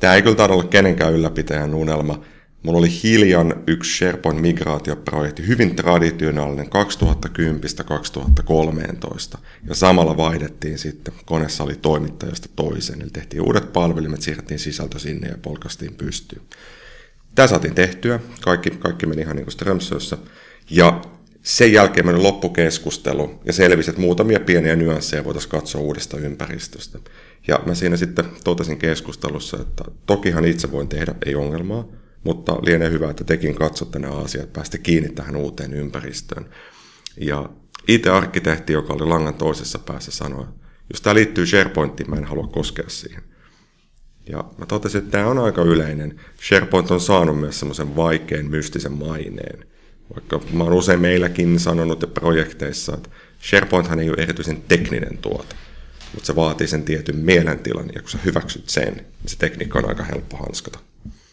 Tämä 0.00 0.14
ei 0.14 0.22
kyllä 0.22 0.36
taida 0.36 0.52
olla 0.52 0.64
kenenkään 0.64 1.12
ylläpitäjän 1.12 1.74
unelma. 1.74 2.20
Mulla 2.62 2.78
oli 2.78 3.02
hiljan 3.02 3.54
yksi 3.66 3.98
SharePoint-migraatioprojekti, 3.98 5.46
hyvin 5.46 5.76
traditionaalinen 5.76 6.66
2010-2013, 6.66 6.70
ja 9.68 9.74
samalla 9.74 10.16
vaihdettiin 10.16 10.78
sitten, 10.78 11.14
koneessa 11.24 11.64
oli 11.64 11.76
toimittajasta 11.76 12.48
toiseen, 12.56 13.02
eli 13.02 13.10
tehtiin 13.10 13.42
uudet 13.42 13.72
palvelimet, 13.72 14.22
siirrettiin 14.22 14.58
sisältö 14.58 14.98
sinne 14.98 15.28
ja 15.28 15.38
polkastiin 15.42 15.94
pystyyn. 15.94 16.42
Tämä 17.34 17.48
saatiin 17.48 17.74
tehtyä, 17.74 18.20
kaikki, 18.40 18.70
kaikki 18.70 19.06
meni 19.06 19.22
ihan 19.22 19.36
niin 19.36 19.44
kuin 19.44 19.52
Strömsössä, 19.52 20.18
ja 20.70 21.00
sen 21.42 21.72
jälkeen 21.72 22.06
meni 22.06 22.18
loppukeskustelu 22.18 23.40
ja 23.44 23.52
selvisi, 23.52 23.90
että 23.90 24.02
muutamia 24.02 24.40
pieniä 24.40 24.76
nyansseja 24.76 25.24
voitaisiin 25.24 25.50
katsoa 25.50 25.80
uudesta 25.80 26.18
ympäristöstä. 26.18 26.98
Ja 27.48 27.60
mä 27.66 27.74
siinä 27.74 27.96
sitten 27.96 28.24
totesin 28.44 28.78
keskustelussa, 28.78 29.56
että 29.60 29.84
tokihan 30.06 30.44
itse 30.44 30.72
voin 30.72 30.88
tehdä, 30.88 31.14
ei 31.26 31.34
ongelmaa, 31.34 31.88
mutta 32.24 32.52
lienee 32.52 32.90
hyvä, 32.90 33.10
että 33.10 33.24
tekin 33.24 33.54
katsotte 33.54 33.98
nämä 33.98 34.16
asiat, 34.16 34.52
päästä 34.52 34.78
kiinni 34.78 35.08
tähän 35.08 35.36
uuteen 35.36 35.74
ympäristöön. 35.74 36.46
Ja 37.20 37.48
IT-arkkitehti, 37.88 38.72
joka 38.72 38.94
oli 38.94 39.06
langan 39.06 39.34
toisessa 39.34 39.78
päässä, 39.78 40.10
sanoi, 40.10 40.46
jos 40.92 41.00
tämä 41.00 41.14
liittyy 41.14 41.46
SharePointiin, 41.46 42.10
mä 42.10 42.16
en 42.16 42.24
halua 42.24 42.46
koskea 42.46 42.88
siihen. 42.88 43.22
Ja 44.28 44.44
mä 44.58 44.66
totesin, 44.66 44.98
että 44.98 45.10
tämä 45.10 45.26
on 45.26 45.38
aika 45.38 45.62
yleinen. 45.62 46.20
SharePoint 46.42 46.90
on 46.90 47.00
saanut 47.00 47.40
myös 47.40 47.58
semmoisen 47.58 47.96
vaikean, 47.96 48.46
mystisen 48.46 48.92
maineen. 48.92 49.69
Vaikka 50.14 50.40
mä 50.52 50.64
oon 50.64 50.72
usein 50.72 51.00
meilläkin 51.00 51.60
sanonut 51.60 52.02
ja 52.02 52.08
projekteissa, 52.08 52.94
että 52.94 53.10
SharePointhan 53.42 54.00
ei 54.00 54.10
ole 54.10 54.22
erityisen 54.22 54.62
tekninen 54.68 55.18
tuote, 55.18 55.54
mutta 56.14 56.26
se 56.26 56.36
vaatii 56.36 56.66
sen 56.66 56.82
tietyn 56.82 57.16
mielentilan, 57.16 57.90
ja 57.94 58.00
kun 58.00 58.10
sä 58.10 58.18
hyväksyt 58.24 58.68
sen, 58.68 58.94
niin 58.94 59.06
se 59.26 59.38
tekniikka 59.38 59.78
on 59.78 59.88
aika 59.88 60.04
helppo 60.04 60.36
hanskata. 60.36 60.78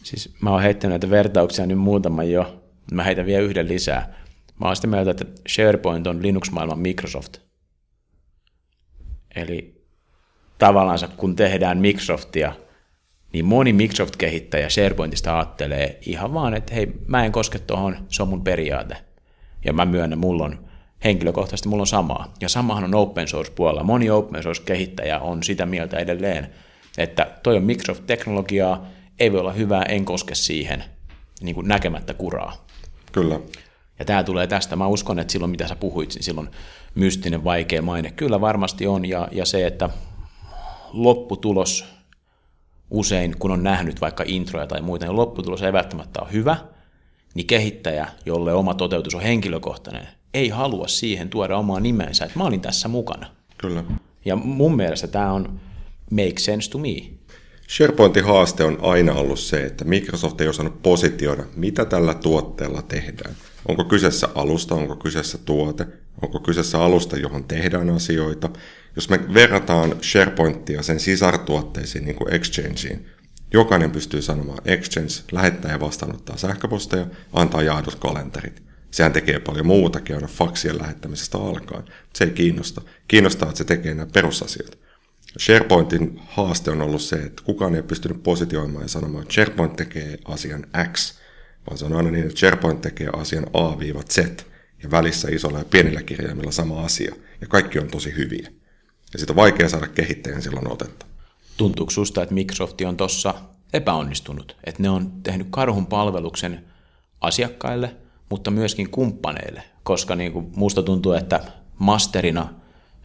Siis 0.03 0.34
mä 0.41 0.49
oon 0.49 0.61
heittänyt 0.61 0.91
näitä 0.91 1.09
vertauksia 1.09 1.65
nyt 1.65 1.78
muutaman 1.78 2.32
jo, 2.32 2.63
mä 2.91 3.03
heitän 3.03 3.25
vielä 3.25 3.43
yhden 3.43 3.67
lisää. 3.67 4.15
Mä 4.59 4.67
oon 4.67 4.75
sitä 4.75 4.88
mieltä, 4.88 5.11
että 5.11 5.25
SharePoint 5.47 6.07
on 6.07 6.23
Linux-maailman 6.23 6.80
Microsoft. 6.80 7.38
Eli 9.36 9.86
tavallaan 10.57 10.99
kun 11.17 11.36
tehdään 11.36 11.78
Microsoftia, 11.78 12.55
niin 13.34 13.45
moni 13.45 13.73
Microsoft-kehittäjä 13.73 14.69
SharePointista 14.69 15.36
ajattelee 15.36 15.97
ihan 16.05 16.34
vaan, 16.34 16.53
että 16.53 16.73
hei, 16.73 16.88
mä 17.07 17.25
en 17.25 17.32
koske 17.32 17.59
tuohon, 17.59 17.97
se 18.09 18.21
on 18.21 18.30
mun 18.30 18.43
periaate. 18.43 18.97
Ja 19.65 19.73
mä 19.73 19.86
myönnän, 19.86 20.19
mulla 20.19 20.45
on 20.45 20.67
henkilökohtaisesti 21.03 21.69
mulla 21.69 21.84
on 21.84 21.88
samaa. 21.88 22.34
Ja 22.41 22.49
samahan 22.49 22.84
on 22.84 22.95
open 22.95 23.28
source 23.28 23.51
puolella. 23.51 23.84
Moni 23.84 24.09
open 24.09 24.43
source-kehittäjä 24.43 25.19
on 25.19 25.43
sitä 25.43 25.65
mieltä 25.65 25.97
edelleen, 25.97 26.49
että 26.97 27.28
toi 27.43 27.57
on 27.57 27.63
Microsoft-teknologiaa, 27.63 28.86
ei 29.19 29.32
voi 29.32 29.39
olla 29.39 29.53
hyvää, 29.53 29.84
en 29.84 30.05
koske 30.05 30.36
siihen 30.36 30.84
niin 31.41 31.55
kuin 31.55 31.67
näkemättä 31.67 32.13
kuraa. 32.13 32.65
Kyllä. 33.11 33.39
Ja 33.99 34.05
tämä 34.05 34.23
tulee 34.23 34.47
tästä. 34.47 34.75
Mä 34.75 34.88
uskon, 34.88 35.19
että 35.19 35.32
silloin 35.32 35.51
mitä 35.51 35.67
sä 35.67 35.75
puhuit, 35.75 36.13
niin 36.13 36.23
silloin 36.23 36.49
mystinen, 36.95 37.43
vaikea 37.43 37.82
maine. 37.82 38.11
Kyllä 38.11 38.41
varmasti 38.41 38.88
on. 38.88 39.05
Ja, 39.05 39.28
ja 39.32 39.45
se, 39.45 39.67
että 39.67 39.89
lopputulos 40.93 41.96
usein, 42.89 43.35
kun 43.39 43.51
on 43.51 43.63
nähnyt 43.63 44.01
vaikka 44.01 44.23
introja 44.27 44.67
tai 44.67 44.81
muita, 44.81 45.05
niin 45.05 45.15
lopputulos 45.15 45.61
ei 45.61 45.73
välttämättä 45.73 46.21
ole 46.21 46.31
hyvä, 46.31 46.57
niin 47.33 47.47
kehittäjä, 47.47 48.07
jolle 48.25 48.53
oma 48.53 48.73
toteutus 48.73 49.15
on 49.15 49.21
henkilökohtainen, 49.21 50.07
ei 50.33 50.49
halua 50.49 50.88
siihen 50.88 51.29
tuoda 51.29 51.57
omaa 51.57 51.79
nimensä, 51.79 52.25
että 52.25 52.39
mä 52.39 52.45
olin 52.45 52.61
tässä 52.61 52.88
mukana. 52.88 53.27
Kyllä. 53.57 53.83
Ja 54.25 54.35
mun 54.35 54.75
mielestä 54.75 55.07
tämä 55.07 55.33
on 55.33 55.59
make 56.11 56.38
sense 56.38 56.71
to 56.71 56.77
me. 56.77 57.17
SharePointin 57.67 58.25
haaste 58.25 58.63
on 58.63 58.77
aina 58.81 59.13
ollut 59.13 59.39
se, 59.39 59.63
että 59.63 59.85
Microsoft 59.85 60.41
ei 60.41 60.47
osannut 60.47 60.81
positioida, 60.81 61.43
mitä 61.55 61.85
tällä 61.85 62.13
tuotteella 62.13 62.81
tehdään. 62.81 63.35
Onko 63.67 63.83
kyseessä 63.83 64.29
alusta, 64.35 64.75
onko 64.75 64.95
kyseessä 64.95 65.38
tuote, 65.38 65.88
onko 66.21 66.39
kyseessä 66.39 66.83
alusta, 66.83 67.17
johon 67.17 67.43
tehdään 67.43 67.89
asioita. 67.89 68.49
Jos 68.97 69.09
me 69.09 69.33
verrataan 69.33 69.95
SharePointia 70.01 70.83
sen 70.83 70.99
sisartuotteisiin, 70.99 72.05
niin 72.05 72.15
kuin 72.15 72.33
Exchangeen, 72.33 73.05
jokainen 73.53 73.91
pystyy 73.91 74.21
sanomaan 74.21 74.59
Exchange, 74.65 75.09
lähettää 75.31 75.71
ja 75.71 75.79
vastaanottaa 75.79 76.37
sähköposteja, 76.37 77.05
antaa 77.33 77.63
jaadut 77.63 77.95
kalenterit. 77.95 78.63
Sehän 78.91 79.13
tekee 79.13 79.39
paljon 79.39 79.67
muutakin 79.67 80.15
aina 80.15 80.27
faksien 80.27 80.77
lähettämisestä 80.77 81.37
alkaen. 81.37 81.83
Se 82.13 82.23
ei 82.23 82.31
kiinnosta. 82.31 82.81
Kiinnostaa, 83.07 83.49
että 83.49 83.57
se 83.57 83.63
tekee 83.63 83.93
nämä 83.93 84.07
perusasiat. 84.13 84.77
SharePointin 85.39 86.19
haaste 86.25 86.71
on 86.71 86.81
ollut 86.81 87.01
se, 87.01 87.15
että 87.15 87.43
kukaan 87.45 87.75
ei 87.75 87.83
pystynyt 87.83 88.23
positioimaan 88.23 88.83
ja 88.83 88.89
sanomaan, 88.89 89.21
että 89.21 89.33
SharePoint 89.33 89.75
tekee 89.75 90.17
asian 90.25 90.65
X, 90.93 91.19
vaan 91.67 91.77
se 91.77 91.85
on 91.85 91.93
aina 91.93 92.11
niin, 92.11 92.25
että 92.25 92.39
SharePoint 92.39 92.81
tekee 92.81 93.09
asian 93.13 93.45
A-Z 93.53 94.17
ja 94.83 94.91
välissä 94.91 95.27
isolla 95.31 95.57
ja 95.57 95.65
pienillä 95.65 96.03
kirjaimilla 96.03 96.51
sama 96.51 96.81
asia. 96.81 97.15
Ja 97.41 97.47
kaikki 97.47 97.79
on 97.79 97.87
tosi 97.87 98.15
hyviä. 98.17 98.57
Ja 99.14 99.20
siitä 99.20 99.34
on 99.34 99.36
vaikea 99.36 99.70
saada 99.70 99.88
kehittäjän 99.88 100.41
silloin 100.41 100.72
otetta. 100.72 101.05
Tuntuuko 101.58 101.91
susta, 101.91 102.22
että 102.22 102.34
Microsoft 102.34 102.82
on 102.82 102.97
tuossa 102.97 103.34
epäonnistunut? 103.74 104.55
Että 104.64 104.84
ne 104.84 104.89
on 104.89 105.12
tehnyt 105.24 105.47
karhun 105.49 105.86
palveluksen 105.86 106.66
asiakkaille, 107.22 107.95
mutta 108.30 108.51
myöskin 108.51 108.89
kumppaneille, 108.89 109.64
koska 109.84 110.16
niin 110.16 110.32
kuin 110.32 110.51
musta 110.55 110.84
tuntuu, 110.84 111.12
että 111.12 111.43
masterina 111.80 112.49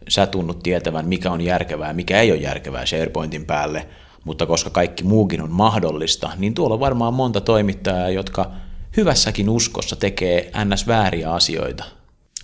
sä 0.07 0.27
tunnut 0.27 0.63
tietävän, 0.63 1.07
mikä 1.07 1.31
on 1.31 1.41
järkevää 1.41 1.87
ja 1.87 1.93
mikä 1.93 2.21
ei 2.21 2.31
ole 2.31 2.39
järkevää 2.39 2.85
SharePointin 2.85 3.45
päälle, 3.45 3.87
mutta 4.23 4.45
koska 4.45 4.69
kaikki 4.69 5.03
muukin 5.03 5.41
on 5.41 5.51
mahdollista, 5.51 6.31
niin 6.37 6.53
tuolla 6.53 6.73
on 6.73 6.79
varmaan 6.79 7.13
monta 7.13 7.41
toimittajaa, 7.41 8.09
jotka 8.09 8.51
hyvässäkin 8.97 9.49
uskossa 9.49 9.95
tekee 9.95 10.51
ns. 10.65 10.87
vääriä 10.87 11.31
asioita. 11.31 11.83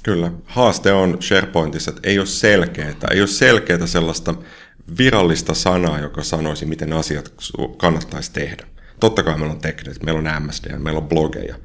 Kyllä. 0.03 0.31
Haaste 0.45 0.91
on 0.91 1.17
SharePointissa, 1.21 1.91
että 1.91 2.09
ei 2.09 2.19
ole 2.19 2.25
selkeää, 2.25 2.93
ei 3.11 3.19
ole 3.19 3.27
selkeää 3.27 3.87
sellaista 3.87 4.35
virallista 4.97 5.53
sanaa, 5.53 5.99
joka 5.99 6.23
sanoisi, 6.23 6.65
miten 6.65 6.93
asiat 6.93 7.33
kannattaisi 7.77 8.33
tehdä. 8.33 8.67
Totta 8.99 9.23
kai 9.23 9.37
meillä 9.37 9.53
on 9.53 9.61
tekniset, 9.61 10.03
meillä 10.03 10.35
on 10.35 10.43
MSD, 10.43 10.77
meillä 10.77 10.99
on 10.99 11.07
blogeja. 11.07 11.55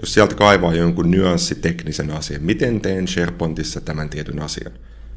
Jos 0.00 0.14
sieltä 0.14 0.34
kaivaa 0.34 0.74
jonkun 0.74 1.10
nyanssiteknisen 1.10 2.10
asian, 2.10 2.42
miten 2.42 2.80
teen 2.80 3.08
SharePointissa 3.08 3.80
tämän 3.80 4.08
tietyn 4.10 4.42
asian, 4.42 4.72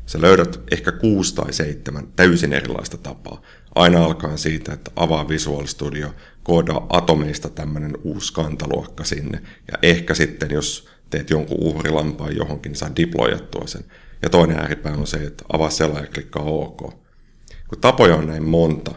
sä 0.05 0.21
löydät 0.21 0.59
ehkä 0.71 0.91
kuusi 0.91 1.35
tai 1.35 1.53
seitsemän 1.53 2.07
täysin 2.15 2.53
erilaista 2.53 2.97
tapaa. 2.97 3.41
Aina 3.75 4.05
alkaen 4.05 4.37
siitä, 4.37 4.73
että 4.73 4.91
avaa 4.95 5.29
Visual 5.29 5.65
Studio, 5.65 6.15
koodaa 6.43 6.85
atomeista 6.89 7.49
tämmöinen 7.49 7.97
uusi 8.03 8.33
kantaluokka 8.33 9.03
sinne, 9.03 9.41
ja 9.71 9.77
ehkä 9.81 10.13
sitten, 10.13 10.51
jos 10.51 10.89
teet 11.13 11.29
jonkun 11.29 11.57
uhrilampaan 11.59 12.35
johonkin, 12.35 12.69
niin 12.69 12.77
saa 12.77 12.95
deployattua 12.95 13.67
sen. 13.67 13.83
Ja 14.21 14.29
toinen 14.29 14.59
ääripää 14.59 14.93
on 14.93 15.07
se, 15.07 15.17
että 15.17 15.45
avaa 15.53 15.69
sellainen 15.69 16.07
ja 16.07 16.13
klikkaa 16.13 16.43
OK. 16.43 16.79
Kun 17.67 17.81
tapoja 17.81 18.15
on 18.15 18.27
näin 18.27 18.43
monta, 18.43 18.91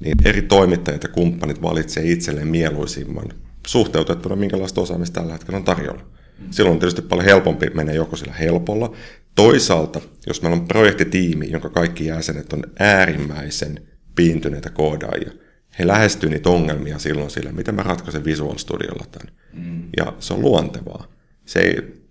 niin 0.00 0.14
eri 0.24 0.42
toimittajat 0.42 1.02
ja 1.02 1.08
kumppanit 1.08 1.62
valitsee 1.62 2.10
itselleen 2.10 2.48
mieluisimman 2.48 3.28
suhteutettuna, 3.66 4.36
minkälaista 4.36 4.80
osaamista 4.80 5.20
tällä 5.20 5.32
hetkellä 5.32 5.56
on 5.56 5.64
tarjolla. 5.64 6.02
Silloin 6.50 6.72
on 6.72 6.78
tietysti 6.78 7.02
paljon 7.02 7.24
helpompi 7.24 7.66
mennä 7.74 7.92
joko 7.92 8.16
sillä 8.16 8.32
helpolla. 8.32 8.92
Toisaalta, 9.34 10.00
jos 10.26 10.42
meillä 10.42 10.56
on 10.56 10.68
projektitiimi, 10.68 11.50
jonka 11.50 11.68
kaikki 11.68 12.06
jäsenet 12.06 12.52
on 12.52 12.62
äärimmäisen 12.78 13.88
piintyneitä 14.14 14.70
koodaajia, 14.70 15.32
he 15.78 15.86
lähestyvät 15.86 16.32
niitä 16.32 16.48
ongelmia 16.48 16.98
silloin 16.98 17.30
sille, 17.30 17.52
miten 17.52 17.74
mä 17.74 17.82
ratkaisen 17.82 18.24
Visual 18.24 18.58
Studiolla 18.58 19.06
tämän. 19.10 19.34
Mm. 19.52 19.88
Ja 19.96 20.12
se 20.18 20.34
on 20.34 20.40
luontevaa. 20.40 21.17
Se 21.48 21.60
ei, 21.60 22.02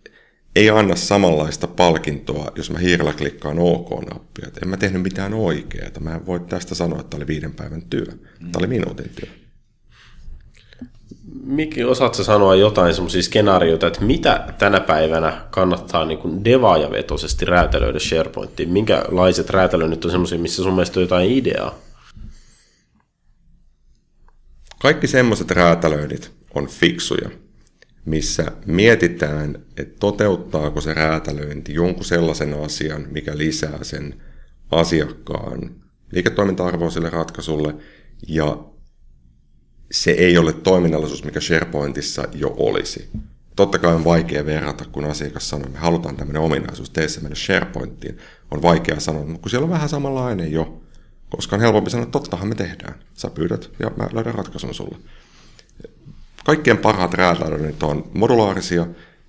ei 0.55 0.69
anna 0.69 0.95
samanlaista 0.95 1.67
palkintoa, 1.67 2.51
jos 2.55 2.71
mä 2.71 2.79
hiirellä 2.79 3.13
klikkaan 3.13 3.59
OK-nappia. 3.59 4.47
En 4.61 4.67
mä 4.67 4.77
tehnyt 4.77 5.01
mitään 5.01 5.33
oikeaa. 5.33 5.89
Mä 5.99 6.15
en 6.15 6.25
voi 6.25 6.39
tästä 6.39 6.75
sanoa, 6.75 6.99
että 6.99 7.09
tämä 7.09 7.19
oli 7.19 7.27
viiden 7.27 7.53
päivän 7.53 7.81
työ. 7.81 8.05
Tämä 8.39 8.51
oli 8.57 8.67
minuutin 8.67 9.11
työ. 9.15 9.29
Miki, 11.43 11.83
osaatko 11.83 12.23
sanoa 12.23 12.55
jotain 12.55 12.93
semmoisia 12.93 13.23
skenaarioita, 13.23 13.87
että 13.87 14.01
mitä 14.01 14.53
tänä 14.57 14.79
päivänä 14.79 15.41
kannattaa 15.49 16.05
niin 16.05 16.19
kuin 16.19 16.45
devaajavetoisesti 16.45 17.45
räätälöidä 17.45 17.99
SharePointiin? 17.99 18.69
Minkälaiset 18.69 19.49
räätälöinnit 19.49 20.05
on 20.05 20.11
semmoisia, 20.11 20.39
missä 20.39 20.63
sun 20.63 20.73
mielestä 20.73 20.99
on 20.99 21.03
jotain 21.03 21.31
ideaa? 21.31 21.75
Kaikki 24.79 25.07
semmoiset 25.07 25.51
räätälöinnit 25.51 26.31
on 26.55 26.67
fiksuja 26.67 27.29
missä 28.07 28.51
mietitään, 28.65 29.65
että 29.77 29.95
toteuttaako 29.99 30.81
se 30.81 30.93
räätälöinti 30.93 31.73
jonkun 31.73 32.05
sellaisen 32.05 32.63
asian, 32.63 33.07
mikä 33.11 33.37
lisää 33.37 33.83
sen 33.83 34.21
asiakkaan 34.71 35.75
liiketoiminta-arvoa 36.11 36.89
sille 36.89 37.09
ratkaisulle, 37.09 37.75
ja 38.27 38.63
se 39.91 40.11
ei 40.11 40.37
ole 40.37 40.53
toiminnallisuus, 40.53 41.23
mikä 41.23 41.39
SharePointissa 41.39 42.23
jo 42.33 42.53
olisi. 42.57 43.09
Totta 43.55 43.79
kai 43.79 43.95
on 43.95 44.05
vaikea 44.05 44.45
verrata, 44.45 44.85
kun 44.85 45.05
asiakas 45.05 45.49
sanoo, 45.49 45.65
että 45.65 45.77
me 45.77 45.83
halutaan 45.83 46.15
tämmöinen 46.15 46.41
ominaisuus, 46.41 46.89
tee 46.89 47.07
se 47.07 47.21
mennä 47.21 47.35
SharePointiin. 47.35 48.17
On 48.51 48.61
vaikea 48.61 48.99
sanoa, 48.99 49.25
mutta 49.25 49.41
kun 49.41 49.49
siellä 49.49 49.65
on 49.65 49.71
vähän 49.71 49.89
samanlainen 49.89 50.51
jo, 50.51 50.81
koska 51.29 51.55
on 51.55 51.61
helpompi 51.61 51.89
sanoa, 51.89 52.03
että 52.03 52.11
tottahan 52.11 52.47
me 52.47 52.55
tehdään. 52.55 52.99
Sä 53.13 53.29
pyydät 53.29 53.69
ja 53.79 53.91
mä 53.97 54.09
löydän 54.13 54.35
ratkaisun 54.35 54.73
sulle. 54.73 54.97
Kaikkien 56.47 56.77
parhaat 56.77 57.13
räätälöinnit 57.13 57.83
on 57.83 58.11
modulaarisia 58.13 58.87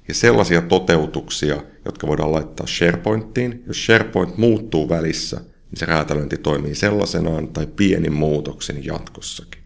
ja 0.08 0.14
sellaisia 0.14 0.62
toteutuksia, 0.62 1.62
jotka 1.84 2.06
voidaan 2.06 2.32
laittaa 2.32 2.66
SharePointiin. 2.66 3.62
Jos 3.66 3.86
SharePoint 3.86 4.36
muuttuu 4.36 4.88
välissä, 4.88 5.36
niin 5.36 5.78
se 5.78 5.86
räätälöinti 5.86 6.36
toimii 6.36 6.74
sellaisenaan 6.74 7.48
tai 7.48 7.66
pienin 7.66 8.12
muutoksin 8.12 8.84
jatkossakin. 8.84 9.62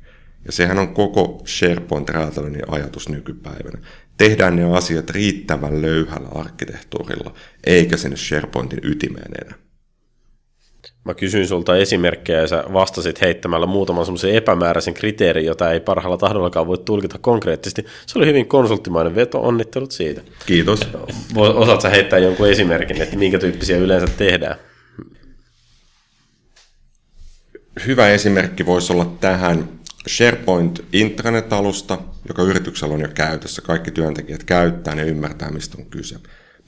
Ja 0.46 0.52
sehän 0.52 0.78
on 0.78 0.94
koko 0.94 1.42
SharePoint-räätälöinnin 1.46 2.70
ajatus 2.70 3.08
nykypäivänä. 3.08 3.78
Tehdään 4.16 4.56
ne 4.56 4.76
asiat 4.76 5.10
riittävän 5.10 5.82
löyhällä 5.82 6.28
arkkitehtuurilla, 6.34 7.34
eikä 7.64 7.96
sinne 7.96 8.16
SharePointin 8.16 8.80
ytimeen 8.82 9.32
enää. 9.42 9.58
Mä 11.04 11.14
kysyin 11.14 11.46
sulta 11.46 11.76
esimerkkejä 11.76 12.40
ja 12.40 12.46
sä 12.46 12.64
vastasit 12.72 13.20
heittämällä 13.20 13.66
muutaman 13.66 14.04
semmoisen 14.04 14.34
epämääräisen 14.34 14.94
kriteerin, 14.94 15.44
jota 15.44 15.72
ei 15.72 15.80
parhaalla 15.80 16.18
tahdollakaan 16.18 16.66
voi 16.66 16.78
tulkita 16.78 17.18
konkreettisesti. 17.18 17.86
Se 18.06 18.18
oli 18.18 18.26
hyvin 18.26 18.46
konsulttimainen 18.46 19.14
veto, 19.14 19.40
onnittelut 19.40 19.92
siitä. 19.92 20.20
Kiitos. 20.46 20.80
Osaatko 21.36 21.88
heittää 21.88 22.18
jonkun 22.18 22.48
esimerkin, 22.48 23.02
että 23.02 23.16
minkä 23.16 23.38
tyyppisiä 23.38 23.76
yleensä 23.76 24.06
tehdään? 24.16 24.56
Hyvä 27.86 28.08
esimerkki 28.08 28.66
voisi 28.66 28.92
olla 28.92 29.16
tähän 29.20 29.68
SharePoint 30.08 30.84
intranet-alusta, 30.92 31.98
joka 32.28 32.42
yrityksellä 32.42 32.94
on 32.94 33.00
jo 33.00 33.08
käytössä. 33.14 33.62
Kaikki 33.62 33.90
työntekijät 33.90 34.44
käyttää 34.44 34.94
ja 34.94 35.04
ymmärtää, 35.04 35.50
mistä 35.50 35.78
on 35.78 35.86
kyse. 35.86 36.16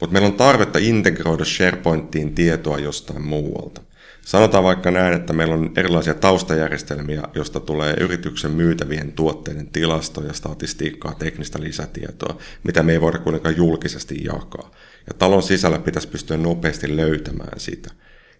Mutta 0.01 0.13
meillä 0.13 0.27
on 0.27 0.35
tarvetta 0.35 0.79
integroida 0.79 1.45
SharePointiin 1.45 2.35
tietoa 2.35 2.79
jostain 2.79 3.23
muualta. 3.23 3.81
Sanotaan 4.25 4.65
vaikka 4.65 4.91
näin, 4.91 5.15
että 5.15 5.33
meillä 5.33 5.55
on 5.55 5.73
erilaisia 5.77 6.15
taustajärjestelmiä, 6.15 7.23
josta 7.35 7.61
tulee 7.61 7.95
yrityksen 8.01 8.51
myytävien 8.51 9.13
tuotteiden 9.13 9.67
tilastoja, 9.67 10.33
statistiikkaa, 10.33 11.15
teknistä 11.15 11.61
lisätietoa, 11.61 12.39
mitä 12.65 12.83
me 12.83 12.93
ei 12.93 13.01
voida 13.01 13.19
kuitenkaan 13.19 13.57
julkisesti 13.57 14.25
jakaa. 14.25 14.71
Ja 15.07 15.15
talon 15.19 15.43
sisällä 15.43 15.79
pitäisi 15.79 16.09
pystyä 16.09 16.37
nopeasti 16.37 16.97
löytämään 16.97 17.61
sitä. 17.61 17.91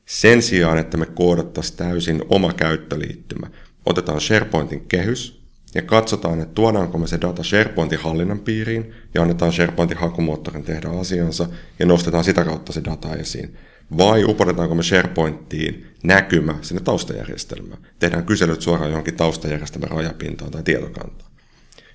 Sen 0.07 0.43
sijaan, 0.43 0.79
että 0.79 0.97
me 0.97 1.07
koodattaisiin 1.07 1.77
täysin 1.77 2.23
oma 2.29 2.53
käyttöliittymä, 2.53 3.47
otetaan 3.87 4.21
SharePointin 4.21 4.87
kehys 4.89 5.45
ja 5.75 5.83
katsotaan, 5.83 6.41
että 6.41 6.55
tuodaanko 6.55 6.99
me 6.99 7.07
se 7.07 7.21
data 7.21 7.43
SharePointin 7.43 7.99
hallinnan 7.99 8.41
piiriin 8.41 8.95
ja 9.15 9.23
annetaan 9.23 9.53
SharePointin 9.53 9.99
hakumuottorin 9.99 10.65
tehdä 10.65 10.89
asiansa 10.89 11.49
ja 11.79 11.87
nostetaan 11.87 12.25
sitä 12.25 12.45
kautta 12.45 12.73
se 12.73 12.85
data 12.85 13.15
esiin 13.17 13.57
vai 13.99 14.25
upotetaanko 14.25 14.75
me 14.75 14.83
SharePointtiin 14.83 15.87
näkymä 16.03 16.55
sinne 16.63 16.83
taustajärjestelmään. 16.83 17.87
Tehdään 17.99 18.25
kyselyt 18.25 18.63
suoraan 18.63 18.91
johonkin 18.91 19.17
taustajärjestelmän 19.17 19.91
rajapintaan 19.91 20.51
tai 20.51 20.63
tietokantaan. 20.63 21.31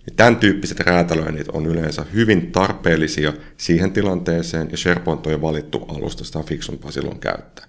Ja 0.05 0.13
tämän 0.15 0.35
tyyppiset 0.35 0.79
räätälöinnit 0.79 1.47
on 1.47 1.65
yleensä 1.65 2.05
hyvin 2.13 2.51
tarpeellisia 2.51 3.33
siihen 3.57 3.91
tilanteeseen, 3.91 4.67
ja 4.71 4.77
SharePoint 4.77 5.25
on 5.25 5.31
jo 5.31 5.41
valittu 5.41 5.85
alusta, 5.87 6.23
sitä 6.23 6.39
on 6.39 6.45
fiksumpaa 6.45 6.91
silloin 6.91 7.19
käyttää. 7.19 7.65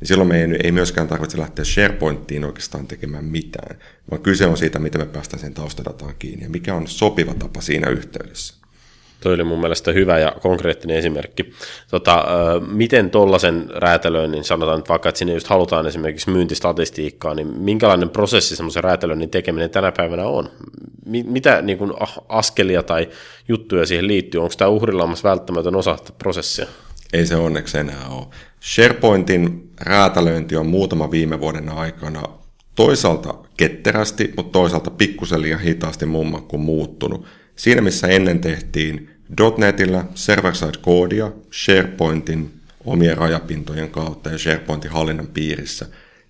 Niin 0.00 0.08
silloin 0.08 0.28
me 0.28 0.40
ei, 0.42 0.48
ei 0.64 0.72
myöskään 0.72 1.08
tarvitse 1.08 1.38
lähteä 1.38 1.64
SharePointtiin 1.64 2.44
oikeastaan 2.44 2.86
tekemään 2.86 3.24
mitään, 3.24 3.78
vaan 4.10 4.22
kyse 4.22 4.46
on 4.46 4.56
siitä, 4.56 4.78
miten 4.78 5.00
me 5.00 5.06
päästään 5.06 5.40
sen 5.40 5.54
taustadataan 5.54 6.14
kiinni 6.18 6.44
ja 6.44 6.50
mikä 6.50 6.74
on 6.74 6.86
sopiva 6.86 7.34
tapa 7.34 7.60
siinä 7.60 7.90
yhteydessä. 7.90 8.61
Toi 9.22 9.34
oli 9.34 9.44
mun 9.44 9.60
mielestä 9.60 9.92
hyvä 9.92 10.18
ja 10.18 10.32
konkreettinen 10.40 10.96
esimerkki. 10.96 11.52
Tota, 11.90 12.24
miten 12.66 13.10
tuollaisen 13.10 13.70
räätälöinnin, 13.74 14.44
sanotaan 14.44 14.78
nyt 14.78 14.88
vaikka, 14.88 15.08
että 15.08 15.18
sinne 15.18 15.34
just 15.34 15.46
halutaan 15.46 15.86
esimerkiksi 15.86 16.30
myyntistatistiikkaa, 16.30 17.34
niin 17.34 17.46
minkälainen 17.46 18.10
prosessi 18.10 18.56
semmoisen 18.56 18.84
räätälöinnin 18.84 19.30
tekeminen 19.30 19.70
tänä 19.70 19.92
päivänä 19.92 20.24
on? 20.26 20.50
Mitä 21.06 21.62
niin 21.62 21.78
kuin, 21.78 21.92
askelia 22.28 22.82
tai 22.82 23.08
juttuja 23.48 23.86
siihen 23.86 24.06
liittyy? 24.06 24.40
Onko 24.40 24.54
tämä 24.58 24.68
uhrilammas 24.68 25.24
välttämätön 25.24 25.76
osa 25.76 25.96
prosessia? 26.18 26.66
Ei 27.12 27.26
se 27.26 27.36
onneksi 27.36 27.78
enää 27.78 28.08
ole. 28.10 28.26
SharePointin 28.60 29.70
räätälöinti 29.80 30.56
on 30.56 30.66
muutama 30.66 31.10
viime 31.10 31.40
vuoden 31.40 31.68
aikana 31.68 32.22
toisaalta 32.74 33.34
ketterästi, 33.56 34.32
mutta 34.36 34.52
toisaalta 34.52 34.90
pikkusen 34.90 35.42
liian 35.42 35.60
hitaasti 35.60 36.06
mumma 36.06 36.40
kuin 36.40 36.60
muuttunut. 36.60 37.26
Siinä 37.56 37.80
missä 37.80 38.06
ennen 38.06 38.40
tehtiin 38.40 39.10
.NETillä 39.58 40.04
server-side 40.14 40.78
koodia 40.80 41.32
SharePointin 41.52 42.52
omien 42.84 43.16
rajapintojen 43.16 43.90
kautta 43.90 44.30
ja 44.30 44.38
SharePointin 44.38 44.90
hallinnan 44.90 45.26
piirissä. 45.26 45.86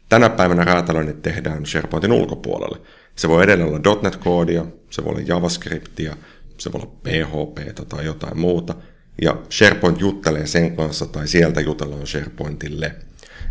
Tänä 0.09 0.31
päivänä 0.31 0.65
räätälöinnit 0.65 1.23
tehdään 1.23 1.67
SharePointin 1.67 2.13
ulkopuolelle. 2.13 2.79
Se 3.17 3.29
voi 3.29 3.45
edelleen 3.45 3.69
olla 3.69 4.01
.NET-koodia, 4.03 4.67
se 4.91 5.05
voi 5.05 5.11
olla 5.11 5.23
JavaScriptia, 5.27 6.17
se 6.59 6.73
voi 6.73 6.81
olla 6.81 6.93
PHP 7.03 7.89
tai 7.89 8.05
jotain 8.05 8.39
muuta. 8.39 8.75
Ja 9.23 9.37
SharePoint 9.51 10.01
juttelee 10.01 10.47
sen 10.47 10.77
kanssa 10.77 11.07
tai 11.07 11.29
sieltä 11.29 11.61
jutellaan 11.61 12.07
SharePointille. 12.07 12.95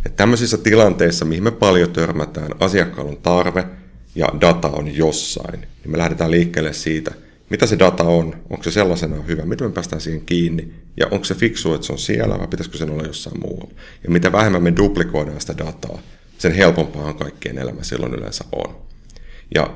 Et 0.05 0.15
tämmöisissä 0.15 0.57
tilanteissa, 0.57 1.25
mihin 1.25 1.43
me 1.43 1.51
paljon 1.51 1.93
törmätään, 1.93 2.49
asiakkaalla 2.59 3.11
on 3.11 3.17
tarve 3.17 3.65
ja 4.15 4.27
data 4.41 4.67
on 4.67 4.95
jossain, 4.95 5.61
niin 5.61 5.91
me 5.91 5.97
lähdetään 5.97 6.31
liikkeelle 6.31 6.73
siitä– 6.73 7.11
mitä 7.51 7.65
se 7.65 7.79
data 7.79 8.03
on, 8.03 8.35
onko 8.49 8.63
se 8.63 8.71
sellaisena 8.71 9.21
hyvä, 9.21 9.45
miten 9.45 9.67
me 9.67 9.73
päästään 9.73 10.01
siihen 10.01 10.25
kiinni, 10.25 10.73
ja 10.97 11.07
onko 11.11 11.25
se 11.25 11.35
fiksu, 11.35 11.73
että 11.73 11.87
se 11.87 11.93
on 11.93 11.99
siellä, 11.99 12.39
vai 12.39 12.47
pitäisikö 12.47 12.77
sen 12.77 12.89
olla 12.89 13.03
jossain 13.03 13.39
muualla. 13.39 13.73
Ja 14.03 14.09
mitä 14.09 14.31
vähemmän 14.31 14.63
me 14.63 14.73
duplikoidaan 14.77 15.41
sitä 15.41 15.57
dataa, 15.57 15.99
sen 16.37 16.51
helpompaa 16.51 17.13
kaikkien 17.13 17.57
elämä 17.57 17.83
silloin 17.83 18.13
yleensä 18.13 18.43
on. 18.51 18.75
Ja 19.55 19.73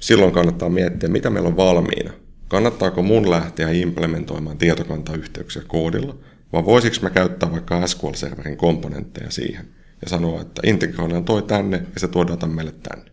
silloin 0.00 0.32
kannattaa 0.32 0.68
miettiä, 0.68 1.08
mitä 1.08 1.30
meillä 1.30 1.48
on 1.48 1.56
valmiina. 1.56 2.12
Kannattaako 2.48 3.02
mun 3.02 3.30
lähteä 3.30 3.70
implementoimaan 3.70 4.58
tietokantayhteyksiä 4.58 5.62
koodilla, 5.66 6.16
vai 6.52 6.64
voisiko 6.64 6.96
mä 7.02 7.10
käyttää 7.10 7.52
vaikka 7.52 7.86
SQL-serverin 7.86 8.56
komponentteja 8.56 9.30
siihen 9.30 9.66
ja 10.02 10.08
sanoa, 10.08 10.40
että 10.40 10.62
integroidaan 10.64 11.24
toi 11.24 11.42
tänne 11.42 11.82
ja 11.94 12.00
se 12.00 12.08
tuo 12.08 12.26
datan 12.26 12.50
meille 12.50 12.74
tänne. 12.82 13.10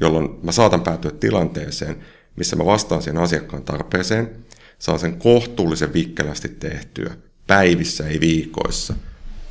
Jolloin 0.00 0.28
mä 0.42 0.52
saatan 0.52 0.80
päätyä 0.80 1.10
tilanteeseen, 1.10 1.96
missä 2.36 2.56
mä 2.56 2.64
vastaan 2.64 3.02
siihen 3.02 3.22
asiakkaan 3.22 3.62
tarpeeseen, 3.62 4.44
saan 4.78 4.98
sen 4.98 5.18
kohtuullisen 5.18 5.92
vikkelästi 5.92 6.48
tehtyä, 6.48 7.16
päivissä, 7.46 8.08
ei 8.08 8.20
viikoissa. 8.20 8.94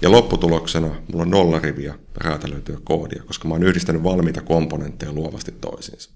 Ja 0.02 0.12
lopputuloksena 0.12 0.88
mulla 0.88 1.22
on 1.22 1.30
nolla 1.30 1.60
riviä 1.60 1.96
räätälöityä 2.18 2.78
koodia, 2.84 3.24
koska 3.24 3.48
mä 3.48 3.54
oon 3.54 3.64
yhdistänyt 3.64 4.04
valmiita 4.04 4.42
komponentteja 4.42 5.14
luovasti 5.14 5.52
toisiinsa. 5.52 6.10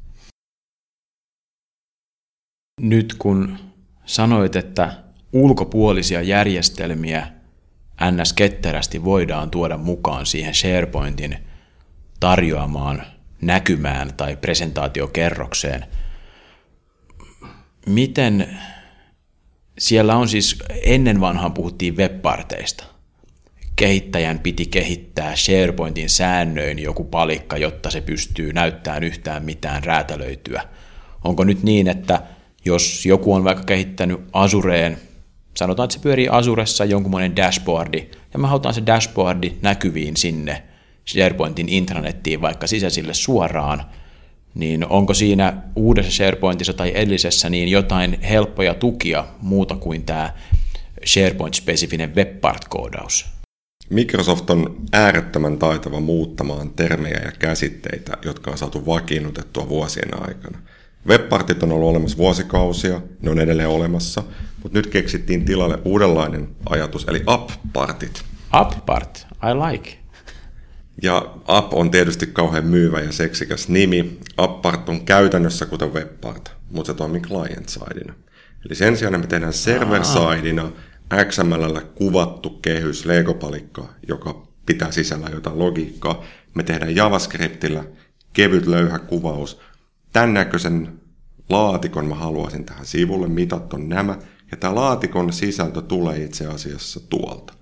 Nyt 2.81 3.15
kun 3.19 3.57
sanoit, 4.05 4.55
että 4.55 5.03
ulkopuolisia 5.33 6.21
järjestelmiä 6.21 7.27
ns. 8.11 8.33
ketterästi 8.33 9.03
voidaan 9.03 9.51
tuoda 9.51 9.77
mukaan 9.77 10.25
siihen 10.25 10.53
SharePointin 10.53 11.37
tarjoamaan 12.19 13.03
näkymään 13.41 14.13
tai 14.13 14.35
presentaatiokerrokseen. 14.35 15.85
Miten 17.87 18.57
siellä 19.77 20.15
on 20.15 20.27
siis, 20.27 20.59
ennen 20.83 21.21
vanhaan 21.21 21.53
puhuttiin 21.53 21.97
webparteista. 21.97 22.83
Kehittäjän 23.75 24.39
piti 24.39 24.65
kehittää 24.65 25.35
SharePointin 25.35 26.09
säännöin 26.09 26.79
joku 26.79 27.03
palikka, 27.03 27.57
jotta 27.57 27.91
se 27.91 28.01
pystyy 28.01 28.53
näyttämään 28.53 29.03
yhtään 29.03 29.45
mitään 29.45 29.83
räätälöityä. 29.83 30.63
Onko 31.23 31.43
nyt 31.43 31.63
niin, 31.63 31.87
että 31.87 32.21
jos 32.65 33.05
joku 33.05 33.33
on 33.33 33.43
vaikka 33.43 33.63
kehittänyt 33.63 34.19
Azureen, 34.33 34.97
sanotaan, 35.57 35.85
että 35.85 35.93
se 35.93 35.99
pyörii 35.99 36.27
Azuressa 36.31 36.85
jonkunmoinen 36.85 37.35
dashboardi, 37.35 38.09
ja 38.33 38.39
me 38.39 38.47
halutaan 38.47 38.73
se 38.73 38.85
dashboardi 38.85 39.53
näkyviin 39.61 40.17
sinne 40.17 40.63
SharePointin 41.05 41.69
intranettiin 41.69 42.41
vaikka 42.41 42.67
sisäisille 42.67 43.13
suoraan, 43.13 43.83
niin 44.57 44.87
onko 44.87 45.13
siinä 45.13 45.53
uudessa 45.75 46.11
SharePointissa 46.11 46.73
tai 46.73 46.91
edellisessä 46.95 47.49
niin 47.49 47.71
jotain 47.71 48.21
helppoja 48.21 48.73
tukia 48.73 49.25
muuta 49.41 49.75
kuin 49.75 50.03
tämä 50.03 50.33
SharePoint-spesifinen 51.05 52.15
webpart-koodaus? 52.15 53.25
Microsoft 53.89 54.49
on 54.49 54.75
äärettömän 54.93 55.57
taitava 55.57 55.99
muuttamaan 55.99 56.69
termejä 56.69 57.21
ja 57.25 57.31
käsitteitä, 57.31 58.17
jotka 58.25 58.51
on 58.51 58.57
saatu 58.57 58.85
vakiinnutettua 58.85 59.69
vuosien 59.69 60.21
aikana. 60.27 60.57
Webpartit 61.07 61.63
on 61.63 61.71
ollut 61.71 61.89
olemassa 61.89 62.17
vuosikausia, 62.17 63.01
ne 63.21 63.31
on 63.31 63.39
edelleen 63.39 63.69
olemassa, 63.69 64.23
mutta 64.63 64.77
nyt 64.77 64.87
keksittiin 64.87 65.45
tilalle 65.45 65.79
uudenlainen 65.85 66.47
ajatus, 66.69 67.05
eli 67.07 67.23
app-partit. 67.25 68.23
App-part, 68.51 69.27
I 69.43 69.71
like. 69.71 69.97
Ja 71.03 71.35
app 71.45 71.73
on 71.73 71.91
tietysti 71.91 72.27
kauhean 72.27 72.65
myyvä 72.65 72.99
ja 72.99 73.11
seksikäs 73.11 73.69
nimi. 73.69 74.19
Appart 74.37 74.89
on 74.89 75.05
käytännössä 75.05 75.65
kuten 75.65 75.93
webpart, 75.93 76.51
mutta 76.71 76.91
se 76.91 76.97
toimii 76.97 77.21
client-sidina. 77.21 78.13
Eli 78.65 78.75
sen 78.75 78.97
sijaan 78.97 79.19
me 79.19 79.27
tehdään 79.27 79.53
server-sidina 79.53 80.71
XML 81.29 81.79
kuvattu 81.95 82.49
kehys 82.49 83.05
Lego-palikka, 83.05 83.85
joka 84.07 84.47
pitää 84.65 84.91
sisällä 84.91 85.29
jotain 85.29 85.59
logiikkaa. 85.59 86.23
Me 86.53 86.63
tehdään 86.63 86.95
JavaScriptillä 86.95 87.83
kevyt 88.33 88.67
löyhä 88.67 88.99
kuvaus. 88.99 89.59
Tämän 90.13 90.33
näköisen 90.33 90.99
laatikon 91.49 92.07
mä 92.07 92.15
haluaisin 92.15 92.65
tähän 92.65 92.85
sivulle, 92.85 93.27
mitat 93.27 93.73
on 93.73 93.89
nämä. 93.89 94.17
Ja 94.51 94.57
tämä 94.57 94.75
laatikon 94.75 95.33
sisältö 95.33 95.81
tulee 95.81 96.23
itse 96.23 96.45
asiassa 96.45 96.99
tuolta. 97.09 97.53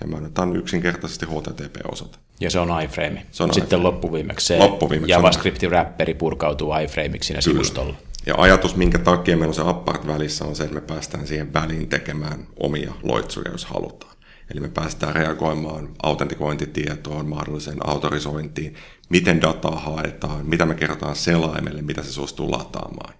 Ja 0.00 0.06
mä 0.06 0.16
annetaan 0.16 0.56
yksinkertaisesti 0.56 1.26
HTTP-osoite. 1.26 2.23
Ja 2.40 2.50
se 2.50 2.58
on 2.58 2.82
iframe. 2.82 3.26
Se 3.30 3.42
on 3.42 3.54
Sitten 3.54 3.66
iframe. 3.66 3.82
loppuviimeksi 3.82 4.46
se 4.46 4.58
Loppuviimeksi 4.58 5.12
JavaScript-räpperi 5.12 6.14
purkautuu 6.14 6.72
iframeiksi 6.84 7.26
siinä 7.26 7.40
sivustolla. 7.40 7.94
Ja 8.26 8.34
ajatus, 8.38 8.76
minkä 8.76 8.98
takia 8.98 9.36
meillä 9.36 9.50
on 9.50 9.54
se 9.54 9.62
appart 9.64 10.06
välissä, 10.06 10.44
on 10.44 10.56
se, 10.56 10.62
että 10.62 10.74
me 10.74 10.80
päästään 10.80 11.26
siihen 11.26 11.52
väliin 11.52 11.88
tekemään 11.88 12.46
omia 12.60 12.92
loitsuja, 13.02 13.50
jos 13.50 13.64
halutaan. 13.64 14.14
Eli 14.52 14.60
me 14.60 14.68
päästään 14.68 15.14
reagoimaan 15.14 15.88
autentikointitietoon, 16.02 17.28
mahdolliseen 17.28 17.88
autorisointiin, 17.88 18.74
miten 19.08 19.42
dataa 19.42 19.76
haetaan, 19.76 20.46
mitä 20.46 20.66
me 20.66 20.74
kerrotaan 20.74 21.16
selaimelle, 21.16 21.82
mitä 21.82 22.02
se 22.02 22.12
suostuu 22.12 22.50
lataamaan. 22.50 23.14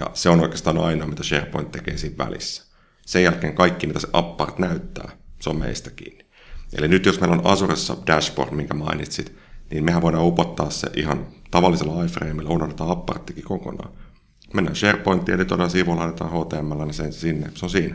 Ja 0.00 0.10
se 0.14 0.28
on 0.28 0.40
oikeastaan 0.40 0.78
ainoa, 0.78 1.06
mitä 1.08 1.22
SharePoint 1.22 1.70
tekee 1.72 1.96
siinä 1.96 2.18
välissä. 2.18 2.62
Sen 3.06 3.22
jälkeen 3.22 3.54
kaikki, 3.54 3.86
mitä 3.86 4.00
se 4.00 4.08
appart 4.12 4.58
näyttää, 4.58 5.10
se 5.40 5.50
on 5.50 5.56
meistä 5.56 5.90
kiinni. 5.90 6.24
Eli 6.72 6.88
nyt 6.88 7.06
jos 7.06 7.20
meillä 7.20 7.36
on 7.36 7.46
Azuressa 7.46 7.96
dashboard, 8.06 8.50
minkä 8.50 8.74
mainitsit, 8.74 9.36
niin 9.70 9.84
mehän 9.84 10.02
voidaan 10.02 10.26
upottaa 10.26 10.70
se 10.70 10.88
ihan 10.96 11.26
tavallisella 11.50 12.04
iframeilla, 12.04 12.50
unohdetaan 12.50 12.90
apparttikin 12.90 13.44
kokonaan. 13.44 13.92
Mennään 14.54 14.76
SharePointiin, 14.76 15.34
editoidaan 15.34 15.70
sivu, 15.70 15.96
laitetaan 15.96 16.30
HTML, 16.30 16.84
niin 16.84 16.94
se 16.94 17.12
sinne, 17.12 17.50
se 17.54 17.66
on 17.66 17.70
siinä. 17.70 17.94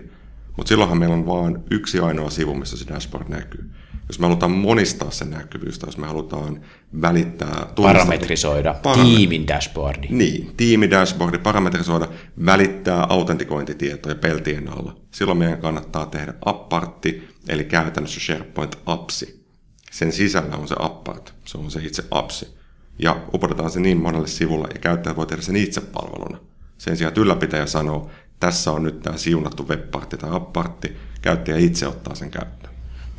Mutta 0.57 0.69
silloinhan 0.69 0.97
meillä 0.97 1.15
on 1.15 1.25
vain 1.25 1.57
yksi 1.71 1.99
ainoa 1.99 2.29
sivu, 2.29 2.55
missä 2.55 2.77
se 2.77 2.85
dashboard 2.87 3.29
näkyy. 3.29 3.71
Jos 4.07 4.19
me 4.19 4.25
halutaan 4.25 4.51
monistaa 4.51 5.11
sen 5.11 5.29
näkyvyys, 5.29 5.79
tai 5.79 5.87
jos 5.87 5.97
me 5.97 6.07
halutaan 6.07 6.61
välittää... 7.01 7.67
Parametrisoida 7.75 8.75
Paramet- 8.83 9.03
tiimin 9.03 9.47
dashboardi. 9.47 10.07
Niin, 10.09 10.53
tiimidashboardi, 10.57 11.37
parametrisoida, 11.37 12.07
välittää 12.45 13.03
autentikointitietoja 13.09 14.15
peltien 14.15 14.69
alla. 14.69 14.95
Silloin 15.11 15.37
meidän 15.37 15.61
kannattaa 15.61 16.05
tehdä 16.05 16.33
appartti, 16.45 17.27
eli 17.49 17.63
käytännössä 17.63 18.19
SharePoint 18.19 18.77
appsi. 18.85 19.45
Sen 19.91 20.11
sisällä 20.11 20.55
on 20.55 20.67
se 20.67 20.75
appart, 20.79 21.33
se 21.45 21.57
on 21.57 21.71
se 21.71 21.79
itse 21.83 22.03
appsi. 22.11 22.55
Ja 22.99 23.21
upotetaan 23.33 23.71
se 23.71 23.79
niin 23.79 23.97
monelle 23.97 24.27
sivulle, 24.27 24.67
ja 24.73 24.79
käyttäjä 24.79 25.15
voi 25.15 25.27
tehdä 25.27 25.41
sen 25.41 25.55
itse 25.55 25.81
palveluna. 25.81 26.37
Sen 26.77 26.97
sijaan, 26.97 27.09
että 27.09 27.21
ylläpitäjä 27.21 27.65
sanoo, 27.65 28.09
tässä 28.39 28.71
on 28.71 28.83
nyt 28.83 29.01
tämä 29.01 29.17
siunattu 29.17 29.67
webpartti 29.67 30.17
tai 30.17 30.29
appartti, 30.33 30.97
käyttäjä 31.21 31.57
itse 31.57 31.87
ottaa 31.87 32.15
sen 32.15 32.31
käyttöön. 32.31 32.74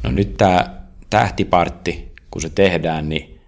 No 0.07 0.13
nyt 0.13 0.37
tämä 0.37 0.81
tähtipartti, 1.11 2.13
kun 2.31 2.43
se 2.43 2.49
tehdään, 2.49 3.09
niin 3.09 3.41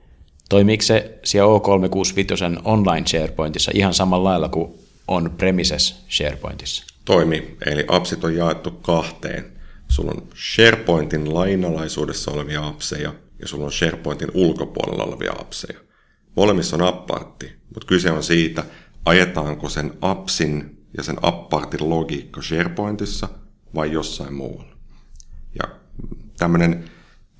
toimiiko 0.48 0.82
se 0.82 1.18
siellä 1.24 1.58
O365 1.58 2.60
online 2.64 3.06
SharePointissa 3.06 3.70
ihan 3.74 3.94
samalla 3.94 4.28
lailla 4.28 4.48
kuin 4.48 4.74
on 5.08 5.34
premises 5.38 6.04
SharePointissa? 6.08 6.84
Toimi, 7.04 7.56
eli 7.66 7.84
appsit 7.88 8.24
on 8.24 8.36
jaettu 8.36 8.70
kahteen. 8.70 9.44
Sulla 9.88 10.10
on 10.10 10.28
SharePointin 10.34 11.34
lainalaisuudessa 11.34 12.30
olevia 12.30 12.66
appseja 12.66 13.14
ja 13.40 13.48
sulla 13.48 13.64
on 13.64 13.72
SharePointin 13.72 14.30
ulkopuolella 14.34 15.04
olevia 15.04 15.32
appseja. 15.32 15.78
Molemmissa 16.36 16.76
on 16.76 16.82
appartti, 16.82 17.52
mutta 17.74 17.86
kyse 17.86 18.10
on 18.10 18.22
siitä, 18.22 18.64
ajetaanko 19.04 19.68
sen 19.68 19.92
appsin 20.00 20.78
ja 20.96 21.02
sen 21.02 21.16
appartin 21.22 21.90
logiikka 21.90 22.42
SharePointissa 22.42 23.28
vai 23.74 23.92
jossain 23.92 24.34
muualla. 24.34 24.77
Tämmöinen 26.38 26.84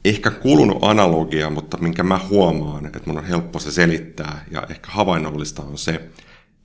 ehkä 0.05 0.31
kulunut 0.31 0.79
analogia, 0.83 1.51
mutta 1.51 1.79
minkä 1.79 2.03
mä 2.03 2.21
huomaan, 2.29 2.87
että 2.87 3.01
mun 3.07 3.19
on 3.19 3.25
helppo 3.25 3.59
se 3.59 3.73
selittää 3.73 4.45
ja 4.51 4.67
ehkä 4.71 4.91
havainnollista 4.91 5.63
on 5.63 5.79
se, 5.79 6.11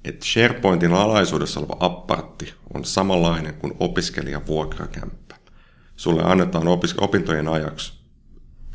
että 0.03 0.25
SharePointin 0.25 0.93
alaisuudessa 0.93 1.59
oleva 1.59 1.77
appartti 1.79 2.53
on 2.73 2.86
samanlainen 2.86 3.53
kuin 3.53 3.73
opiskelijan 3.79 4.47
vuokrakämppä. 4.47 5.36
Sulle 5.95 6.23
annetaan 6.23 6.67
opintojen 6.97 7.47
ajaksi 7.47 7.93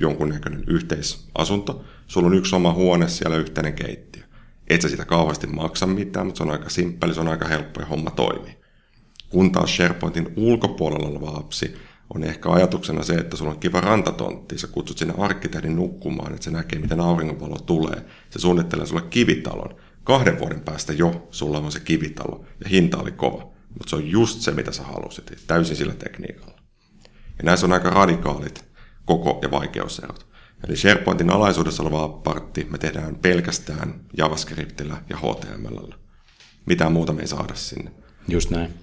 jonkunnäköinen 0.00 0.64
yhteisasunto. 0.66 1.84
Sulla 2.06 2.26
on 2.26 2.34
yksi 2.34 2.56
oma 2.56 2.72
huone, 2.72 3.08
siellä 3.08 3.36
yhteinen 3.36 3.74
keittiö. 3.74 4.22
Et 4.68 4.82
sä 4.82 4.88
sitä 4.88 5.04
kauheasti 5.04 5.46
maksa 5.46 5.86
mitään, 5.86 6.26
mutta 6.26 6.38
se 6.38 6.44
on 6.44 6.50
aika 6.50 6.68
simppeli, 6.68 7.14
se 7.14 7.20
on 7.20 7.28
aika 7.28 7.48
helppo 7.48 7.80
ja 7.80 7.86
homma 7.86 8.10
toimii. 8.10 8.58
Kun 9.28 9.52
taas 9.52 9.76
SharePointin 9.76 10.32
ulkopuolella 10.36 11.08
oleva 11.08 11.36
appsi 11.36 11.76
on 12.14 12.24
ehkä 12.24 12.50
ajatuksena 12.50 13.02
se, 13.02 13.14
että 13.14 13.36
sulla 13.36 13.50
on 13.50 13.60
kiva 13.60 13.80
rantatontti, 13.80 14.58
sä 14.58 14.66
kutsut 14.66 14.98
sinne 14.98 15.14
arkkitehdin 15.18 15.76
nukkumaan, 15.76 16.32
että 16.32 16.44
se 16.44 16.50
näkee, 16.50 16.78
miten 16.78 17.00
auringonvalo 17.00 17.58
tulee. 17.58 18.04
Se 18.30 18.38
suunnittelee 18.38 18.86
sulle 18.86 19.02
kivitalon. 19.10 19.76
Kahden 20.04 20.38
vuoden 20.38 20.60
päästä 20.60 20.92
jo 20.92 21.28
sulla 21.30 21.58
on 21.58 21.72
se 21.72 21.80
kivitalo 21.80 22.44
ja 22.64 22.68
hinta 22.68 22.98
oli 22.98 23.12
kova. 23.12 23.50
Mutta 23.68 23.90
se 23.90 23.96
on 23.96 24.10
just 24.10 24.40
se, 24.40 24.50
mitä 24.50 24.72
sä 24.72 24.82
halusit, 24.82 25.44
täysin 25.46 25.76
sillä 25.76 25.94
tekniikalla. 25.94 26.60
Ja 27.38 27.44
näissä 27.44 27.66
on 27.66 27.72
aika 27.72 27.90
radikaalit 27.90 28.64
koko- 29.04 29.38
ja 29.42 29.50
vaikeuserot. 29.50 30.28
Eli 30.68 30.76
SharePointin 30.76 31.30
alaisuudessa 31.30 31.82
oleva 31.82 32.08
partti 32.08 32.66
me 32.70 32.78
tehdään 32.78 33.16
pelkästään 33.16 34.00
JavaScriptillä 34.16 34.96
ja 35.10 35.16
HTMLllä. 35.16 35.96
Mitään 36.66 36.92
muuta 36.92 37.12
me 37.12 37.20
ei 37.20 37.28
saada 37.28 37.54
sinne. 37.54 37.90
Just 38.28 38.50
näin. 38.50 38.74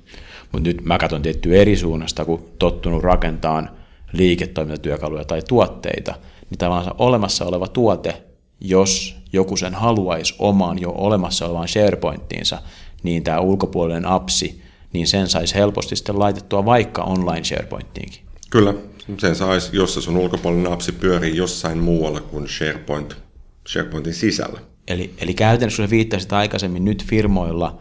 Mutta 0.56 0.70
nyt 0.70 0.86
mä 0.86 0.98
katson 0.98 1.22
tiettyä 1.22 1.56
eri 1.56 1.76
suunnasta, 1.76 2.26
kun 2.26 2.50
tottunut 2.60 3.04
rakentamaan 3.04 3.70
liiketoimintatyökaluja 4.14 5.26
tai 5.26 5.42
tuotteita, 5.48 6.16
niin 6.50 6.58
tavallaan 6.58 6.86
se 6.86 6.92
olemassa 6.98 7.46
oleva 7.46 7.68
tuote 7.68 8.24
jos 8.60 9.16
joku 9.34 9.58
sen 9.58 9.74
haluaisi 9.74 10.36
omaan 10.40 10.82
jo 10.82 10.90
olemassa 10.90 11.46
olevaan 11.46 11.68
SharePointtiinsa, 11.68 12.62
niin 13.04 13.24
tämä 13.24 13.40
ulkopuolinen 13.40 14.06
appsi, 14.06 14.62
niin 14.94 15.08
sen 15.08 15.28
saisi 15.28 15.56
helposti 15.56 15.96
sitten 15.96 16.20
laitettua 16.20 16.66
vaikka 16.66 17.04
online 17.04 17.44
SharePointtiinkin. 17.44 18.22
Kyllä, 18.50 18.74
sen 19.18 19.36
saisi, 19.36 19.70
jos 19.74 19.94
se 19.94 20.02
sun 20.02 20.18
ulkopuolinen 20.18 20.72
appsi 20.72 20.92
pyörii 20.92 21.38
jossain 21.38 21.78
muualla 21.78 22.22
kuin 22.22 22.48
SharePoint, 22.48 23.16
SharePointin 23.68 24.14
sisällä. 24.14 24.60
Eli, 24.88 25.14
eli 25.18 25.34
käytännössä, 25.34 25.84
kun 25.84 25.90
viittasit 25.90 26.34
aikaisemmin, 26.34 26.86
nyt 26.86 27.06
firmoilla 27.06 27.80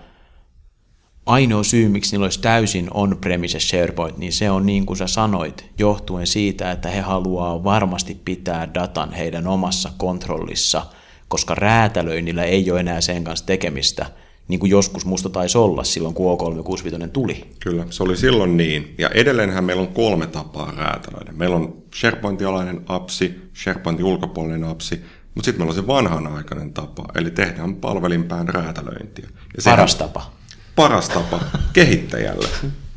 ainoa 1.26 1.62
syy, 1.62 1.88
miksi 1.88 2.12
niillä 2.12 2.24
olisi 2.24 2.40
täysin 2.40 2.88
on-premise 2.94 3.60
SharePoint, 3.60 4.18
niin 4.18 4.32
se 4.32 4.50
on 4.50 4.66
niin 4.66 4.86
kuin 4.86 4.96
sä 4.96 5.06
sanoit, 5.06 5.70
johtuen 5.78 6.26
siitä, 6.26 6.72
että 6.72 6.88
he 6.88 7.00
haluaa 7.00 7.64
varmasti 7.64 8.20
pitää 8.24 8.74
datan 8.74 9.12
heidän 9.12 9.46
omassa 9.46 9.90
kontrollissa, 9.96 10.86
koska 11.28 11.54
räätälöinnillä 11.54 12.44
ei 12.44 12.70
ole 12.70 12.80
enää 12.80 13.00
sen 13.00 13.24
kanssa 13.24 13.46
tekemistä, 13.46 14.06
niin 14.48 14.60
kuin 14.60 14.70
joskus 14.70 15.06
musta 15.06 15.28
taisi 15.28 15.58
olla 15.58 15.84
silloin, 15.84 16.14
kun 16.14 16.38
O365 16.38 17.08
tuli. 17.08 17.50
Kyllä, 17.60 17.86
se 17.90 18.02
oli 18.02 18.16
silloin 18.16 18.56
niin. 18.56 18.94
Ja 18.98 19.08
edelleenhän 19.08 19.64
meillä 19.64 19.82
on 19.82 19.94
kolme 19.94 20.26
tapaa 20.26 20.72
räätälöidä. 20.76 21.32
Meillä 21.32 21.56
on 21.56 21.82
SharePoint-alainen 21.94 22.80
appsi, 22.86 23.50
SharePointin 23.54 24.06
ulkopuolinen 24.06 24.64
appsi, 24.64 25.00
mutta 25.34 25.44
sitten 25.44 25.60
meillä 25.60 25.70
on 25.70 25.82
se 25.82 25.86
vanhanaikainen 25.86 26.72
tapa, 26.72 27.04
eli 27.14 27.30
tehdään 27.30 27.76
palvelinpään 27.76 28.48
räätälöintiä. 28.48 29.28
Ja 29.56 29.62
paras 29.64 29.94
tapa. 29.94 30.32
Paras 30.76 31.08
tapa 31.08 31.40
kehittäjälle, 31.72 32.48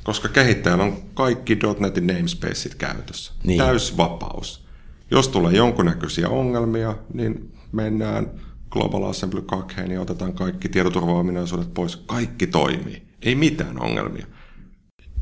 koska 0.03 0.29
kehittäjällä 0.29 0.83
on 0.83 0.97
kaikki 1.13 1.59
.NETin 1.79 2.07
namespaceit 2.07 2.75
käytössä. 2.75 3.33
Niin. 3.43 3.57
Täysvapaus. 3.57 4.67
Jos 5.11 5.27
tulee 5.27 5.53
jonkunnäköisiä 5.53 6.29
ongelmia, 6.29 6.95
niin 7.13 7.53
mennään 7.71 8.31
Global 8.69 9.03
Assembly 9.03 9.41
2 9.41 9.75
ja 9.93 10.01
otetaan 10.01 10.33
kaikki 10.33 10.69
tietoturvaominaisuudet 10.69 11.73
pois. 11.73 11.95
Kaikki 11.95 12.47
toimii. 12.47 13.03
Ei 13.21 13.35
mitään 13.35 13.81
ongelmia. 13.81 14.25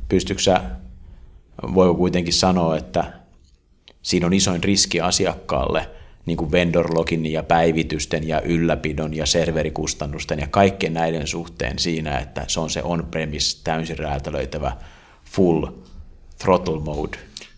Pystytkö 0.10 0.43
sä, 0.43 0.62
voi 1.74 1.95
kuitenkin 1.95 2.34
sanoa, 2.34 2.78
että 2.78 3.14
siinä 4.01 4.26
on 4.26 4.34
isoin 4.34 4.64
riski 4.64 5.01
asiakkaalle– 5.01 5.89
niin 6.26 6.38
kuin 6.38 6.51
vendor-login 6.51 7.26
ja 7.26 7.43
päivitysten 7.43 8.28
ja 8.28 8.41
ylläpidon 8.41 9.13
ja 9.13 9.26
serverikustannusten 9.26 10.39
ja 10.39 10.47
kaikkien 10.47 10.93
näiden 10.93 11.28
suhteen 11.28 11.80
siinä, 11.80 12.19
että 12.19 12.45
se 12.47 12.59
on 12.59 12.69
se 12.69 12.84
on-premise 12.84 13.63
täysin 13.63 13.99
räätälöitävä 13.99 14.78
full 15.26 15.65
throttle 16.38 16.80
mode. 16.80 17.17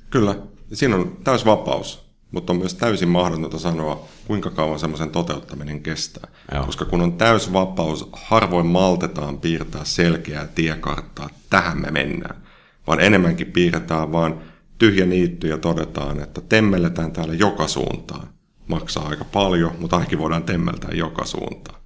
Kyllä, 0.10 0.36
siinä 0.74 0.96
on 0.96 1.18
täys 1.24 1.46
vapaus, 1.46 2.08
mutta 2.32 2.54
on 2.54 2.60
myös 2.60 2.74
täysin 2.74 3.10
mahdotonta 3.10 3.60
sanoa, 3.60 4.08
kuinka 4.28 4.50
kauan 4.50 4.80
semmoisen 4.80 5.10
toteuttaminen 5.10 5.82
kestää. 5.82 6.28
Joo. 6.54 6.66
Koska 6.66 6.86
kun 6.86 7.02
on 7.02 7.14
täys 7.14 7.54
vapaus, 7.54 8.10
harvoin 8.12 8.66
maltetaan 8.66 9.38
piirtää 9.38 9.86
selkeää 9.86 10.48
tiekarttaa, 10.56 11.30
tähän 11.50 11.82
me 11.82 11.92
mennään. 11.92 12.42
Vaan 12.88 13.00
enemmänkin 13.00 13.52
piirretään 13.52 14.12
vaan 14.12 14.42
tyhjä 14.78 15.06
niitty 15.06 15.48
ja 15.48 15.58
todetaan, 15.58 16.20
että 16.20 16.42
temmelletään 16.42 17.12
täällä 17.12 17.34
joka 17.34 17.68
suuntaan 17.68 18.37
maksaa 18.68 19.08
aika 19.08 19.26
paljon, 19.26 19.76
mutta 19.80 19.96
ainakin 19.96 20.20
voidaan 20.20 20.44
temmeltää 20.44 20.92
joka 20.94 21.26
suuntaan. 21.26 21.80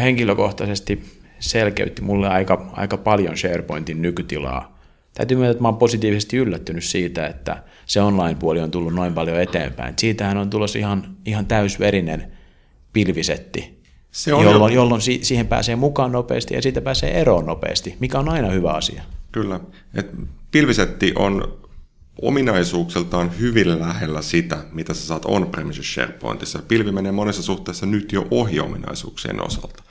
Henkilökohtaisesti 0.00 1.20
selkeytti 1.38 2.02
mulle 2.02 2.28
aika, 2.28 2.70
aika 2.72 2.96
paljon 2.96 3.36
SharePointin 3.36 4.02
nykytilaa. 4.02 4.78
Täytyy 5.14 5.36
myöntää, 5.36 5.50
että 5.50 5.62
mä 5.62 5.68
olen 5.68 5.78
positiivisesti 5.78 6.36
yllättynyt 6.36 6.84
siitä, 6.84 7.26
että 7.26 7.62
se 7.86 8.00
online-puoli 8.02 8.60
on 8.60 8.70
tullut 8.70 8.94
noin 8.94 9.14
paljon 9.14 9.40
eteenpäin. 9.40 9.94
Siitähän 9.98 10.36
on 10.36 10.50
tulossa 10.50 10.78
ihan, 10.78 11.16
ihan 11.26 11.46
täysverinen 11.46 12.32
pilvisetti, 12.92 13.84
se 14.14 14.34
on 14.34 14.44
jolloin, 14.44 14.74
jo... 14.74 14.80
jolloin 14.80 15.00
siihen 15.00 15.46
pääsee 15.46 15.76
mukaan 15.76 16.12
nopeasti 16.12 16.54
ja 16.54 16.62
siitä 16.62 16.80
pääsee 16.80 17.20
eroon 17.20 17.46
nopeasti, 17.46 17.96
mikä 18.00 18.18
on 18.18 18.28
aina 18.28 18.48
hyvä 18.48 18.70
asia. 18.70 19.02
Kyllä. 19.32 19.60
Et 19.94 20.10
pilvisetti 20.50 21.12
on 21.16 21.58
ominaisuuksiltaan 22.22 23.38
hyvin 23.38 23.80
lähellä 23.80 24.22
sitä, 24.22 24.64
mitä 24.72 24.94
sä 24.94 25.06
saat 25.06 25.24
on-premises 25.24 25.94
SharePointissa. 25.94 26.62
Pilvi 26.68 26.92
menee 26.92 27.12
monessa 27.12 27.42
suhteessa 27.42 27.86
nyt 27.86 28.12
jo 28.12 28.26
ohi 28.30 28.60
ominaisuuksien 28.60 29.46
osalta. 29.46 29.82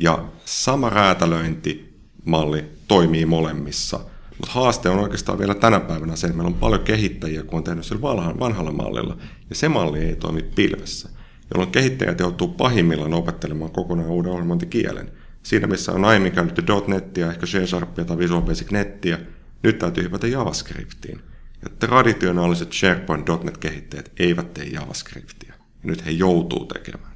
Ja 0.00 0.24
sama 0.44 0.90
räätälöintimalli 0.90 2.64
toimii 2.88 3.26
molemmissa. 3.26 4.00
Mutta 4.38 4.52
haaste 4.52 4.88
on 4.88 4.98
oikeastaan 4.98 5.38
vielä 5.38 5.54
tänä 5.54 5.80
päivänä 5.80 6.16
se, 6.16 6.26
että 6.26 6.36
meillä 6.36 6.48
on 6.48 6.54
paljon 6.54 6.84
kehittäjiä, 6.84 7.42
kun 7.42 7.56
on 7.56 7.64
tehnyt 7.64 7.84
sillä 7.84 8.00
vanhalla 8.40 8.72
mallilla, 8.72 9.16
ja 9.50 9.54
se 9.54 9.68
malli 9.68 9.98
ei 9.98 10.16
toimi 10.16 10.42
pilvessä, 10.42 11.08
jolloin 11.54 11.72
kehittäjät 11.72 12.20
joutuu 12.20 12.48
pahimmillaan 12.48 13.14
opettelemaan 13.14 13.70
kokonaan 13.70 14.10
uuden 14.10 14.32
ohjelmointikielen. 14.32 15.12
Siinä, 15.42 15.66
missä 15.66 15.92
on 15.92 16.04
aiemmin 16.04 16.32
käytetty 16.32 16.62
.NETiä, 16.86 17.30
ehkä 17.30 17.46
C 17.46 17.66
Sharpia 17.66 18.04
tai 18.04 18.18
Visual 18.18 18.42
Basic 18.42 18.70
Nettiä, 18.70 19.18
nyt 19.62 19.78
täytyy 19.78 20.04
hypätä 20.04 20.26
JavaScriptiin. 20.26 21.20
Ja 21.66 21.70
traditionaaliset 21.88 22.72
SharePoint.NET-kehittäjät 22.72 24.12
eivät 24.18 24.54
tee 24.54 24.64
JavaScriptia. 24.64 25.54
Ja 25.54 25.54
nyt 25.82 26.06
he 26.06 26.10
joutuu 26.10 26.64
tekemään. 26.64 27.12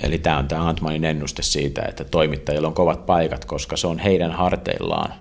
Eli 0.00 0.18
tämä 0.18 0.38
on 0.38 0.48
tämä 0.48 0.68
Antmanin 0.68 1.04
ennuste 1.04 1.42
siitä, 1.42 1.82
että 1.82 2.04
toimittajilla 2.04 2.68
on 2.68 2.74
kovat 2.74 3.06
paikat, 3.06 3.44
koska 3.44 3.76
se 3.76 3.86
on 3.86 3.98
heidän 3.98 4.32
harteillaan 4.32 5.14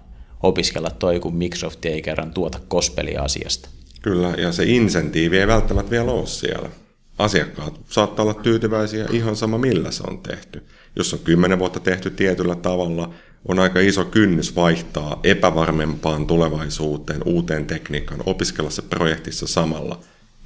opiskella 0.43 0.89
toi, 0.89 1.19
kun 1.19 1.35
Microsoft 1.35 1.85
ei 1.85 2.01
kerran 2.01 2.33
tuota 2.33 2.59
kospelia 2.67 3.21
asiasta. 3.21 3.69
Kyllä, 4.01 4.29
ja 4.29 4.51
se 4.51 4.63
insentiivi 4.63 5.39
ei 5.39 5.47
välttämättä 5.47 5.91
vielä 5.91 6.11
ole 6.11 6.27
siellä. 6.27 6.69
Asiakkaat 7.17 7.79
saattaa 7.89 8.23
olla 8.23 8.33
tyytyväisiä 8.33 9.05
ihan 9.11 9.35
sama 9.35 9.57
millä 9.57 9.91
se 9.91 10.03
on 10.07 10.19
tehty. 10.19 10.63
Jos 10.95 11.13
on 11.13 11.19
kymmenen 11.19 11.59
vuotta 11.59 11.79
tehty 11.79 12.09
tietyllä 12.09 12.55
tavalla, 12.55 13.13
on 13.47 13.59
aika 13.59 13.79
iso 13.79 14.05
kynnys 14.05 14.55
vaihtaa 14.55 15.19
epävarmempaan 15.23 16.27
tulevaisuuteen, 16.27 17.21
uuteen 17.25 17.65
tekniikkaan, 17.65 18.23
opiskella 18.25 18.69
se 18.69 18.81
projektissa 18.81 19.47
samalla 19.47 19.99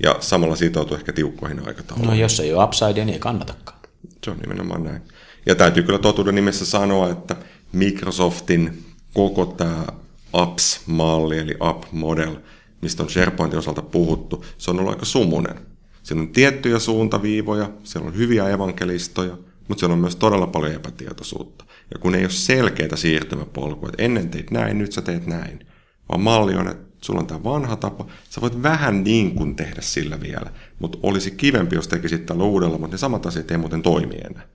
ja 0.04 0.16
samalla 0.20 0.56
sitoutua 0.56 0.98
ehkä 0.98 1.14
tiukkoihin 1.14 1.68
aikatauluihin. 1.68 2.10
No 2.10 2.22
jos 2.22 2.40
ei 2.40 2.54
ole 2.54 2.64
upsidea, 2.64 3.06
niin 3.06 3.10
ei 3.10 3.20
kannatakaan. 3.20 3.80
Se 4.24 4.32
on 4.32 4.38
nimenomaan 4.38 4.84
näin. 4.84 5.02
Ja 5.46 5.56
täytyy 5.56 5.84
kyllä 5.84 6.00
totuuden 6.00 6.36
nimessä 6.36 6.66
sanoa, 6.66 7.10
että 7.10 7.36
Microsoftin 7.72 8.84
koko 9.14 9.46
tämä 9.46 9.86
apps-malli, 10.34 11.38
eli 11.38 11.56
app-model, 11.60 12.36
mistä 12.82 13.04
on 13.04 13.10
SharePointin 13.10 13.60
osalta 13.60 13.82
puhuttu, 13.82 14.46
se 14.58 14.72
on 14.72 14.80
ollut 14.80 14.94
aika 14.94 15.06
sumunen. 15.06 15.60
Siellä 16.04 16.22
on 16.22 16.30
tiettyjä 16.30 16.80
suuntaviivoja, 16.80 17.70
siellä 17.84 18.08
on 18.08 18.16
hyviä 18.16 18.50
evankelistoja, 18.50 19.38
mutta 19.68 19.80
siellä 19.80 19.94
on 19.94 20.00
myös 20.00 20.16
todella 20.16 20.48
paljon 20.48 20.74
epätietoisuutta. 20.74 21.66
Ja 21.94 22.00
kun 22.00 22.16
ei 22.16 22.22
ole 22.22 22.30
selkeitä 22.30 22.96
siirtymäpolkuja, 22.96 23.90
että 23.90 24.04
ennen 24.04 24.30
teit 24.30 24.52
näin, 24.52 24.78
nyt 24.78 24.92
sä 24.92 25.02
teet 25.02 25.26
näin, 25.26 25.68
vaan 26.10 26.22
malli 26.22 26.56
on, 26.56 26.68
että 26.68 26.90
sulla 27.02 27.20
on 27.20 27.28
tämä 27.28 27.44
vanha 27.44 27.76
tapa, 27.76 28.06
sä 28.30 28.42
voit 28.42 28.64
vähän 28.64 29.04
niin 29.04 29.36
kuin 29.36 29.56
tehdä 29.56 29.82
sillä 29.82 30.22
vielä, 30.22 30.52
mutta 30.80 30.98
olisi 31.04 31.32
kivempi, 31.32 31.76
jos 31.76 31.88
tekisit 31.88 32.26
tällä 32.26 32.44
uudella, 32.44 32.78
mutta 32.78 32.94
ne 32.94 32.98
samat 32.98 33.26
asiat 33.26 33.52
ei 33.52 33.58
muuten 33.58 33.82
toimi 33.82 34.16
enää. 34.16 34.48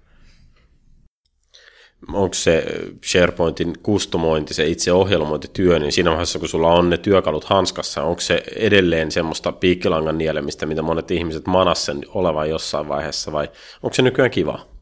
Onko 2.13 2.35
se 2.35 2.65
SharePointin 3.05 3.75
kustomointi, 3.83 4.55
se 4.55 4.67
itse 4.67 4.93
ohjelmointityö, 4.93 5.79
niin 5.79 5.93
siinä 5.93 6.11
vaiheessa, 6.11 6.39
kun 6.39 6.49
sulla 6.49 6.73
on 6.73 6.91
ne 6.91 6.97
työkalut 6.97 7.45
hanskassa, 7.45 8.03
onko 8.03 8.21
se 8.21 8.43
edelleen 8.57 9.11
semmoista 9.11 9.53
piikkilangan 9.53 10.19
nielemistä, 10.19 10.67
mitä 10.67 10.83
monet 10.83 11.11
ihmiset 11.11 11.47
manas 11.47 11.87
sen 11.87 12.01
olevan 12.09 12.51
jossain 12.51 12.89
vaiheessa, 12.89 13.33
vai 13.33 13.49
onko 13.83 13.95
se 13.95 14.03
nykyään 14.03 14.31
kiva? 14.31 14.74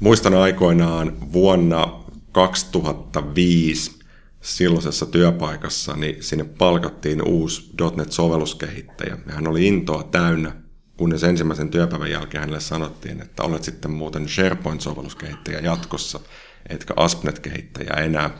Muistan 0.00 0.34
aikoinaan 0.34 1.32
vuonna 1.32 2.00
2005 2.32 3.98
silloisessa 4.40 5.06
työpaikassa, 5.06 5.96
niin 5.96 6.22
sinne 6.22 6.44
palkattiin 6.44 7.28
uusi 7.28 7.70
.NET-sovelluskehittäjä. 7.96 9.18
Ja 9.26 9.34
hän 9.34 9.48
oli 9.48 9.66
intoa 9.66 10.02
täynnä, 10.02 10.52
kunnes 10.96 11.24
ensimmäisen 11.24 11.70
työpäivän 11.70 12.10
jälkeen 12.10 12.40
hänelle 12.40 12.60
sanottiin, 12.60 13.22
että 13.22 13.42
olet 13.42 13.64
sitten 13.64 13.90
muuten 13.90 14.28
SharePoint-sovelluskehittäjä 14.28 15.58
jatkossa, 15.58 16.20
etkä 16.68 16.94
ASP.NET-kehittäjä 16.96 17.94
enää. 17.94 18.30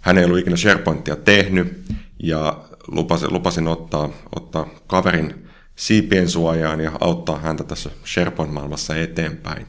Hän 0.00 0.18
ei 0.18 0.24
ollut 0.24 0.38
ikinä 0.38 0.56
SharePointia 0.56 1.16
tehnyt, 1.16 1.82
ja 2.22 2.64
lupasin, 2.88 3.32
lupasin 3.32 3.68
ottaa, 3.68 4.10
ottaa 4.36 4.68
kaverin 4.86 5.48
siipien 5.76 6.28
suojaan 6.28 6.80
ja 6.80 6.92
auttaa 7.00 7.38
häntä 7.38 7.64
tässä 7.64 7.90
SharePoint-maailmassa 8.04 8.96
eteenpäin. 8.96 9.66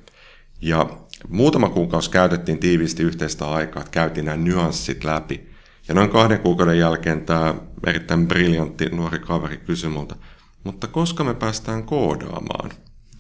Ja 0.62 0.89
Muutama 1.28 1.70
kuukausi 1.70 2.09
käytettiin 2.09 2.59
tiiviisti 2.59 3.03
yhteistä 3.03 3.49
aikaa, 3.51 3.82
että 3.82 3.91
käytiin 3.91 4.26
nämä 4.26 4.38
nyanssit 4.38 5.03
läpi. 5.03 5.49
Ja 5.88 5.93
noin 5.93 6.09
kahden 6.09 6.39
kuukauden 6.39 6.80
jälkeen 6.80 7.26
tämä 7.26 7.55
erittäin 7.88 8.28
briljantti 8.28 8.86
nuori 8.86 9.20
kaveri 9.20 9.57
kysyi 9.57 9.89
multa, 9.89 10.15
mutta 10.63 10.88
koska 10.88 11.24
me 11.24 11.34
päästään 11.34 11.84
koodaamaan? 11.84 12.72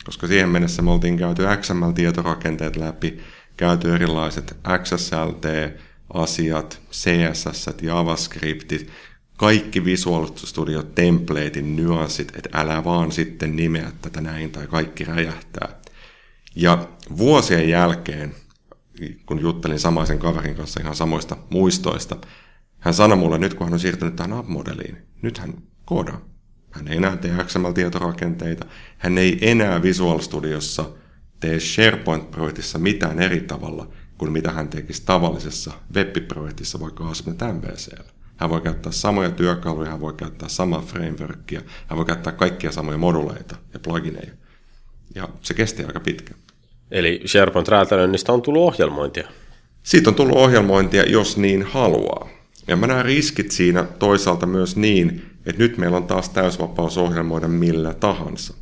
Koska 0.05 0.27
siihen 0.27 0.49
mennessä 0.49 0.81
me 0.81 0.91
oltiin 0.91 1.17
käyty 1.17 1.43
XML-tietorakenteet 1.43 2.75
läpi, 2.75 3.19
käyty 3.57 3.95
erilaiset 3.95 4.57
XSLT-asiat, 4.83 6.81
CSS, 6.91 7.69
JavaScriptit, 7.81 8.89
kaikki 9.37 9.85
Visual 9.85 10.27
Studio 10.35 10.83
templatein 10.83 11.75
nyanssit, 11.75 12.31
että 12.35 12.49
älä 12.53 12.83
vaan 12.83 13.11
sitten 13.11 13.55
nimeä 13.55 13.91
tätä 14.01 14.21
näin 14.21 14.51
tai 14.51 14.67
kaikki 14.67 15.03
räjähtää. 15.03 15.79
Ja 16.55 16.87
vuosien 17.17 17.69
jälkeen, 17.69 18.35
kun 19.25 19.41
juttelin 19.41 19.79
samaisen 19.79 20.19
kaverin 20.19 20.55
kanssa 20.55 20.79
ihan 20.79 20.95
samoista 20.95 21.37
muistoista, 21.49 22.15
hän 22.79 22.93
sanoi 22.93 23.17
mulle 23.17 23.37
nyt, 23.37 23.53
kun 23.53 23.67
hän 23.67 23.73
on 23.73 23.79
siirtynyt 23.79 24.15
tähän 24.15 24.33
app-modeliin, 24.33 24.97
nyt 25.21 25.37
hän 25.37 25.53
koodaa. 25.85 26.21
Hän 26.71 26.87
ei 26.87 26.97
enää 26.97 27.17
tee 27.17 27.31
XML-tietorakenteita, 27.31 28.65
hän 28.97 29.17
ei 29.17 29.37
enää 29.41 29.81
Visual 29.81 30.19
Studiossa 30.19 30.85
tee 31.39 31.59
SharePoint-projektissa 31.59 32.79
mitään 32.79 33.19
eri 33.19 33.41
tavalla 33.41 33.87
kuin 34.17 34.31
mitä 34.31 34.51
hän 34.51 34.67
tekisi 34.67 35.03
tavallisessa 35.05 35.71
web-projektissa 35.95 36.79
vaikka 36.79 37.09
ASP.NET 37.09 37.55
MVCllä. 37.55 38.11
Hän 38.37 38.49
voi 38.49 38.61
käyttää 38.61 38.91
samoja 38.91 39.31
työkaluja, 39.31 39.89
hän 39.89 40.01
voi 40.01 40.13
käyttää 40.13 40.49
samaa 40.49 40.81
frameworkia, 40.81 41.61
hän 41.87 41.97
voi 41.97 42.05
käyttää 42.05 42.33
kaikkia 42.33 42.71
samoja 42.71 42.97
moduleita 42.97 43.55
ja 43.73 43.79
plugineja. 43.79 44.33
Ja 45.15 45.29
se 45.41 45.53
kesti 45.53 45.83
aika 45.83 45.99
pitkä. 45.99 46.33
Eli 46.91 47.21
SharePoint-räätälöinnistä 47.25 48.33
on 48.33 48.41
tullut 48.41 48.61
ohjelmointia. 48.61 49.27
Siitä 49.83 50.09
on 50.09 50.15
tullut 50.15 50.37
ohjelmointia, 50.37 51.03
jos 51.03 51.37
niin 51.37 51.63
haluaa. 51.63 52.29
Ja 52.67 52.75
mä 52.75 52.87
näen 52.87 53.05
riskit 53.05 53.51
siinä 53.51 53.83
toisaalta 53.83 54.45
myös 54.45 54.75
niin, 54.75 55.25
että 55.45 55.61
nyt 55.61 55.77
meillä 55.77 55.97
on 55.97 56.07
taas 56.07 56.29
täysvapaus 56.29 56.97
ohjelmoida 56.97 57.47
millä 57.47 57.93
tahansa. 57.93 58.53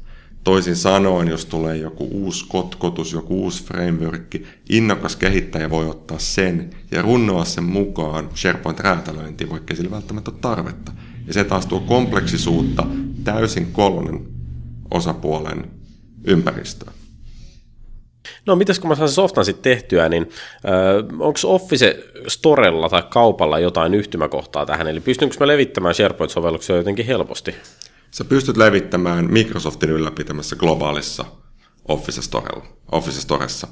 Toisin 0.43 0.75
sanoen, 0.75 1.27
jos 1.27 1.45
tulee 1.45 1.77
joku 1.77 2.07
uusi 2.11 2.45
kotkotus, 2.47 3.13
joku 3.13 3.43
uusi 3.43 3.63
framework, 3.63 4.35
innokas 4.69 5.15
kehittäjä 5.15 5.69
voi 5.69 5.89
ottaa 5.89 6.19
sen 6.19 6.69
ja 6.91 7.01
runnoa 7.01 7.45
sen 7.45 7.63
mukaan 7.63 8.29
SharePoint-räätälöintiin, 8.35 9.49
vaikka 9.49 9.75
sillä 9.75 9.91
välttämättä 9.91 10.31
ole 10.31 10.39
tarvetta. 10.41 10.91
Ja 11.27 11.33
se 11.33 11.43
taas 11.43 11.65
tuo 11.65 11.79
kompleksisuutta 11.79 12.85
täysin 13.23 13.71
kolmannen 13.71 14.27
osapuolen 14.91 15.76
ympäristöön. 16.27 16.93
No 18.45 18.55
mitäs 18.55 18.79
kun 18.79 18.89
mä 18.89 18.95
saan 18.95 19.09
softan 19.09 19.45
sitten 19.45 19.63
tehtyä, 19.73 20.09
niin 20.09 20.29
onko 21.19 21.39
Office 21.43 22.03
Storella 22.27 22.89
tai 22.89 23.03
kaupalla 23.09 23.59
jotain 23.59 23.93
yhtymäkohtaa 23.93 24.65
tähän, 24.65 24.87
eli 24.87 24.99
pystynkö 24.99 25.35
mä 25.39 25.47
levittämään 25.47 25.95
SharePoint-sovelluksia 25.95 26.75
jotenkin 26.75 27.05
helposti? 27.05 27.55
Sä 28.11 28.25
pystyt 28.25 28.57
levittämään 28.57 29.31
Microsoftin 29.31 29.89
ylläpitämässä 29.89 30.55
globaalissa 30.55 31.25
Office, 31.87 32.21
Storella, 32.21 32.65
Office 32.91 33.21
Storessa. 33.21 33.67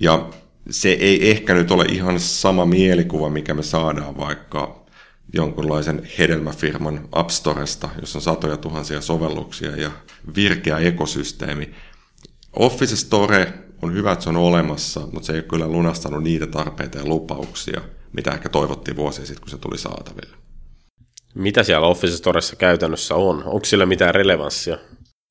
Ja 0.00 0.28
se 0.70 0.88
ei 0.88 1.30
ehkä 1.30 1.54
nyt 1.54 1.70
ole 1.70 1.84
ihan 1.84 2.20
sama 2.20 2.66
mielikuva, 2.66 3.30
mikä 3.30 3.54
me 3.54 3.62
saadaan 3.62 4.16
vaikka 4.16 4.84
jonkunlaisen 5.32 6.08
hedelmäfirman 6.18 7.08
App 7.12 7.30
Storesta, 7.30 7.88
jossa 8.00 8.18
on 8.18 8.22
satoja 8.22 8.56
tuhansia 8.56 9.00
sovelluksia 9.00 9.76
ja 9.76 9.90
virkeä 10.36 10.78
ekosysteemi. 10.78 11.74
Office 12.56 12.96
Store 12.96 13.52
on 13.82 13.94
hyvä, 13.94 14.12
että 14.12 14.22
se 14.22 14.28
on 14.28 14.36
olemassa, 14.36 15.00
mutta 15.00 15.26
se 15.26 15.32
ei 15.32 15.38
ole 15.38 15.44
kyllä 15.48 15.68
lunastanut 15.68 16.22
niitä 16.22 16.46
tarpeita 16.46 16.98
ja 16.98 17.04
lupauksia, 17.06 17.80
mitä 18.12 18.30
ehkä 18.30 18.48
toivottiin 18.48 18.96
vuosia 18.96 19.26
sitten, 19.26 19.40
kun 19.40 19.50
se 19.50 19.58
tuli 19.58 19.78
saataville. 19.78 20.36
Mitä 21.34 21.62
siellä 21.62 21.86
Office 21.86 22.16
Storessa 22.16 22.56
käytännössä 22.56 23.14
on? 23.14 23.36
Onko 23.44 23.64
sillä 23.64 23.86
mitään 23.86 24.14
relevanssia? 24.14 24.78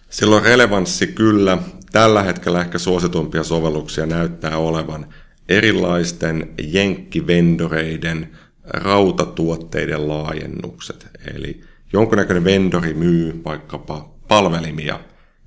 Sillä 0.09 0.35
on 0.35 0.43
relevanssi 0.43 1.07
kyllä. 1.07 1.57
Tällä 1.91 2.23
hetkellä 2.23 2.61
ehkä 2.61 2.77
suositumpia 2.77 3.43
sovelluksia 3.43 4.05
näyttää 4.05 4.57
olevan 4.57 5.13
erilaisten 5.49 6.53
jenkkivendoreiden 6.63 8.37
rautatuotteiden 8.63 10.07
laajennukset. 10.07 11.07
Eli 11.35 11.61
jonkunnäköinen 11.93 12.43
vendori 12.43 12.93
myy 12.93 13.41
vaikkapa 13.45 14.15
palvelimia 14.27 14.99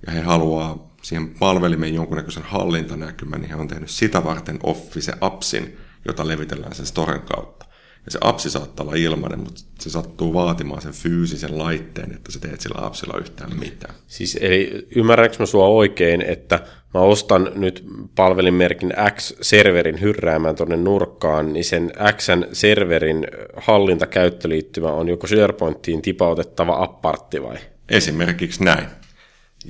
ja 0.06 0.12
he 0.12 0.20
haluaa 0.20 0.95
siihen 1.06 1.28
palvelimen 1.38 1.94
jonkunnäköisen 1.94 2.42
hallintanäkymän, 2.42 3.40
niin 3.40 3.50
he 3.50 3.56
on 3.56 3.68
tehnyt 3.68 3.90
sitä 3.90 4.24
varten 4.24 4.58
Office-appsin, 4.62 5.76
jota 6.04 6.28
levitellään 6.28 6.74
sen 6.74 6.86
storen 6.86 7.20
kautta. 7.20 7.66
Ja 8.04 8.12
se 8.12 8.18
appsi 8.20 8.50
saattaa 8.50 8.86
olla 8.86 8.96
ilmainen, 8.96 9.38
mutta 9.40 9.60
se 9.80 9.90
sattuu 9.90 10.34
vaatimaan 10.34 10.82
sen 10.82 10.92
fyysisen 10.92 11.58
laitteen, 11.58 12.14
että 12.14 12.32
sä 12.32 12.40
teet 12.40 12.60
sillä 12.60 12.86
appsilla 12.86 13.18
yhtään 13.18 13.58
mitään. 13.58 13.94
Siis 14.06 14.38
eli 14.40 14.88
ymmärränkö 14.96 15.36
mä 15.38 15.46
sua 15.46 15.66
oikein, 15.66 16.22
että 16.22 16.60
mä 16.94 17.00
ostan 17.00 17.52
nyt 17.54 17.84
palvelinmerkin 18.14 18.92
X-serverin 19.14 20.00
hyrräämään 20.00 20.56
tuonne 20.56 20.76
nurkkaan, 20.76 21.52
niin 21.52 21.64
sen 21.64 21.92
X-serverin 22.16 23.26
hallintakäyttöliittymä 23.56 24.92
on 24.92 25.08
joko 25.08 25.26
SharePointiin 25.26 26.02
tipautettava 26.02 26.82
appartti 26.82 27.42
vai? 27.42 27.56
Esimerkiksi 27.88 28.64
näin. 28.64 28.86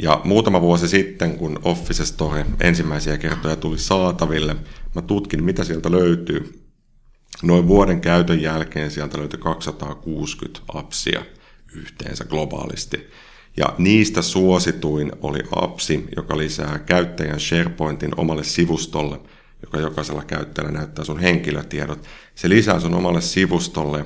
Ja 0.03 0.21
muutama 0.25 0.61
vuosi 0.61 0.89
sitten, 0.89 1.37
kun 1.39 1.61
Office 1.63 2.07
Store 2.07 2.47
ensimmäisiä 2.61 3.19
kertoja 3.19 3.57
tuli 3.57 3.79
saataville, 3.79 4.57
mä 4.95 5.03
tutkin, 5.03 5.45
mitä 5.45 5.65
sieltä 5.65 5.91
löytyy. 5.91 6.63
Noin 7.43 7.69
vuoden 7.69 8.01
käytön 8.01 8.43
jälkeen 8.43 8.91
sieltä 8.91 9.19
löytyi 9.19 9.39
260 9.39 10.61
appsia 10.69 11.23
yhteensä 11.75 12.25
globaalisti. 12.25 13.11
Ja 13.57 13.67
niistä 13.79 14.23
suosituin 14.23 15.13
oli 15.23 15.39
appsi, 15.57 16.05
joka 16.17 16.39
lisää 16.39 16.79
käyttäjän 16.79 17.41
SharePointin 17.41 18.11
omalle 18.17 18.45
sivustolle, 18.45 19.21
joka 19.63 19.79
jokaisella 19.79 20.25
käyttäjällä 20.25 20.79
näyttää 20.79 21.05
sun 21.05 21.21
henkilötiedot. 21.21 22.07
Se 22.35 22.49
lisää 22.49 22.81
sun 22.81 22.95
omalle 22.95 23.21
sivustolle 23.21 24.05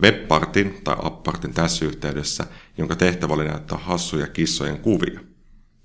webpartin 0.00 0.80
tai 0.84 0.96
appartin 1.02 1.54
tässä 1.54 1.84
yhteydessä, 1.84 2.46
jonka 2.78 2.96
tehtävä 2.96 3.34
oli 3.34 3.44
näyttää 3.44 3.78
hassuja 3.78 4.26
kissojen 4.26 4.78
kuvia. 4.78 5.20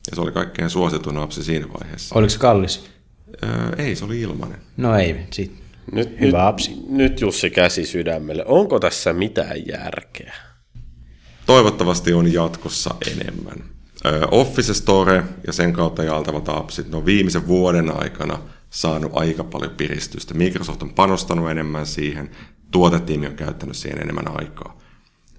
Ja 0.09 0.15
se 0.15 0.21
oli 0.21 0.31
kaikkein 0.31 0.69
suosituin 0.69 1.17
appsi 1.17 1.43
siinä 1.43 1.67
vaiheessa. 1.79 2.15
Oliko 2.15 2.29
se 2.29 2.39
kallis? 2.39 2.89
Öö, 3.43 3.49
ei, 3.77 3.95
se 3.95 4.05
oli 4.05 4.21
ilmainen. 4.21 4.59
No 4.77 4.95
ei, 4.95 5.15
sit. 5.33 5.51
Nyt, 5.91 6.19
Hyvä 6.19 6.37
nyt, 6.37 6.47
apsi. 6.47 6.77
Nyt 6.89 7.21
Jussi 7.21 7.49
käsi 7.49 7.85
sydämelle. 7.85 8.45
Onko 8.45 8.79
tässä 8.79 9.13
mitään 9.13 9.67
järkeä? 9.67 10.33
Toivottavasti 11.45 12.13
on 12.13 12.33
jatkossa 12.33 12.95
enemmän. 13.11 13.63
Öö, 14.05 14.21
Office 14.31 14.73
Store 14.73 15.23
ja 15.47 15.53
sen 15.53 15.73
kautta 15.73 16.03
jaeltavat 16.03 16.49
appsit, 16.49 16.89
ne 16.89 16.97
on 16.97 17.05
viimeisen 17.05 17.47
vuoden 17.47 18.01
aikana 18.01 18.39
saanut 18.69 19.11
aika 19.15 19.43
paljon 19.43 19.71
piristystä. 19.71 20.33
Microsoft 20.33 20.83
on 20.83 20.93
panostanut 20.93 21.49
enemmän 21.51 21.85
siihen, 21.85 22.29
tuotetiimi 22.71 23.27
on 23.27 23.35
käyttänyt 23.35 23.77
siihen 23.77 24.01
enemmän 24.01 24.39
aikaa. 24.39 24.77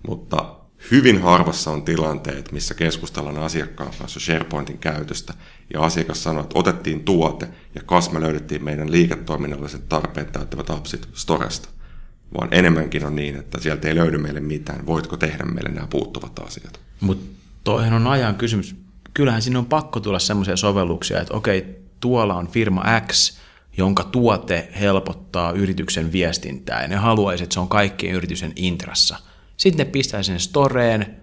Mutta 0.09 0.55
hyvin 0.91 1.23
harvassa 1.23 1.71
on 1.71 1.83
tilanteet, 1.83 2.53
missä 2.53 2.75
keskustellaan 2.75 3.39
asiakkaan 3.39 3.91
kanssa 3.99 4.21
SharePointin 4.21 4.79
käytöstä, 4.79 5.35
ja 5.75 5.81
asiakas 5.81 6.23
sanoo, 6.23 6.43
että 6.43 6.59
otettiin 6.59 7.05
tuote, 7.05 7.49
ja 7.75 7.83
kas 7.83 8.13
me 8.13 8.21
löydettiin 8.21 8.65
meidän 8.65 8.93
liiketoiminnalliset 8.93 9.89
tarpeet 9.89 10.33
täyttävät 10.33 10.71
appsit 10.71 11.09
Storesta. 11.13 11.69
Vaan 12.35 12.49
enemmänkin 12.51 13.07
on 13.07 13.17
niin, 13.17 13.37
että 13.37 13.61
sieltä 13.61 13.89
ei 13.89 13.95
löydy 13.95 14.19
meille 14.19 14.41
mitään. 14.41 14.87
Voitko 14.87 15.17
tehdä 15.17 15.45
meille 15.45 15.71
nämä 15.71 15.87
puuttuvat 15.87 16.39
asiat? 16.39 16.81
Mutta 17.01 17.37
toihan 17.65 17.93
on 17.93 18.07
ajan 18.07 18.35
kysymys. 18.35 18.77
Kyllähän 19.15 19.43
sinne 19.43 19.59
on 19.59 19.67
pakko 19.67 20.01
tulla 20.01 20.19
semmoisia 20.19 20.57
sovelluksia, 20.57 21.21
että 21.21 21.35
okei, 21.35 21.83
tuolla 22.01 22.35
on 22.35 22.49
firma 22.49 22.85
X, 23.07 23.39
jonka 23.79 24.05
tuote 24.05 24.69
helpottaa 24.81 25.53
yrityksen 25.53 26.13
viestintää, 26.13 26.83
ja 26.83 26.89
ne 26.89 26.97
haluaisi, 26.97 27.45
että 27.45 27.55
se 27.55 27.61
on 27.61 27.69
kaikkien 27.69 28.15
yritysten 28.15 28.53
intrassa. 28.57 29.17
Sitten 29.57 29.87
ne 29.87 29.93
pistää 29.93 30.23
sen 30.23 30.41
storeen 30.41 31.17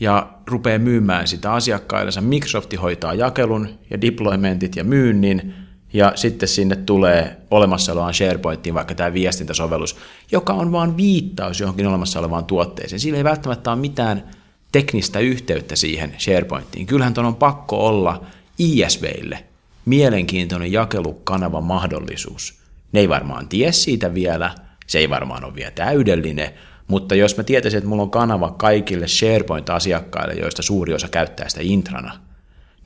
ja 0.00 0.28
rupeaa 0.46 0.78
myymään 0.78 1.28
sitä 1.28 1.52
asiakkaillensa. 1.52 2.20
Microsoft 2.20 2.72
hoitaa 2.82 3.14
jakelun 3.14 3.68
ja 3.90 4.00
deploymentit 4.00 4.76
ja 4.76 4.84
myynnin, 4.84 5.54
ja 5.92 6.12
sitten 6.14 6.48
sinne 6.48 6.76
tulee 6.76 7.36
olemassa 7.50 7.92
olevaan 7.92 8.14
SharePointiin 8.14 8.74
vaikka 8.74 8.94
tämä 8.94 9.12
viestintäsovellus, 9.12 9.96
joka 10.32 10.52
on 10.52 10.72
vain 10.72 10.96
viittaus 10.96 11.60
johonkin 11.60 11.86
olemassa 11.86 12.18
olevaan 12.18 12.44
tuotteeseen. 12.44 13.00
Sillä 13.00 13.18
ei 13.18 13.24
välttämättä 13.24 13.70
ole 13.70 13.80
mitään 13.80 14.30
teknistä 14.72 15.18
yhteyttä 15.18 15.76
siihen 15.76 16.14
SharePointiin. 16.18 16.86
Kyllähän 16.86 17.14
tuon 17.14 17.26
on 17.26 17.36
pakko 17.36 17.86
olla 17.86 18.24
ISVille 18.58 19.44
mielenkiintoinen 19.86 20.72
jakelukanava 20.72 21.60
mahdollisuus. 21.60 22.60
Ne 22.92 23.00
ei 23.00 23.08
varmaan 23.08 23.48
tie 23.48 23.72
siitä 23.72 24.14
vielä, 24.14 24.54
se 24.86 24.98
ei 24.98 25.10
varmaan 25.10 25.44
ole 25.44 25.54
vielä 25.54 25.70
täydellinen, 25.70 26.50
mutta 26.88 27.14
jos 27.14 27.36
mä 27.36 27.42
tietäisin, 27.42 27.78
että 27.78 27.88
mulla 27.88 28.02
on 28.02 28.10
kanava 28.10 28.50
kaikille 28.50 29.08
SharePoint-asiakkaille, 29.08 30.34
joista 30.34 30.62
suuri 30.62 30.94
osa 30.94 31.08
käyttää 31.08 31.48
sitä 31.48 31.60
intrana, 31.62 32.20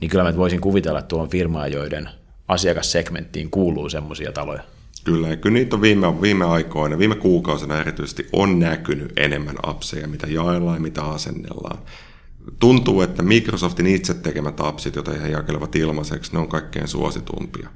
niin 0.01 0.11
kyllä 0.11 0.23
mä 0.23 0.37
voisin 0.37 0.61
kuvitella, 0.61 1.01
tuon 1.01 1.29
firmaa, 1.29 1.67
joiden 1.67 2.09
asiakassegmenttiin 2.47 3.49
kuuluu 3.49 3.89
semmoisia 3.89 4.31
taloja. 4.31 4.63
Kyllä, 5.03 5.27
ja 5.27 5.37
kyllä 5.37 5.53
niitä 5.53 5.75
on 5.75 5.81
viime, 5.81 6.21
viime 6.21 6.45
aikoina, 6.45 6.97
viime 6.97 7.15
kuukausina 7.15 7.79
erityisesti 7.79 8.29
on 8.33 8.59
näkynyt 8.59 9.13
enemmän 9.17 9.55
appseja, 9.63 10.07
mitä 10.07 10.27
jaellaan 10.27 10.77
ja 10.77 10.81
mitä 10.81 11.03
asennellaan. 11.03 11.77
Tuntuu, 12.59 13.01
että 13.01 13.23
Microsoftin 13.23 13.87
itse 13.87 14.13
tekemät 14.13 14.59
appsit, 14.59 14.95
joita 14.95 15.11
he 15.11 15.27
jakelevat 15.27 15.75
ilmaiseksi, 15.75 16.33
ne 16.33 16.39
on 16.39 16.47
kaikkein 16.47 16.87
suositumpia. 16.87 17.69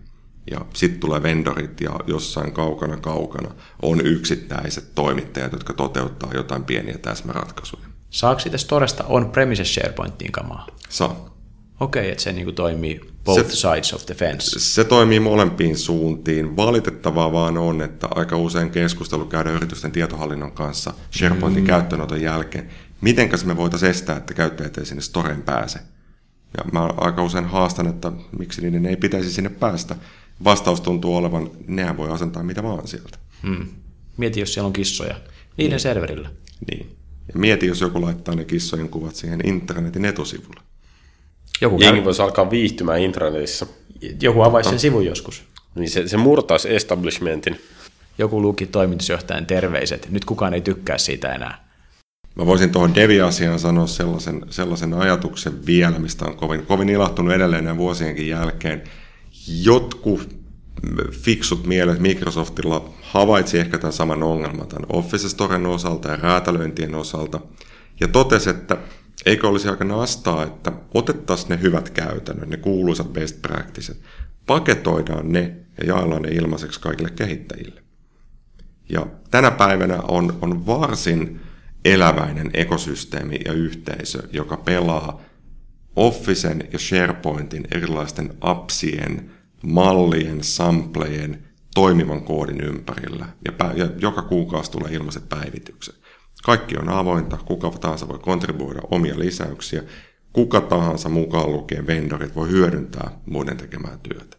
Ja 0.51 0.65
sitten 0.73 0.99
tulee 0.99 1.23
vendorit 1.23 1.81
ja 1.81 1.99
jossain 2.07 2.51
kaukana 2.51 2.97
kaukana 2.97 3.51
on 3.81 4.05
yksittäiset 4.05 4.95
toimittajat, 4.95 5.51
jotka 5.51 5.73
toteuttaa 5.73 6.33
jotain 6.33 6.63
pieniä 6.63 6.97
täsmäratkaisuja. 6.97 7.85
Saako 8.09 8.39
siitä 8.39 8.57
Storesta 8.57 9.03
on-premises 9.03 9.73
SharePointiin 9.73 10.31
kamaa? 10.31 10.67
Saa. 10.89 11.35
Okei, 11.79 12.01
okay, 12.01 12.11
että 12.11 12.23
se 12.23 12.31
niin 12.31 12.45
kuin 12.45 12.55
toimii 12.55 13.01
both 13.23 13.49
se, 13.49 13.55
sides 13.55 13.93
of 13.93 14.05
the 14.05 14.13
fence. 14.15 14.59
Se 14.59 14.83
toimii 14.83 15.19
molempiin 15.19 15.77
suuntiin. 15.77 16.57
Valitettavaa 16.57 17.31
vaan 17.31 17.57
on, 17.57 17.81
että 17.81 18.07
aika 18.15 18.37
usein 18.37 18.69
keskustelu 18.69 19.25
käydään 19.25 19.55
yritysten 19.55 19.91
tietohallinnon 19.91 20.51
kanssa 20.51 20.93
SharePointin 21.11 21.63
mm. 21.63 21.67
käyttöönoton 21.67 22.21
jälkeen. 22.21 22.69
Mitenkäs 23.01 23.45
me 23.45 23.57
voitaisiin 23.57 23.89
estää, 23.89 24.17
että 24.17 24.33
käyttäjät 24.33 24.77
ei 24.77 24.85
sinne 24.85 25.01
storeen 25.01 25.41
pääse? 25.41 25.79
Ja 26.57 26.63
mä 26.71 26.85
aika 26.97 27.23
usein 27.23 27.45
haastan, 27.45 27.87
että 27.87 28.11
miksi 28.39 28.61
niiden 28.61 28.85
ei 28.85 28.95
pitäisi 28.95 29.33
sinne 29.33 29.49
päästä. 29.49 29.95
Vastaus 30.43 30.81
tuntuu 30.81 31.15
olevan, 31.15 31.51
nehän 31.67 31.97
voi 31.97 32.09
asentaa 32.09 32.43
mitä 32.43 32.63
vaan 32.63 32.87
sieltä. 32.87 33.17
Hmm. 33.43 33.67
Mieti, 34.17 34.39
jos 34.39 34.53
siellä 34.53 34.67
on 34.67 34.73
kissoja. 34.73 35.15
Niiden 35.57 35.71
niin. 35.71 35.79
serverillä. 35.79 36.29
Niin. 36.71 36.95
Ja 37.33 37.39
mieti, 37.39 37.67
jos 37.67 37.81
joku 37.81 38.01
laittaa 38.01 38.35
ne 38.35 38.45
kissojen 38.45 38.89
kuvat 38.89 39.15
siihen 39.15 39.47
internetin 39.47 40.05
etusivulle. 40.05 40.61
Joku 41.61 41.77
Jengi 41.81 41.97
käy... 41.97 42.05
voisi 42.05 42.21
alkaa 42.21 42.49
viihtymään 42.49 42.99
intranetissa. 42.99 43.67
Joku 44.21 44.41
avaisi 44.41 44.69
sen 44.69 44.79
sivun 44.79 45.05
joskus. 45.05 45.43
Niin 45.75 45.89
se, 45.89 46.07
se 46.07 46.17
murtaisi 46.17 46.75
establishmentin. 46.75 47.61
Joku 48.17 48.41
luki 48.41 48.65
toimitusjohtajan 48.65 49.45
terveiset. 49.45 50.07
Nyt 50.11 50.25
kukaan 50.25 50.53
ei 50.53 50.61
tykkää 50.61 50.97
siitä 50.97 51.33
enää. 51.33 51.64
Mä 52.35 52.45
voisin 52.45 52.69
tuohon 52.69 52.95
Devi-asiaan 52.95 53.59
sanoa 53.59 53.87
sellaisen, 53.87 54.45
sellaisen 54.49 54.93
ajatuksen 54.93 55.65
vielä, 55.65 55.99
mistä 55.99 56.25
on 56.25 56.37
kovin, 56.37 56.65
kovin 56.65 56.89
ilahtunut 56.89 57.33
edelleen 57.33 57.77
vuosienkin 57.77 58.27
jälkeen. 58.27 58.83
Jotkut 59.47 60.35
fiksut 61.11 61.65
mielet 61.65 61.99
Microsoftilla 61.99 62.93
havaitsi 63.01 63.59
ehkä 63.59 63.77
tämän 63.77 63.93
saman 63.93 64.23
ongelman 64.23 64.67
tämän 64.67 64.85
Office 64.89 65.29
Storen 65.29 65.65
osalta 65.65 66.09
ja 66.09 66.15
räätälöintien 66.15 66.95
osalta 66.95 67.39
ja 67.99 68.07
totesi, 68.07 68.49
että 68.49 68.77
Eikö 69.25 69.47
olisi 69.47 69.69
aika 69.69 69.83
nastaa, 69.83 70.43
että 70.43 70.71
otettaisiin 70.93 71.49
ne 71.49 71.61
hyvät 71.61 71.89
käytännöt, 71.89 72.49
ne 72.49 72.57
kuuluisat 72.57 73.13
best 73.13 73.41
practices, 73.41 74.01
paketoidaan 74.45 75.31
ne 75.31 75.55
ja 75.77 75.85
jaellaan 75.85 76.21
ne 76.21 76.29
ilmaiseksi 76.29 76.79
kaikille 76.79 77.09
kehittäjille. 77.09 77.83
Ja 78.89 79.07
tänä 79.31 79.51
päivänä 79.51 79.99
on, 80.07 80.37
on 80.41 80.65
varsin 80.65 81.41
eläväinen 81.85 82.49
ekosysteemi 82.53 83.39
ja 83.45 83.53
yhteisö, 83.53 84.23
joka 84.31 84.57
pelaa 84.57 85.21
Officen 85.95 86.63
ja 86.73 86.79
SharePointin 86.79 87.67
erilaisten 87.71 88.33
appsien, 88.41 89.31
mallien, 89.63 90.43
samplejen, 90.43 91.47
toimivan 91.75 92.21
koodin 92.21 92.61
ympärillä. 92.61 93.25
Ja, 93.45 93.51
pä- 93.51 93.79
ja 93.79 93.87
joka 93.97 94.21
kuukausi 94.21 94.71
tulee 94.71 94.91
ilmaiset 94.91 95.29
päivitykset. 95.29 95.95
Kaikki 96.43 96.77
on 96.77 96.89
avointa, 96.89 97.37
kuka 97.37 97.69
tahansa 97.69 98.07
voi 98.07 98.19
kontribuoida 98.19 98.81
omia 98.91 99.19
lisäyksiä, 99.19 99.83
kuka 100.33 100.61
tahansa 100.61 101.09
mukaan 101.09 101.51
lukien 101.51 101.87
vendorit 101.87 102.35
voi 102.35 102.49
hyödyntää 102.49 103.11
muiden 103.25 103.57
tekemää 103.57 103.97
työtä. 104.03 104.37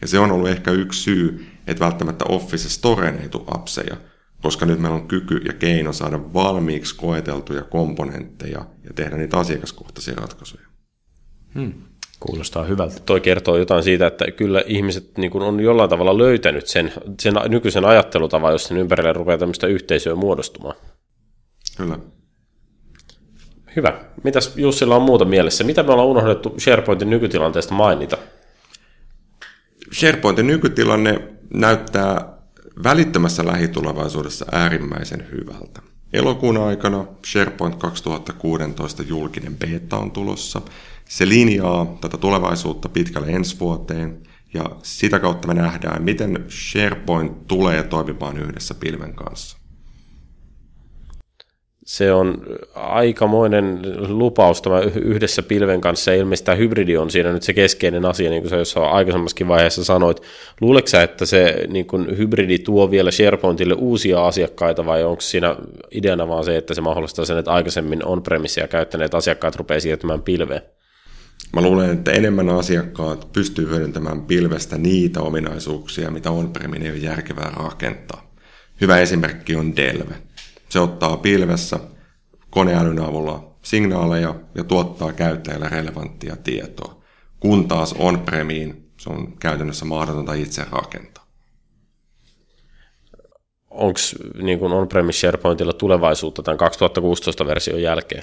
Ja 0.00 0.06
se 0.06 0.18
on 0.18 0.30
ollut 0.30 0.48
ehkä 0.48 0.70
yksi 0.70 1.02
syy, 1.02 1.46
että 1.66 1.84
välttämättä 1.84 2.24
Office 2.28 2.68
Storeen 2.68 3.18
ei 3.18 3.28
tule 3.28 3.44
appseja, 3.46 3.96
koska 4.44 4.66
nyt 4.66 4.78
meillä 4.78 4.96
on 4.96 5.08
kyky 5.08 5.36
ja 5.36 5.52
keino 5.52 5.92
saada 5.92 6.32
valmiiksi 6.34 6.96
koeteltuja 6.96 7.62
komponentteja 7.62 8.64
ja 8.84 8.90
tehdä 8.94 9.16
niitä 9.16 9.38
asiakaskohtaisia 9.38 10.14
ratkaisuja. 10.14 10.66
Hmm. 11.54 11.72
Kuulostaa 12.20 12.64
hyvältä. 12.64 13.00
Toi 13.06 13.20
kertoo 13.20 13.56
jotain 13.56 13.82
siitä, 13.82 14.06
että 14.06 14.30
kyllä 14.30 14.62
ihmiset 14.66 15.18
niin 15.18 15.42
on 15.42 15.60
jollain 15.60 15.90
tavalla 15.90 16.18
löytänyt 16.18 16.66
sen, 16.66 16.92
sen 17.20 17.34
nykyisen 17.48 17.84
ajattelutavan, 17.84 18.52
jos 18.52 18.64
sen 18.64 18.76
ympärille 18.76 19.12
rupeaa 19.12 19.38
tämmöistä 19.38 19.66
yhteisöä 19.66 20.14
muodostumaan. 20.14 20.76
Kyllä. 21.76 21.98
Hyvä. 23.76 24.00
Mitäs 24.24 24.56
Jussilla 24.56 24.96
on 24.96 25.02
muuta 25.02 25.24
mielessä? 25.24 25.64
Mitä 25.64 25.82
me 25.82 25.92
ollaan 25.92 26.08
unohdettu 26.08 26.54
SharePointin 26.58 27.10
nykytilanteesta 27.10 27.74
mainita? 27.74 28.18
SharePointin 29.92 30.46
nykytilanne 30.46 31.28
näyttää 31.54 32.33
välittömässä 32.82 33.46
lähitulevaisuudessa 33.46 34.46
äärimmäisen 34.52 35.26
hyvältä. 35.32 35.82
Elokuun 36.12 36.56
aikana 36.56 37.06
SharePoint 37.26 37.74
2016 37.74 39.02
julkinen 39.02 39.56
beta 39.56 39.96
on 39.98 40.10
tulossa. 40.10 40.62
Se 41.08 41.28
linjaa 41.28 41.96
tätä 42.00 42.16
tulevaisuutta 42.16 42.88
pitkälle 42.88 43.26
ensi 43.26 43.60
vuoteen 43.60 44.22
ja 44.54 44.64
sitä 44.82 45.18
kautta 45.18 45.48
me 45.48 45.54
nähdään, 45.54 46.02
miten 46.02 46.44
SharePoint 46.48 47.46
tulee 47.46 47.82
toimimaan 47.82 48.38
yhdessä 48.38 48.74
pilven 48.74 49.14
kanssa 49.14 49.63
se 51.84 52.12
on 52.12 52.42
aikamoinen 52.74 53.82
lupaus 54.08 54.62
tämä 54.62 54.80
yhdessä 54.80 55.42
pilven 55.42 55.80
kanssa, 55.80 56.10
ja 56.10 56.16
ilmeisesti 56.16 56.46
tämä 56.46 56.56
hybridi 56.56 56.96
on 56.96 57.10
siinä 57.10 57.32
nyt 57.32 57.42
se 57.42 57.52
keskeinen 57.52 58.04
asia, 58.04 58.30
niin 58.30 58.42
kuin 58.42 58.50
sä 58.50 58.56
jossain 58.56 58.90
aikaisemmassakin 58.90 59.48
vaiheessa 59.48 59.84
sanoit. 59.84 60.22
Luuletko 60.60 60.88
sä, 60.88 61.02
että 61.02 61.26
se 61.26 61.66
niin 61.68 61.86
kuin 61.86 62.18
hybridi 62.18 62.58
tuo 62.58 62.90
vielä 62.90 63.10
SharePointille 63.10 63.74
uusia 63.74 64.26
asiakkaita, 64.26 64.86
vai 64.86 65.04
onko 65.04 65.20
siinä 65.20 65.56
ideana 65.90 66.28
vaan 66.28 66.44
se, 66.44 66.56
että 66.56 66.74
se 66.74 66.80
mahdollistaa 66.80 67.24
sen, 67.24 67.38
että 67.38 67.52
aikaisemmin 67.52 68.06
on-premisia 68.06 68.68
käyttäneet 68.68 69.14
asiakkaat 69.14 69.56
rupeaa 69.56 69.80
siirtymään 69.80 70.22
pilveen? 70.22 70.62
Mä 71.52 71.62
luulen, 71.62 71.90
että 71.90 72.12
enemmän 72.12 72.48
asiakkaat 72.48 73.28
pystyy 73.32 73.68
hyödyntämään 73.68 74.22
pilvestä 74.22 74.78
niitä 74.78 75.20
ominaisuuksia, 75.20 76.10
mitä 76.10 76.30
on-premin 76.30 76.82
ei 76.82 76.90
ole 76.90 76.98
järkevää 76.98 77.52
rakentaa. 77.56 78.34
Hyvä 78.80 78.98
esimerkki 78.98 79.56
on 79.56 79.76
Delve 79.76 80.14
se 80.74 80.80
ottaa 80.80 81.16
pilvessä 81.16 81.80
koneälyn 82.50 83.00
avulla 83.00 83.54
signaaleja 83.62 84.34
ja 84.54 84.64
tuottaa 84.64 85.12
käyttäjälle 85.12 85.68
relevanttia 85.68 86.36
tietoa, 86.36 87.02
kun 87.40 87.68
taas 87.68 87.94
on-premiin 87.98 88.90
se 88.96 89.10
on 89.10 89.36
käytännössä 89.38 89.84
mahdotonta 89.84 90.34
itse 90.34 90.66
rakentaa. 90.70 91.26
Onko 93.70 93.98
niin 94.42 94.62
on-premise 94.62 95.18
SharePointilla 95.18 95.72
tulevaisuutta 95.72 96.42
tämän 96.42 96.58
2016 96.58 97.46
version 97.46 97.82
jälkeen? 97.82 98.22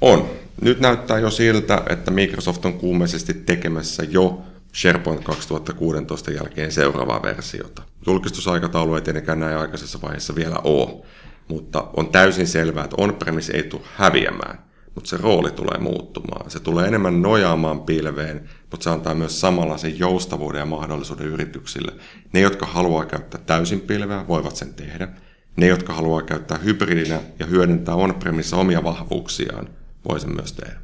On. 0.00 0.30
Nyt 0.60 0.80
näyttää 0.80 1.18
jo 1.18 1.30
siltä, 1.30 1.82
että 1.90 2.10
Microsoft 2.10 2.64
on 2.64 2.78
kuumeisesti 2.78 3.34
tekemässä 3.34 4.02
jo 4.02 4.42
SharePoint 4.74 5.24
2016 5.24 6.30
jälkeen 6.30 6.72
seuraavaa 6.72 7.22
versiota. 7.22 7.82
Julkistusaikataulu 8.06 8.94
ei 8.94 9.02
tietenkään 9.02 9.40
näin 9.40 9.56
aikaisessa 9.56 9.98
vaiheessa 10.02 10.34
vielä 10.34 10.56
ole, 10.64 11.04
mutta 11.48 11.90
on 11.96 12.08
täysin 12.08 12.46
selvää, 12.46 12.84
että 12.84 12.96
on-premise 12.98 13.52
ei 13.52 13.62
tule 13.62 13.82
häviämään, 13.94 14.64
mutta 14.94 15.10
se 15.10 15.16
rooli 15.16 15.50
tulee 15.50 15.78
muuttumaan. 15.78 16.50
Se 16.50 16.60
tulee 16.60 16.88
enemmän 16.88 17.22
nojaamaan 17.22 17.80
pilveen, 17.80 18.48
mutta 18.70 18.84
se 18.84 18.90
antaa 18.90 19.14
myös 19.14 19.40
samalla 19.40 19.78
sen 19.78 19.98
joustavuuden 19.98 20.58
ja 20.58 20.66
mahdollisuuden 20.66 21.26
yrityksille. 21.26 21.92
Ne, 22.32 22.40
jotka 22.40 22.66
haluaa 22.66 23.04
käyttää 23.04 23.40
täysin 23.46 23.80
pilveä, 23.80 24.28
voivat 24.28 24.56
sen 24.56 24.74
tehdä. 24.74 25.08
Ne, 25.56 25.66
jotka 25.66 25.92
haluaa 25.92 26.22
käyttää 26.22 26.58
hybridinä 26.58 27.20
ja 27.38 27.46
hyödyntää 27.46 27.94
on-premise 27.94 28.56
omia 28.56 28.84
vahvuuksiaan, 28.84 29.68
voi 30.08 30.20
sen 30.20 30.34
myös 30.34 30.52
tehdä. 30.52 30.80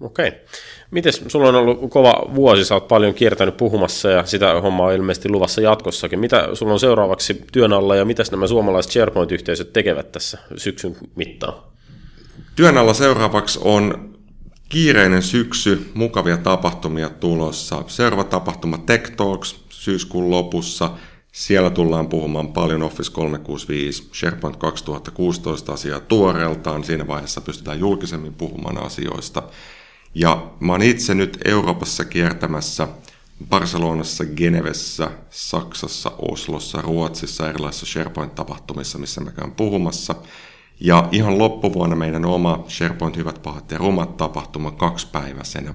Okei. 0.00 0.32
Mites, 0.94 1.24
sulla 1.28 1.48
on 1.48 1.54
ollut 1.54 1.90
kova 1.90 2.14
vuosi, 2.34 2.64
sä 2.64 2.74
oot 2.74 2.88
paljon 2.88 3.14
kiertänyt 3.14 3.56
puhumassa 3.56 4.10
ja 4.10 4.26
sitä 4.26 4.60
hommaa 4.60 4.86
on 4.86 4.94
ilmeisesti 4.94 5.28
luvassa 5.28 5.60
jatkossakin. 5.60 6.18
Mitä 6.18 6.48
sulla 6.52 6.72
on 6.72 6.80
seuraavaksi 6.80 7.44
työn 7.52 7.72
alla 7.72 7.96
ja 7.96 8.04
mitä 8.04 8.22
nämä 8.30 8.46
suomalaiset 8.46 8.92
SharePoint-yhteisöt 8.92 9.72
tekevät 9.72 10.12
tässä 10.12 10.38
syksyn 10.56 10.96
mittaan? 11.16 11.54
Työn 12.56 12.78
alla 12.78 12.94
seuraavaksi 12.94 13.58
on 13.62 14.14
kiireinen 14.68 15.22
syksy, 15.22 15.90
mukavia 15.94 16.36
tapahtumia 16.36 17.08
tulossa. 17.10 17.84
Seuraava 17.86 18.24
tapahtuma 18.24 18.78
Tech 18.78 19.16
Talks 19.16 19.56
syyskuun 19.68 20.30
lopussa. 20.30 20.90
Siellä 21.32 21.70
tullaan 21.70 22.08
puhumaan 22.08 22.52
paljon 22.52 22.82
Office 22.82 23.12
365, 23.12 24.08
SharePoint 24.12 24.56
2016 24.56 25.72
asiaa 25.72 26.00
tuoreeltaan. 26.00 26.84
Siinä 26.84 27.06
vaiheessa 27.06 27.40
pystytään 27.40 27.80
julkisemmin 27.80 28.34
puhumaan 28.34 28.78
asioista. 28.78 29.42
Ja 30.14 30.50
mä 30.60 30.72
oon 30.72 30.82
itse 30.82 31.14
nyt 31.14 31.38
Euroopassa 31.44 32.04
kiertämässä 32.04 32.88
Barcelonassa, 33.48 34.24
Genevessä, 34.24 35.10
Saksassa, 35.30 36.12
Oslossa, 36.18 36.82
Ruotsissa, 36.82 37.48
erilaisissa 37.48 37.86
SharePoint-tapahtumissa, 37.86 38.98
missä 38.98 39.20
mä 39.20 39.30
käyn 39.30 39.52
puhumassa. 39.52 40.14
Ja 40.80 41.08
ihan 41.12 41.38
loppuvuonna 41.38 41.96
meidän 41.96 42.24
oma 42.24 42.64
SharePoint 42.68 43.16
Hyvät, 43.16 43.42
pahat 43.42 43.70
ja 43.70 43.78
rumat 43.78 44.16
tapahtuma 44.16 44.70
kaksipäiväisenä. 44.70 45.74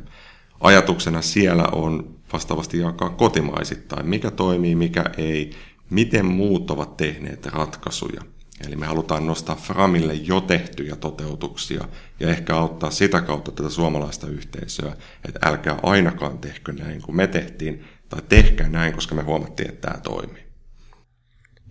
Ajatuksena 0.59 1.21
siellä 1.21 1.67
on 1.71 2.15
vastaavasti 2.33 2.79
jakaa 2.79 3.09
kotimaisittain, 3.09 4.09
mikä 4.09 4.31
toimii, 4.31 4.75
mikä 4.75 5.05
ei, 5.17 5.51
miten 5.89 6.25
muut 6.25 6.71
ovat 6.71 6.97
tehneet 6.97 7.45
ratkaisuja. 7.45 8.21
Eli 8.67 8.75
me 8.75 8.85
halutaan 8.85 9.27
nostaa 9.27 9.55
Framille 9.55 10.13
jo 10.13 10.41
tehtyjä 10.41 10.95
toteutuksia 10.95 11.83
ja 12.19 12.29
ehkä 12.29 12.55
auttaa 12.55 12.91
sitä 12.91 13.21
kautta 13.21 13.51
tätä 13.51 13.69
suomalaista 13.69 14.27
yhteisöä, 14.27 14.93
että 15.27 15.39
älkää 15.49 15.79
ainakaan 15.83 16.37
tehkö 16.37 16.73
näin 16.73 17.01
kuin 17.01 17.15
me 17.15 17.27
tehtiin, 17.27 17.85
tai 18.09 18.21
tehkää 18.29 18.69
näin, 18.69 18.93
koska 18.93 19.15
me 19.15 19.21
huomattiin, 19.21 19.69
että 19.69 19.87
tämä 19.87 20.01
toimii. 20.01 20.43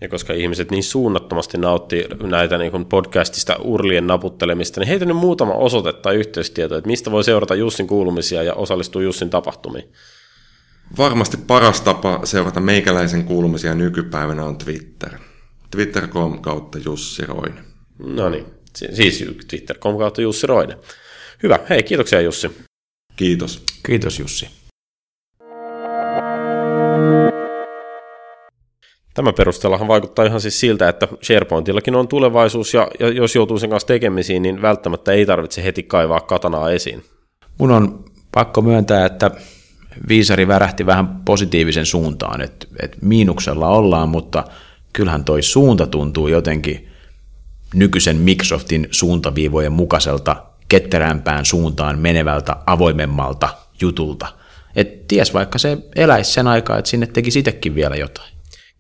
Ja 0.01 0.09
koska 0.09 0.33
ihmiset 0.33 0.71
niin 0.71 0.85
suunnattomasti 0.85 1.59
nauttii 1.59 2.05
näitä 2.23 2.59
niin 2.59 2.71
kuin 2.71 2.85
podcastista 2.85 3.57
urlien 3.57 4.07
naputtelemista, 4.07 4.81
niin 4.81 4.89
heitä 4.89 5.05
nyt 5.05 5.17
muutama 5.17 5.53
osoite 5.53 5.93
tai 5.93 6.17
yhteystieto, 6.17 6.77
että 6.77 6.89
mistä 6.89 7.11
voi 7.11 7.25
seurata 7.25 7.55
Jussin 7.55 7.87
kuulumisia 7.87 8.43
ja 8.43 8.55
osallistua 8.55 9.03
Jussin 9.03 9.31
tapahtumiin. 9.31 9.93
Varmasti 10.99 11.37
paras 11.37 11.81
tapa 11.81 12.21
seurata 12.25 12.61
meikäläisen 12.61 13.25
kuulumisia 13.25 13.75
nykypäivänä 13.75 14.45
on 14.45 14.59
Twitter. 14.59 15.11
Twitter.com 15.71 16.43
kautta 16.43 16.79
Jussi 16.85 17.27
Roine. 17.27 17.61
No 17.99 18.29
niin, 18.29 18.47
siis 18.75 19.25
Twitter.com 19.49 19.99
kautta 19.99 20.21
Jussi 20.21 20.47
Roine. 20.47 20.79
Hyvä, 21.43 21.59
hei 21.71 21.83
kiitoksia 21.83 22.21
Jussi. 22.21 22.51
Kiitos. 23.17 23.63
Kiitos 23.87 24.19
Jussi. 24.19 24.49
Tämän 29.15 29.35
perusteellahan 29.35 29.89
vaikuttaa 29.89 30.25
ihan 30.25 30.41
siis 30.41 30.61
siltä, 30.61 30.89
että 30.89 31.09
SharePointillakin 31.23 31.95
on 31.95 32.09
tulevaisuus, 32.09 32.75
ja, 32.75 32.89
ja 33.01 33.09
jos 33.09 33.35
joutuu 33.35 33.59
sen 33.59 33.71
kanssa 33.71 33.87
tekemisiin, 33.87 34.43
niin 34.43 34.63
välttämättä 34.63 35.13
ei 35.13 35.27
tarvitse 35.27 35.65
heti 35.65 35.83
kaivaa 35.83 36.21
katanaa 36.21 36.71
esiin. 36.71 37.05
Mun 37.59 37.71
on 37.71 38.05
pakko 38.33 38.63
myöntää, 38.63 39.07
että 39.07 39.31
viisari 40.09 40.49
värähti 40.49 40.87
vähän 40.87 41.25
positiivisen 41.25 41.87
suuntaan, 41.87 42.41
että, 42.41 42.67
että 42.83 42.99
miinuksella 43.03 43.69
ollaan, 43.69 44.09
mutta 44.09 44.45
kyllähän 44.99 45.25
toi 45.25 45.43
suunta 45.43 45.87
tuntuu 45.87 46.29
jotenkin 46.29 46.89
nykyisen 47.75 48.17
Microsoftin 48.17 48.89
suuntaviivojen 48.91 49.73
mukaiselta 49.73 50.37
ketterämpään 50.69 51.45
suuntaan 51.45 51.99
menevältä 51.99 52.57
avoimemmalta 52.67 53.49
jutulta. 53.81 54.27
Et 54.77 55.09
ties 55.09 55.35
vaikka 55.35 55.59
se 55.59 55.79
eläisi 55.97 56.33
sen 56.33 56.47
aikaa, 56.47 56.79
että 56.79 56.91
sinne 56.91 57.07
teki 57.07 57.31
sitekin 57.31 57.75
vielä 57.75 57.97
jotain. 57.97 58.33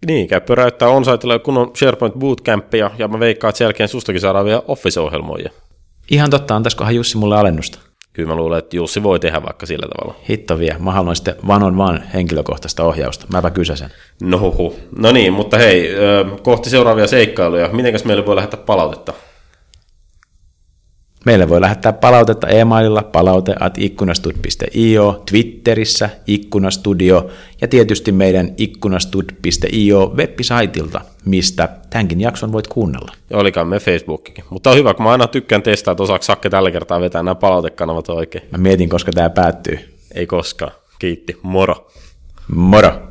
Niin, 0.06 0.28
käy 0.28 0.40
pyöräyttää 0.40 0.88
on-sitella 0.88 1.60
on 1.60 1.70
SharePoint 1.76 2.14
Bootcampia, 2.14 2.90
ja 2.98 3.08
mä 3.08 3.20
veikkaan, 3.20 3.48
että 3.48 3.58
sen 3.58 3.64
jälkeen 3.64 3.88
sustakin 3.88 4.20
saadaan 4.20 4.44
vielä 4.44 4.62
Office-ohjelmoja. 4.68 5.50
Ihan 6.10 6.30
totta, 6.30 6.56
antaiskohan 6.56 6.94
Jussi 6.94 7.16
mulle 7.16 7.38
alennusta? 7.38 7.78
Kyllä 8.18 8.28
mä 8.28 8.36
luulen, 8.36 8.58
että 8.58 8.76
Jussi 8.76 9.02
voi 9.02 9.20
tehdä 9.20 9.42
vaikka 9.42 9.66
sillä 9.66 9.86
tavalla. 9.88 10.20
Hitto 10.28 10.58
vie, 10.58 10.76
mä 10.78 10.92
haluan 10.92 11.16
sitten 11.16 11.34
one 11.48 11.64
on 11.64 11.80
one 11.80 12.02
henkilökohtaista 12.14 12.84
ohjausta. 12.84 13.26
Mäpä 13.32 13.50
kysäsen. 13.50 13.90
No 14.22 14.38
huhu. 14.38 14.78
No 14.98 15.12
niin, 15.12 15.32
mutta 15.32 15.58
hei, 15.58 15.90
kohti 16.42 16.70
seuraavia 16.70 17.06
seikkailuja. 17.06 17.68
Mitenkäs 17.72 18.04
meille 18.04 18.26
voi 18.26 18.36
lähettää 18.36 18.60
palautetta? 18.66 19.12
Meille 21.28 21.48
voi 21.48 21.60
lähettää 21.60 21.92
palautetta 21.92 22.48
e-maililla 22.48 23.02
palaute 23.02 23.54
at 23.60 23.78
ikkunastud.io, 23.78 25.22
Twitterissä 25.30 26.10
ikkunastudio 26.26 27.30
ja 27.60 27.68
tietysti 27.68 28.12
meidän 28.12 28.54
ikkunastud.io 28.56 30.12
web-saitilta, 30.16 31.00
mistä 31.24 31.68
tämänkin 31.90 32.20
jakson 32.20 32.52
voit 32.52 32.66
kuunnella. 32.68 33.12
Olikaan 33.32 33.68
me 33.68 33.78
Facebookikin. 33.78 34.44
Mutta 34.50 34.70
on 34.70 34.76
hyvä, 34.76 34.94
kun 34.94 35.04
mä 35.04 35.12
aina 35.12 35.26
tykkään 35.26 35.62
testaa, 35.62 35.92
että 35.92 36.02
osaako 36.02 36.22
Sakke 36.22 36.50
tällä 36.50 36.70
kertaa 36.70 37.00
vetää 37.00 37.22
nämä 37.22 37.34
palautekanavat 37.34 38.08
oikein. 38.08 38.44
Mä 38.50 38.58
mietin, 38.58 38.88
koska 38.88 39.12
tämä 39.12 39.30
päättyy. 39.30 39.78
Ei 40.14 40.26
koskaan. 40.26 40.72
Kiitti. 40.98 41.38
Moro. 41.42 41.88
Moro. 42.54 43.08